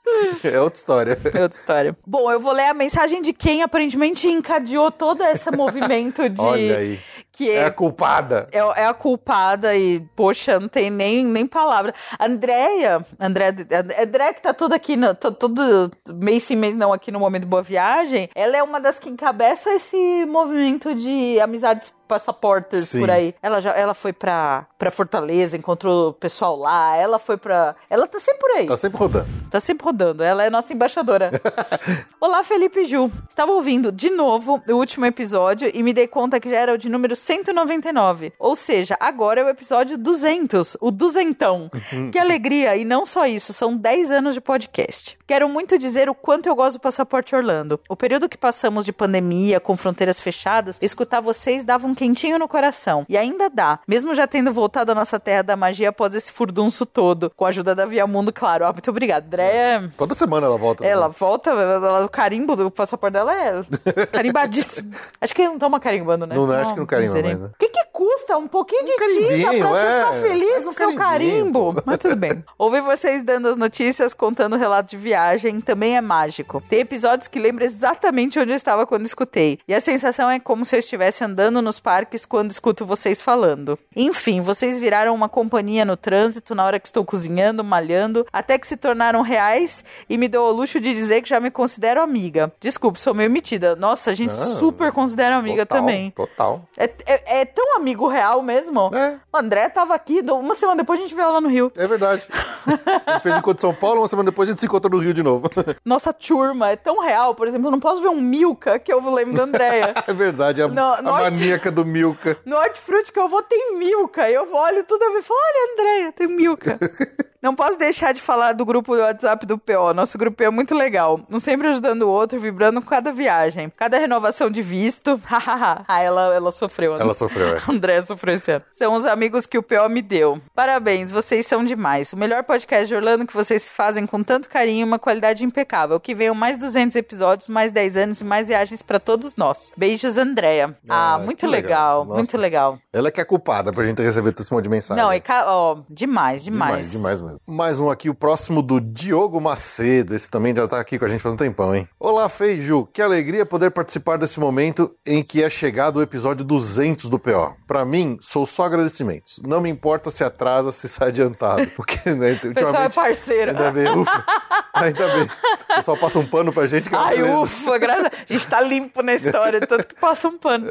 [0.44, 1.20] É outra história.
[1.34, 1.98] É outra história.
[2.06, 7.00] Bom, eu vou ler a mensagem de quem aparentemente encadeou todo esse movimento de.
[7.36, 8.48] Que É a culpada.
[8.54, 11.94] é, é a culpada e, poxa, não tem nem, nem palavra.
[12.18, 13.54] Andréia, André,
[14.02, 17.46] André que tá toda aqui, no, tá todo mês sim, mês não, aqui no Momento
[17.46, 23.00] Boa Viagem, ela é uma das que encabeça esse movimento de amizades passaportes Sim.
[23.00, 23.36] por aí.
[23.42, 27.76] Ela já ela foi pra, pra Fortaleza, encontrou o pessoal lá, ela foi pra...
[27.90, 28.66] Ela tá sempre por aí.
[28.68, 29.28] Tá sempre rodando.
[29.50, 30.24] Tá sempre rodando.
[30.24, 31.32] Ela é nossa embaixadora.
[32.22, 33.12] Olá, Felipe Ju.
[33.30, 36.78] Estava ouvindo de novo o último episódio e me dei conta que já era o
[36.78, 38.34] de número 199.
[38.38, 41.70] Ou seja, agora é o episódio 200, o duzentão.
[42.12, 42.76] que alegria!
[42.76, 45.18] E não só isso, são 10 anos de podcast.
[45.26, 47.80] Quero muito dizer o quanto eu gosto do Passaporte Orlando.
[47.90, 52.48] O período que passamos de pandemia, com fronteiras fechadas, escutar vocês dava um quentinho no
[52.48, 53.06] coração.
[53.10, 56.86] E ainda dá, mesmo já tendo voltado à nossa terra da magia após esse furdunço
[56.86, 57.32] todo.
[57.36, 58.66] Com a ajuda da Via Mundo, claro.
[58.66, 59.26] Ó, muito obrigada.
[59.26, 59.90] André.
[59.98, 60.84] Toda semana ela volta.
[60.84, 60.90] né?
[60.90, 63.64] Ela volta, ela- o carimbo do passaporte dela é
[64.12, 64.92] carimbadíssimo.
[65.22, 66.36] acho que não toma carimbando, né?
[66.36, 67.50] Não, não, acho que não carimba mais, né?
[67.54, 70.00] O que, que custa um pouquinho de tinta pra você é.
[70.00, 71.74] ficar feliz Faz no um seu carimbo?
[71.74, 71.82] pô.
[71.86, 72.44] Mas tudo bem.
[72.60, 76.62] Ouvir vocês dando as notícias, contando o relato de viagem, também é mágico.
[76.68, 79.60] Tem episódios que lembram exatamente onde eu estava quando escutei.
[79.66, 83.80] E a sensação é como se eu estivesse andando nos parques quando escuto vocês falando.
[83.96, 88.68] Enfim, vocês viraram uma companhia no trânsito na hora que estou cozinhando, malhando, até que
[88.68, 92.52] se tornaram reais e me dou o luxo de dizer que já me considero amiga.
[92.60, 93.74] Desculpe, sou meio metida.
[93.74, 96.12] Nossa, a gente Não, super considera amiga Total, também.
[96.12, 96.62] Total.
[96.78, 98.90] É, é- é tão amigo real mesmo.
[98.96, 99.18] É.
[99.32, 101.72] O André tava aqui, uma semana depois a gente veio lá no Rio.
[101.76, 102.24] É verdade.
[102.28, 105.14] gente fez encontro em São Paulo, uma semana depois a gente se encontra no Rio
[105.14, 105.50] de novo.
[105.86, 107.36] Nossa turma é tão real.
[107.36, 109.94] Por exemplo, eu não posso ver um Milka que eu lembro da Andréia.
[110.08, 112.36] é verdade, a, No- a no- maníaca do Milka.
[112.44, 114.28] No Hortifruti que eu vou tem Milka.
[114.30, 116.80] Eu olho tudo e falo, olha, Andréia, tem Milka.
[117.46, 119.94] Não posso deixar de falar do grupo do WhatsApp do PO.
[119.94, 121.22] Nosso grupo é muito legal.
[121.30, 123.72] Um sempre ajudando o outro, vibrando com cada viagem.
[123.78, 125.22] Cada renovação de visto.
[125.30, 126.96] ah, ela, ela sofreu.
[126.96, 127.62] Ela sofreu, é.
[127.70, 128.66] André sofreu esse ano.
[128.74, 130.42] São os amigos que o PO me deu.
[130.56, 132.12] Parabéns, vocês são demais.
[132.14, 136.00] O melhor podcast de Orlando que vocês fazem com tanto carinho e uma qualidade impecável.
[136.00, 139.72] Que venham mais 200 episódios, mais 10 anos e mais viagens pra todos nós.
[139.78, 140.76] Beijos, Andréia.
[140.90, 142.06] Ah, Ah, muito legal.
[142.06, 142.80] legal, muito legal.
[142.92, 145.04] Ela que é culpada pra gente receber esse monte de mensagem.
[145.04, 146.90] Não, e ó, demais, demais.
[146.90, 147.35] demais, demais mesmo.
[147.48, 150.16] Mais um aqui, o próximo do Diogo Macedo.
[150.16, 151.88] Esse também já tá aqui com a gente faz um tempão, hein?
[152.00, 152.88] Olá, Feiju.
[152.94, 157.56] Que alegria poder participar desse momento em que é chegado o episódio 200 do PO.
[157.68, 159.40] Pra mim, sou só agradecimentos.
[159.44, 161.68] Não me importa se atrasa, se sai adiantado.
[161.76, 163.52] Porque, né, O pessoal é parceiro.
[163.52, 164.26] Ainda bem, ufa.
[164.74, 165.24] Ainda bem.
[165.24, 167.38] O pessoal passa um pano pra gente que é Ai, beleza.
[167.40, 168.06] ufa, graças.
[168.06, 170.68] A gente tá limpo na história, tanto que passa um pano.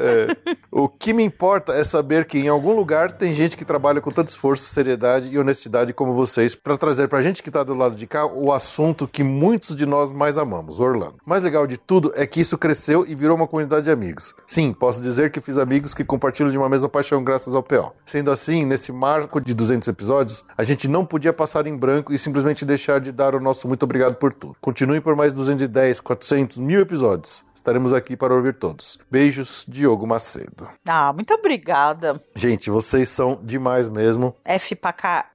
[0.71, 4.09] O que me importa é saber que em algum lugar tem gente que trabalha com
[4.11, 7.95] tanto esforço, seriedade e honestidade como vocês para trazer pra gente que tá do lado
[7.95, 11.15] de cá o assunto que muitos de nós mais amamos, Orlando.
[11.25, 14.33] O mais legal de tudo é que isso cresceu e virou uma comunidade de amigos.
[14.47, 17.91] Sim, posso dizer que fiz amigos que compartilham de uma mesma paixão graças ao PO.
[18.05, 22.19] Sendo assim, nesse marco de 200 episódios, a gente não podia passar em branco e
[22.19, 24.55] simplesmente deixar de dar o nosso muito obrigado por tudo.
[24.61, 27.43] Continuem por mais 210, 400, mil episódios.
[27.65, 28.99] Estaremos aqui para ouvir todos.
[29.09, 30.69] Beijos, Diogo Macedo.
[30.87, 32.21] Ah, muito obrigada.
[32.35, 34.35] Gente, vocês são demais mesmo.
[34.45, 35.31] F pra cá.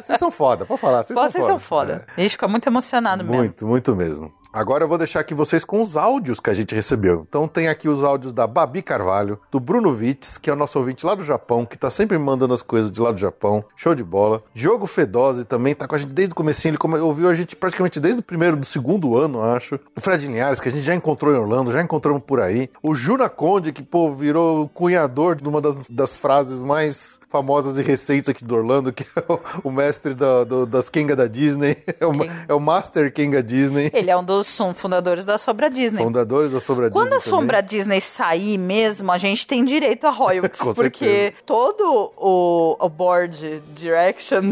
[0.00, 1.02] Vocês são foda, pode falar.
[1.02, 1.98] Vocês, Vocês são são foda.
[1.98, 2.06] foda.
[2.16, 3.36] A gente fica muito emocionado É, mesmo.
[3.36, 4.32] muito, muito mesmo.
[4.52, 7.24] Agora eu vou deixar aqui vocês com os áudios que a gente recebeu.
[7.28, 10.78] Então tem aqui os áudios da Babi Carvalho, do Bruno Vitz, que é o nosso
[10.78, 13.64] ouvinte lá do Japão, que tá sempre mandando as coisas de lá do Japão.
[13.76, 14.42] Show de bola.
[14.52, 17.54] Diogo Fedose também tá com a gente desde o comecinho, ele come- ouviu a gente
[17.54, 19.78] praticamente desde o primeiro do segundo ano, acho.
[19.96, 22.68] O Fred Linhares, que a gente já encontrou em Orlando, já encontramos por aí.
[22.82, 27.82] O Juna Conde, que, pô, virou cunhador de uma das, das frases mais famosas e
[27.82, 31.76] recentes aqui do Orlando, que é o, o mestre da- do- das Kenga da Disney.
[32.00, 32.12] É o,
[32.48, 33.90] é o Master Kenga Disney.
[33.92, 36.02] Ele é um dos um, fundadores da Sobra Disney.
[36.02, 40.10] Fundadores da Sobra Quando Disney a Sombra Disney sair mesmo, a gente tem direito a
[40.10, 40.58] royalties.
[40.74, 41.34] Porque certeza.
[41.46, 44.50] todo o, o board direction.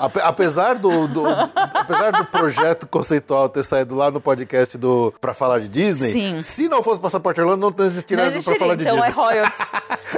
[0.00, 5.34] Ape- apesar do, do- apesar do projeto conceitual ter saído lá no podcast do Pra
[5.34, 6.40] Falar de Disney, Sim.
[6.40, 9.12] se não fosse Passaporte Orlando, não existiria essa Pra Falar de então é Disney.
[9.24, 9.58] royalties.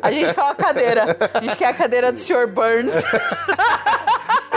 [0.03, 1.17] A gente quer uma cadeira.
[1.35, 2.47] A gente quer a cadeira do Sr.
[2.49, 2.95] Burns.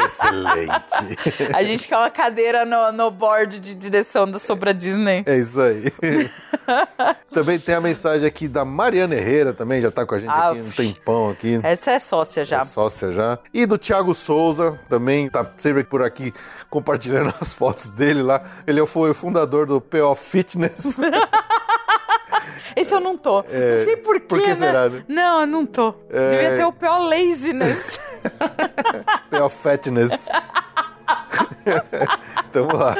[0.07, 1.53] Excelente.
[1.53, 5.23] A gente quer uma cadeira no, no board de direção da Sobra Disney.
[5.25, 5.91] É isso aí.
[7.31, 10.51] também tem a mensagem aqui da Mariana Herrera, também já tá com a gente Ah,
[10.51, 11.59] aqui um tempão aqui.
[11.63, 12.59] Essa é sócia já.
[12.59, 13.39] É sócia já.
[13.53, 16.33] E do Thiago Souza, também tá sempre por aqui
[16.69, 18.41] compartilhando as fotos dele lá.
[18.65, 20.97] Ele foi o fundador do PO Fitness.
[22.75, 23.37] Esse eu não tô.
[23.43, 24.55] não sei porquê, por que né?
[24.55, 25.03] será, né?
[25.07, 25.93] Não, eu não tô.
[26.09, 26.29] É.
[26.31, 27.99] Devia ter o pior laziness.
[29.29, 30.27] PO Fatness.
[32.51, 32.95] Tamo lá.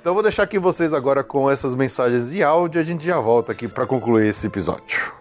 [0.00, 3.18] Então vou deixar aqui vocês agora com essas mensagens de áudio e a gente já
[3.18, 5.14] volta aqui pra concluir esse episódio.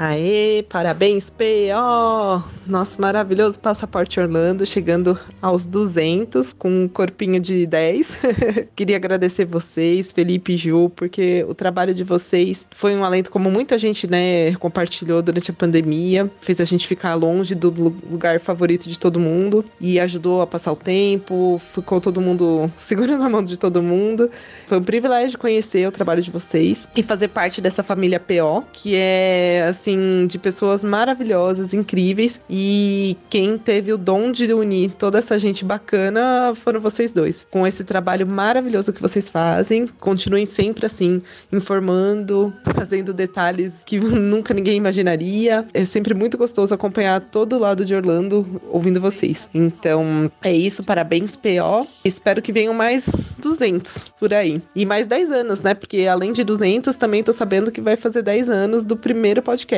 [0.00, 2.44] Aê, parabéns, PO!
[2.68, 8.16] Nosso maravilhoso Passaporte Orlando, chegando aos 200 com um corpinho de 10.
[8.76, 13.50] Queria agradecer vocês, Felipe e Ju, porque o trabalho de vocês foi um alento, como
[13.50, 18.38] muita gente, né, compartilhou durante a pandemia, fez a gente ficar longe do lu- lugar
[18.38, 23.28] favorito de todo mundo e ajudou a passar o tempo, ficou todo mundo segurando a
[23.28, 24.30] mão de todo mundo.
[24.68, 28.94] Foi um privilégio conhecer o trabalho de vocês e fazer parte dessa família PO, que
[28.94, 29.87] é, assim,
[30.26, 32.40] de pessoas maravilhosas, incríveis.
[32.48, 37.46] E quem teve o dom de unir toda essa gente bacana foram vocês dois.
[37.50, 44.52] Com esse trabalho maravilhoso que vocês fazem, continuem sempre assim, informando, fazendo detalhes que nunca
[44.52, 45.66] ninguém imaginaria.
[45.72, 49.48] É sempre muito gostoso acompanhar todo o lado de Orlando ouvindo vocês.
[49.54, 50.82] Então, é isso.
[50.82, 51.86] Parabéns, PO.
[52.04, 53.08] Espero que venham mais
[53.38, 54.60] 200 por aí.
[54.74, 55.74] E mais 10 anos, né?
[55.74, 59.77] Porque além de 200, também tô sabendo que vai fazer 10 anos do primeiro podcast.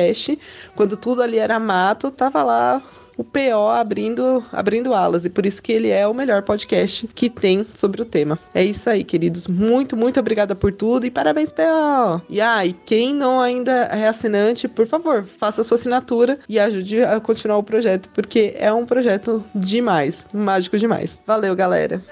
[0.75, 2.81] Quando tudo ali era mato, tava lá
[3.17, 5.25] o PO abrindo, abrindo alas.
[5.25, 8.39] E por isso que ele é o melhor podcast que tem sobre o tema.
[8.53, 9.47] É isso aí, queridos.
[9.47, 12.21] Muito, muito obrigada por tudo e parabéns, PO!
[12.29, 17.19] E ai, quem não ainda é assinante, por favor, faça sua assinatura e ajude a
[17.19, 21.19] continuar o projeto, porque é um projeto demais, mágico demais.
[21.25, 22.03] Valeu, galera!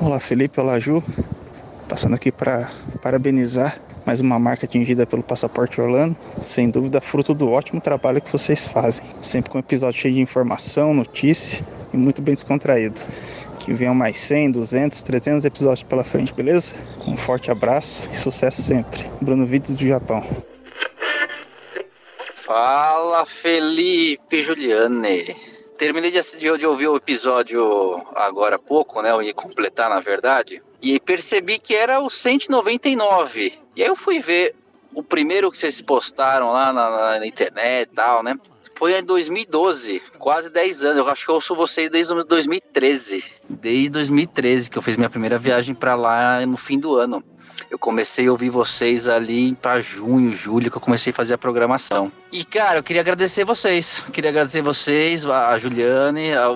[0.00, 1.02] Olá Felipe, olá Ju.
[1.88, 2.68] Passando aqui para
[3.02, 6.16] parabenizar mais uma marca atingida pelo Passaporte Orlando.
[6.42, 9.04] Sem dúvida, fruto do ótimo trabalho que vocês fazem.
[9.20, 13.00] Sempre com um episódio cheio de informação, notícia e muito bem descontraído.
[13.60, 16.74] Que venham mais 100, 200, 300 episódios pela frente, beleza?
[17.06, 19.04] Um forte abraço e sucesso sempre.
[19.20, 20.22] Bruno Vides do Japão.
[22.34, 25.36] Fala Felipe Juliane.
[25.78, 29.10] Terminei de, de, ouvir o episódio agora há pouco, né?
[29.24, 30.60] Ia completar na verdade.
[30.82, 33.52] E percebi que era o 199.
[33.76, 34.54] E aí eu fui ver
[34.92, 38.36] o primeiro que vocês postaram lá na, na- internet e tal, né?
[38.82, 40.98] acompanho em 2012, quase 10 anos.
[40.98, 43.24] Eu acho que eu ouço vocês desde 2013.
[43.48, 47.22] Desde 2013 que eu fiz minha primeira viagem para lá no fim do ano.
[47.70, 51.38] Eu comecei a ouvir vocês ali para junho, julho, que eu comecei a fazer a
[51.38, 52.12] programação.
[52.30, 54.02] E, cara, eu queria agradecer vocês.
[54.06, 56.48] Eu queria agradecer vocês, a Juliane, a,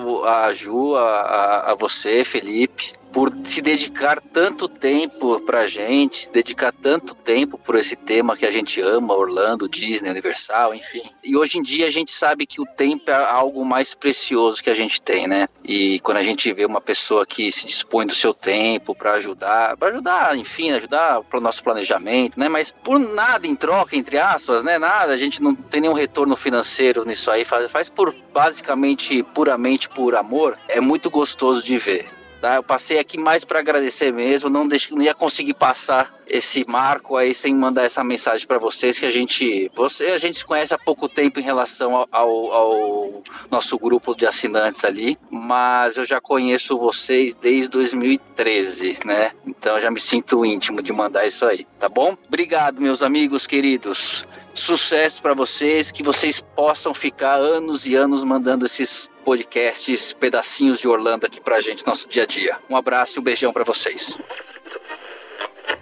[0.43, 6.71] a Ju, a, a você, Felipe, por se dedicar tanto tempo pra gente, se dedicar
[6.71, 11.03] tanto tempo por esse tema que a gente ama, Orlando, Disney, Universal, enfim.
[11.23, 14.69] E hoje em dia a gente sabe que o tempo é algo mais precioso que
[14.69, 15.47] a gente tem, né?
[15.63, 19.75] E quando a gente vê uma pessoa que se dispõe do seu tempo para ajudar,
[19.77, 22.47] para ajudar, enfim, ajudar pro nosso planejamento, né?
[22.47, 24.77] Mas por nada em troca, entre aspas, né?
[24.77, 29.89] Nada, a gente não tem nenhum retorno financeiro nisso aí, faz, faz por basicamente, puramente
[29.89, 32.16] por amor, é muito gostoso de ver.
[32.41, 32.55] Tá?
[32.55, 37.15] Eu passei aqui mais para agradecer mesmo, não, deixe, não ia conseguir passar esse marco
[37.15, 40.73] aí sem mandar essa mensagem para vocês que a gente, você, a gente se conhece
[40.73, 46.05] há pouco tempo em relação ao, ao, ao, nosso grupo de assinantes ali, mas eu
[46.05, 49.31] já conheço vocês desde 2013, né?
[49.45, 52.15] Então já me sinto íntimo de mandar isso aí, tá bom?
[52.27, 54.27] Obrigado, meus amigos queridos.
[54.53, 60.87] Sucesso para vocês, que vocês possam ficar anos e anos mandando esses podcasts, pedacinhos de
[60.87, 62.55] Orlando aqui pra gente, nosso dia a dia.
[62.69, 64.17] Um abraço e um beijão para vocês.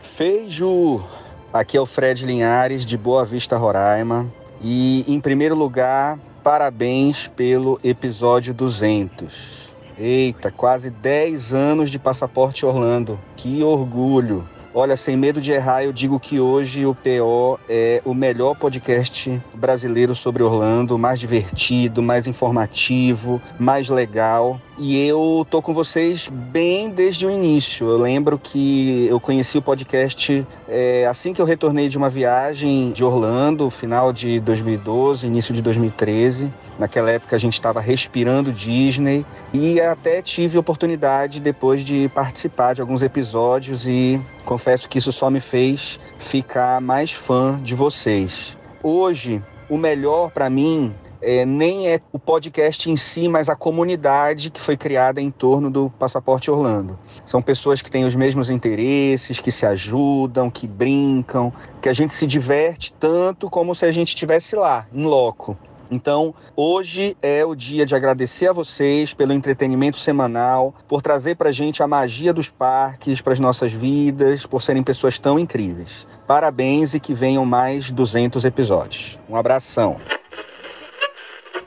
[0.01, 1.07] Feijo!
[1.53, 4.25] Aqui é o Fred Linhares, de Boa Vista, Roraima.
[4.59, 9.69] E, em primeiro lugar, parabéns pelo episódio 200.
[9.95, 13.19] Eita, quase 10 anos de Passaporte Orlando.
[13.35, 14.49] Que orgulho!
[14.77, 19.41] Olha, sem medo de errar, eu digo que hoje o PO é o melhor podcast
[19.53, 24.59] brasileiro sobre Orlando, mais divertido, mais informativo, mais legal.
[24.77, 27.87] E eu tô com vocês bem desde o início.
[27.87, 32.91] Eu lembro que eu conheci o podcast é, assim que eu retornei de uma viagem
[32.91, 36.51] de Orlando, final de 2012, início de 2013.
[36.77, 42.81] Naquela época a gente estava respirando Disney e até tive oportunidade depois de participar de
[42.81, 48.57] alguns episódios e confesso que isso só me fez ficar mais fã de vocês.
[48.83, 50.93] Hoje, o melhor para mim
[51.25, 55.71] é, nem é o podcast em si, mas a comunidade que foi criada em torno
[55.71, 56.99] do Passaporte Orlando.
[57.25, 62.13] São pessoas que têm os mesmos interesses, que se ajudam, que brincam, que a gente
[62.13, 65.57] se diverte tanto como se a gente estivesse lá, em loco.
[65.89, 71.51] Então, hoje é o dia de agradecer a vocês pelo entretenimento semanal, por trazer para
[71.51, 76.07] gente a magia dos parques para as nossas vidas, por serem pessoas tão incríveis.
[76.27, 79.19] Parabéns e que venham mais 200 episódios.
[79.29, 79.97] Um abração.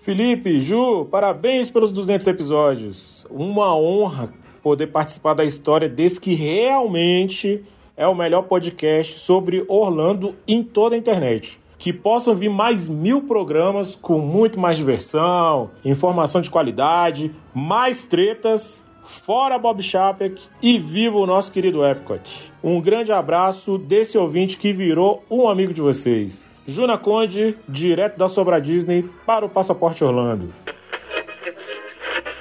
[0.09, 3.27] Felipe, Ju, parabéns pelos 200 episódios.
[3.29, 4.33] Uma honra
[4.63, 7.63] poder participar da história desse que realmente
[7.95, 13.21] é o melhor podcast sobre Orlando em toda a internet que possam vir mais mil
[13.21, 21.19] programas com muito mais diversão, informação de qualidade, mais tretas, fora Bob Chapek e viva
[21.19, 22.51] o nosso querido Epcot.
[22.65, 26.49] Um grande abraço desse ouvinte que virou um amigo de vocês.
[26.69, 30.49] Juna Conde, direto da Sobra Disney para o Passaporte Orlando.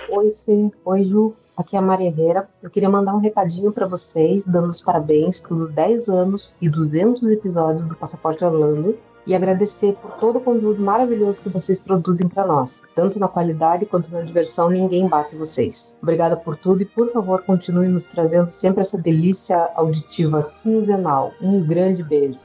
[0.09, 0.69] Oi, Fê.
[0.83, 1.33] Oi, Ju.
[1.55, 2.49] Aqui é a Maria Herrera.
[2.61, 7.31] Eu queria mandar um recadinho para vocês, dando os parabéns pelos 10 anos e 200
[7.31, 12.45] episódios do Passaporte Orlando e agradecer por todo o conteúdo maravilhoso que vocês produzem para
[12.45, 12.81] nós.
[12.93, 15.97] Tanto na qualidade quanto na diversão, ninguém bate vocês.
[16.01, 21.31] Obrigada por tudo e, por favor, continue nos trazendo sempre essa delícia auditiva quinzenal.
[21.41, 22.37] Um grande beijo.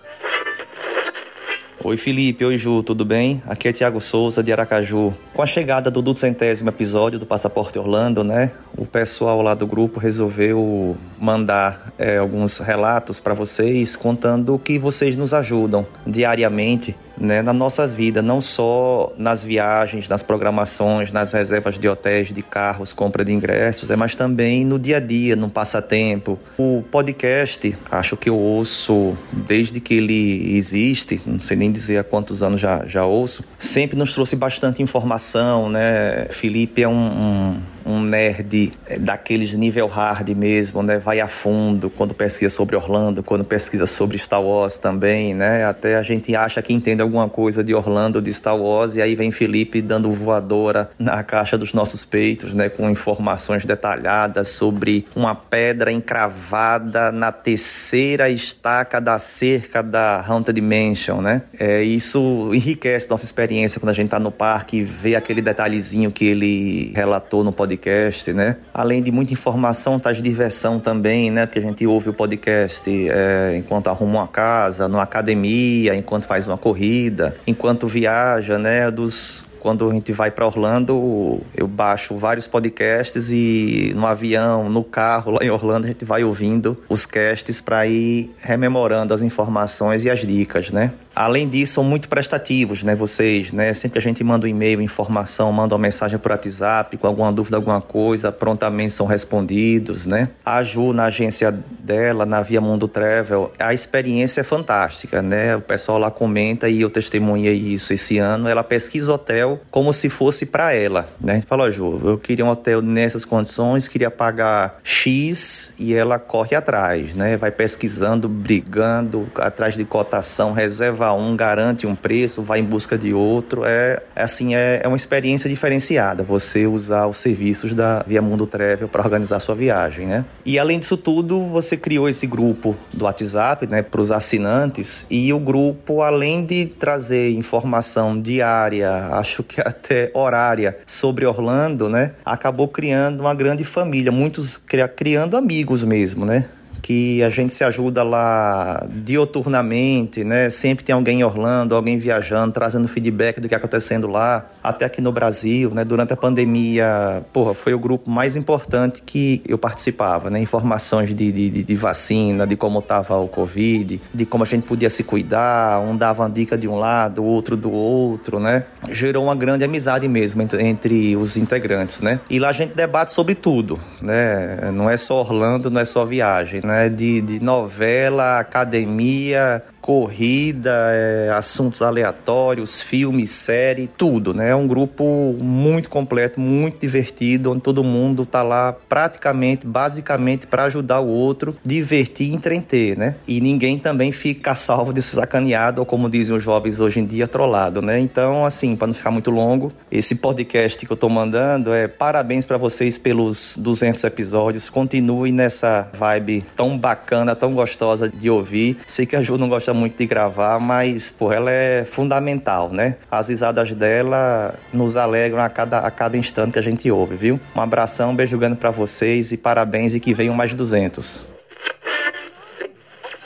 [1.85, 3.43] Oi Felipe, oi Ju, tudo bem?
[3.45, 5.13] Aqui é Tiago Souza de Aracaju.
[5.35, 8.53] Com a chegada do duzentésimo episódio do Passaporte Orlando, né?
[8.79, 15.17] O pessoal lá do grupo resolveu mandar é, alguns relatos para vocês contando que vocês
[15.17, 21.79] nos ajudam diariamente né, nas nossas vidas, não só nas viagens, nas programações, nas reservas
[21.79, 25.49] de hotéis, de carros, compra de ingressos, é, mas também no dia a dia, no
[25.49, 26.37] passatempo.
[26.59, 32.05] O podcast, acho que eu ouço desde que ele existe, não sei nem dizer há
[32.05, 36.27] quantos anos já, já ouço, sempre nos trouxe bastante informação, né?
[36.31, 40.99] Felipe é um, um um nerd é, daqueles nível hard mesmo, né?
[40.99, 45.65] Vai a fundo quando pesquisa sobre Orlando, quando pesquisa sobre Star Wars também, né?
[45.65, 49.15] Até a gente acha que entende alguma coisa de Orlando, de Star Wars, e aí
[49.15, 52.69] vem Felipe dando voadora na caixa dos nossos peitos, né?
[52.69, 61.21] Com informações detalhadas sobre uma pedra encravada na terceira estaca da cerca da Haunted Dimension,
[61.21, 61.43] né?
[61.59, 66.13] É, isso enriquece nossa experiência quando a gente tá no parque e vê aquele detalhezinho
[66.13, 68.57] que ele relatou no podcast podcast, né?
[68.73, 71.47] Além de muita informação, traz diversão também, né?
[71.47, 76.47] Porque a gente ouve o podcast é, enquanto arruma uma casa, numa academia, enquanto faz
[76.47, 78.91] uma corrida, enquanto viaja, né?
[78.91, 84.83] Dos quando a gente vai para Orlando, eu baixo vários podcasts e no avião, no
[84.83, 90.05] carro lá em Orlando, a gente vai ouvindo os casts para ir rememorando as informações
[90.05, 90.91] e as dicas, né?
[91.15, 93.73] Além disso, são muito prestativos, né, vocês, né?
[93.75, 97.33] Sempre que a gente manda um e-mail, informação, manda uma mensagem por WhatsApp com alguma
[97.33, 100.29] dúvida, alguma coisa, prontamente são respondidos, né?
[100.45, 105.57] A Ju, na agência dela, na Via Mundo Travel, a experiência é fantástica, né?
[105.57, 108.49] O pessoal lá comenta e eu testemunhei isso esse ano.
[108.49, 111.43] Ela pesquisa hotel como se fosse para ela, né?
[111.47, 117.15] Falou, Ju, eu queria um hotel nessas condições, queria pagar X e ela corre atrás,
[117.15, 117.37] né?
[117.37, 123.15] Vai pesquisando, brigando, atrás de cotação, reserva um, garante um preço, vai em busca de
[123.15, 123.63] outro.
[123.65, 128.89] É assim, é, é uma experiência diferenciada você usar os serviços da Via Mundo Travel
[128.89, 130.25] para organizar sua viagem, né?
[130.45, 135.33] E além disso tudo, você criou esse grupo do WhatsApp, né, para os assinantes e
[135.33, 142.69] o grupo, além de trazer informação diária, acho que até horária sobre Orlando, né, acabou
[142.69, 144.61] criando uma grande família, muitos
[144.97, 146.47] criando amigos mesmo, né?
[146.83, 150.51] Que a gente se ajuda lá dioturnamente, né?
[150.51, 154.85] Sempre tem alguém em Orlando, alguém viajando, trazendo feedback do que está acontecendo lá, até
[154.85, 155.85] aqui no Brasil, né?
[155.85, 160.41] Durante a pandemia, porra, foi o grupo mais importante que eu participava, né?
[160.41, 164.89] Informações de, de, de vacina, de como estava o Covid, de como a gente podia
[164.89, 168.65] se cuidar, um dava uma dica de um lado, outro do outro, né?
[168.91, 172.21] Gerou uma grande amizade mesmo entre, entre os integrantes, né?
[172.31, 174.71] E lá a gente debate sobre tudo, né?
[174.73, 176.89] Não é só Orlando, não é só viagem, né?
[176.89, 184.51] De, de novela, academia, corrida, é, assuntos aleatórios, filmes, série, tudo, né?
[184.51, 190.65] É um grupo muito completo, muito divertido, onde todo mundo tá lá praticamente, basicamente para
[190.65, 193.17] ajudar o outro, divertir e entreter, né?
[193.27, 197.05] E ninguém também fica salvo de ser sacaneado, ou como dizem os jovens hoje em
[197.05, 197.99] dia, trollado, né?
[197.99, 202.47] Então, assim, para não ficar muito longo, esse podcast que eu tô mandando é parabéns
[202.47, 208.77] para vocês pelos 200 episódios, continue nessa vibe tão bacana, tão gostosa de ouvir.
[208.87, 212.97] Sei que a Ju não gosta muito de gravar, mas, pô, ela é fundamental, né?
[213.11, 217.41] As risadas dela nos alegram a cada, a cada instante que a gente ouve, viu?
[217.55, 221.33] Um abração, um beijo grande para vocês e parabéns e que venham mais 200.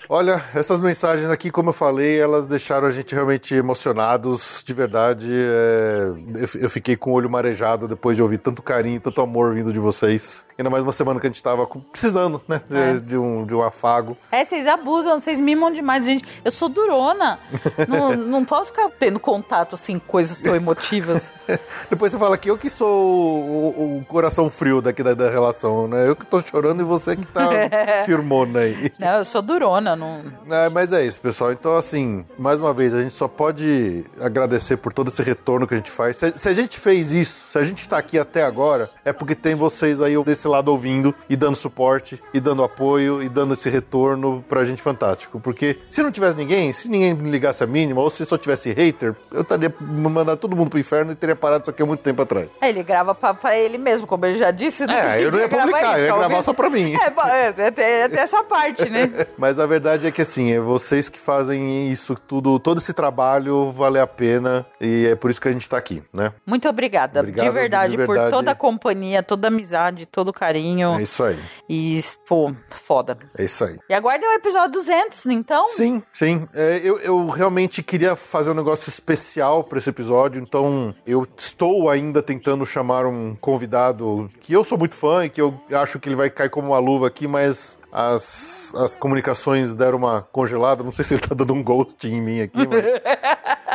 [0.09, 5.29] Olha, essas mensagens aqui, como eu falei, elas deixaram a gente realmente emocionados, de verdade.
[5.33, 6.13] É...
[6.61, 9.81] Eu fiquei com o olho marejado depois de ouvir tanto carinho, tanto amor vindo de
[9.81, 10.46] vocês.
[10.59, 12.63] Ainda mais uma semana que a gente tava precisando, né?
[12.67, 12.93] De, é.
[12.95, 14.17] de um, de um afago.
[14.33, 16.25] É, vocês abusam, vocês mimam demais, gente.
[16.43, 17.39] Eu sou durona.
[17.87, 21.35] não, não posso ficar tendo contato, assim, coisas tão emotivas.
[21.91, 25.87] depois você fala que eu que sou o, o coração frio daqui da, da, relação,
[25.87, 26.09] né?
[26.09, 27.51] Eu que tô chorando e você que tá
[28.07, 28.91] firmona aí.
[28.99, 30.25] Não, eu sou durona não.
[30.51, 31.53] É, mas é isso, pessoal.
[31.53, 35.75] Então, assim, mais uma vez, a gente só pode agradecer por todo esse retorno que
[35.75, 36.17] a gente faz.
[36.17, 39.35] Se, se a gente fez isso, se a gente tá aqui até agora, é porque
[39.35, 43.69] tem vocês aí desse lado ouvindo e dando suporte, e dando apoio, e dando esse
[43.69, 45.41] retorno pra gente fantástico.
[45.41, 49.15] Porque se não tivesse ninguém, se ninguém ligasse a mínima, ou se só tivesse hater,
[49.33, 52.23] eu estaria mandando todo mundo pro inferno e teria parado isso aqui há muito tempo
[52.23, 52.53] atrás.
[52.61, 54.85] É, ele grava pra, pra ele mesmo, como ele já disse.
[54.85, 56.95] É, eu não ia publicar, eu ia gravar só pra mim.
[57.27, 59.11] É, é, é, é, essa parte, né?
[59.39, 62.93] Mas a verdade verdade é que assim, é vocês que fazem isso tudo, todo esse
[62.93, 66.33] trabalho vale a pena e é por isso que a gente tá aqui, né?
[66.45, 70.29] Muito obrigada, Obrigado, de, verdade, de verdade, por toda a companhia, toda a amizade, todo
[70.29, 70.91] o carinho.
[70.91, 71.39] É isso aí.
[71.69, 73.17] E, pô, foda.
[73.37, 73.79] É isso aí.
[73.89, 75.65] E aguardem o episódio 200, então?
[75.69, 76.47] Sim, sim.
[76.55, 81.89] É, eu, eu realmente queria fazer um negócio especial para esse episódio, então eu estou
[81.89, 86.09] ainda tentando chamar um convidado que eu sou muito fã e que eu acho que
[86.09, 90.85] ele vai cair como uma luva aqui, mas as, as comunicações deram uma congelada.
[90.85, 92.85] Não sei se ele tá dando um ghost em mim aqui, mas.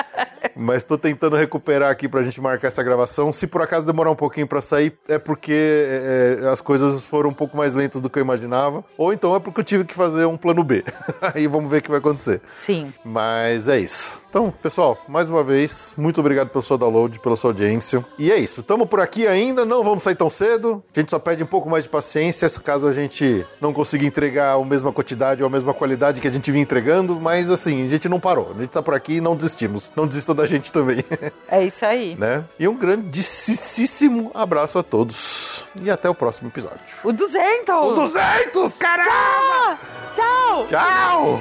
[0.55, 3.31] Mas tô tentando recuperar aqui pra gente marcar essa gravação.
[3.31, 7.29] Se por acaso demorar um pouquinho para sair, é porque é, é, as coisas foram
[7.29, 8.83] um pouco mais lentas do que eu imaginava.
[8.97, 10.83] Ou então é porque eu tive que fazer um plano B.
[11.33, 12.41] Aí vamos ver o que vai acontecer.
[12.53, 12.93] Sim.
[13.03, 14.20] Mas é isso.
[14.31, 18.05] Então, pessoal, mais uma vez, muito obrigado pelo seu download, pela sua audiência.
[18.17, 18.63] E é isso.
[18.63, 20.81] Tamo por aqui ainda, não vamos sair tão cedo.
[20.95, 24.55] A gente só pede um pouco mais de paciência, caso a gente não consiga entregar
[24.55, 27.19] a mesma quantidade ou a mesma qualidade que a gente vinha entregando.
[27.19, 28.53] Mas assim, a gente não parou.
[28.55, 29.91] A gente tá por aqui e não desistimos.
[29.97, 31.03] Não desistam da gente também.
[31.49, 32.15] É isso aí.
[32.17, 32.45] né?
[32.57, 35.65] E um grandíssimo abraço a todos.
[35.75, 36.79] E até o próximo episódio.
[37.03, 37.75] O 200!
[37.75, 38.73] O 200!
[38.75, 39.77] Caramba!
[40.15, 40.67] Tchau!
[40.67, 41.39] Tchau!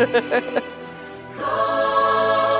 [1.41, 2.51] stuff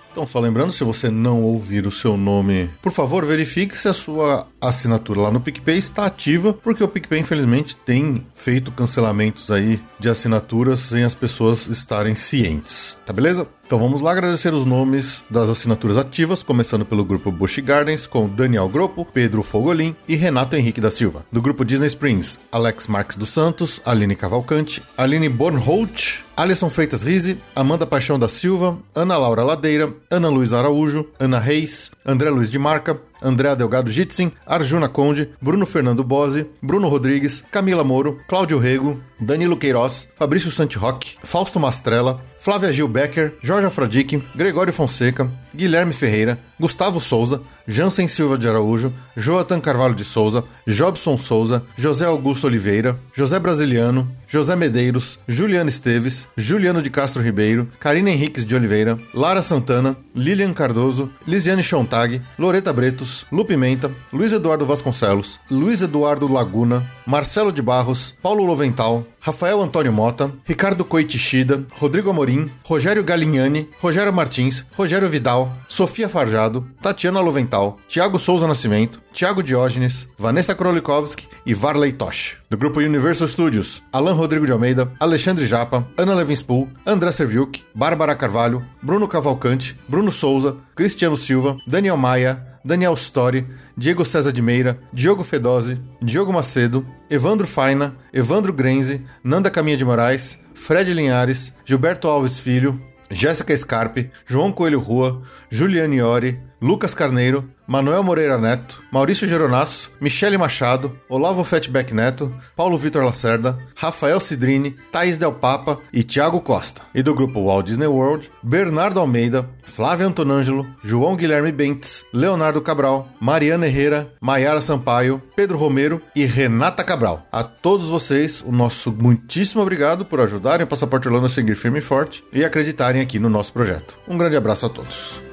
[0.11, 3.93] Então, só lembrando, se você não ouvir o seu nome, por favor, verifique se a
[3.93, 9.79] sua assinatura lá no PicPay está ativa, porque o PicPay, infelizmente, tem feito cancelamentos aí
[9.97, 12.99] de assinaturas sem as pessoas estarem cientes.
[13.05, 13.47] Tá beleza?
[13.71, 18.27] Então vamos lá agradecer os nomes das assinaturas ativas, começando pelo grupo Bush Gardens, com
[18.27, 21.25] Daniel Gropo, Pedro Fogolin e Renato Henrique da Silva.
[21.31, 27.37] Do grupo Disney Springs, Alex Marques dos Santos, Aline Cavalcante, Aline Bornholt, Alisson Freitas Rize,
[27.55, 32.59] Amanda Paixão da Silva, Ana Laura Ladeira, Ana Luiz Araújo, Ana Reis, André Luiz de
[32.59, 38.99] Marca, Andréa Delgado Jitsin, Arjuna Conde, Bruno Fernando Bose, Bruno Rodrigues, Camila Moro, Cláudio Rego,
[39.19, 46.39] Danilo Queiroz, Fabrício Santiroque, Fausto Mastrella, Flávia Gil Becker, Jorge Afrodique, Gregório Fonseca, Guilherme Ferreira,
[46.59, 47.41] Gustavo Souza,
[47.71, 54.11] Jansen Silva de Araújo, Joatan Carvalho de Souza, Jobson Souza, José Augusto Oliveira, José Brasiliano,
[54.29, 60.53] José Medeiros, Juliano Esteves, Juliano de Castro Ribeiro, Karina Henriques de Oliveira, Lara Santana, Lilian
[60.53, 67.61] Cardoso, Lisiane Chontag, Loreta Bretos, Lu Pimenta, Luiz Eduardo Vasconcelos, Luiz Eduardo Laguna, Marcelo de
[67.61, 75.07] Barros, Paulo Lovental, Rafael Antônio Mota, Ricardo Coitichida, Rodrigo Amorim, Rogério Galignani, Rogério Martins, Rogério
[75.07, 82.37] Vidal, Sofia Farjado, Tatiana Lovental, Tiago Souza Nascimento, Tiago Diógenes, Vanessa Krolikovski e Varley Tosh.
[82.49, 88.15] Do grupo Universal Studios, Alan Rodrigo de Almeida, Alexandre Japa, Ana Levinspool, André Serviuk, Bárbara
[88.15, 94.79] Carvalho, Bruno Cavalcante, Bruno Souza, Cristiano Silva, Daniel Maia, Daniel Story, Diego César de Meira,
[94.93, 102.07] Diogo Fedose, Diogo Macedo, Evandro Faina, Evandro Grenze, Nanda Caminha de Moraes, Fred Linhares, Gilberto
[102.07, 102.79] Alves Filho,
[103.09, 110.37] Jéssica Scarpe, João Coelho Rua, Juliane Ori, Lucas Carneiro, Manuel Moreira Neto, Maurício Geronasso, Michele
[110.37, 116.83] Machado, Olavo Fatback Neto, Paulo Vitor Lacerda, Rafael Cidrini, Thaís Del Papa e Thiago Costa.
[116.93, 123.09] E do grupo Walt Disney World, Bernardo Almeida, Flávio Antonângelo, João Guilherme Bentes, Leonardo Cabral,
[123.19, 127.25] Mariana Herrera, Maiara Sampaio, Pedro Romero e Renata Cabral.
[127.31, 131.79] A todos vocês, o nosso muitíssimo obrigado por ajudarem o Passaporte Orlando a seguir firme
[131.79, 133.97] e forte e acreditarem aqui no nosso projeto.
[134.07, 135.30] Um grande abraço a todos.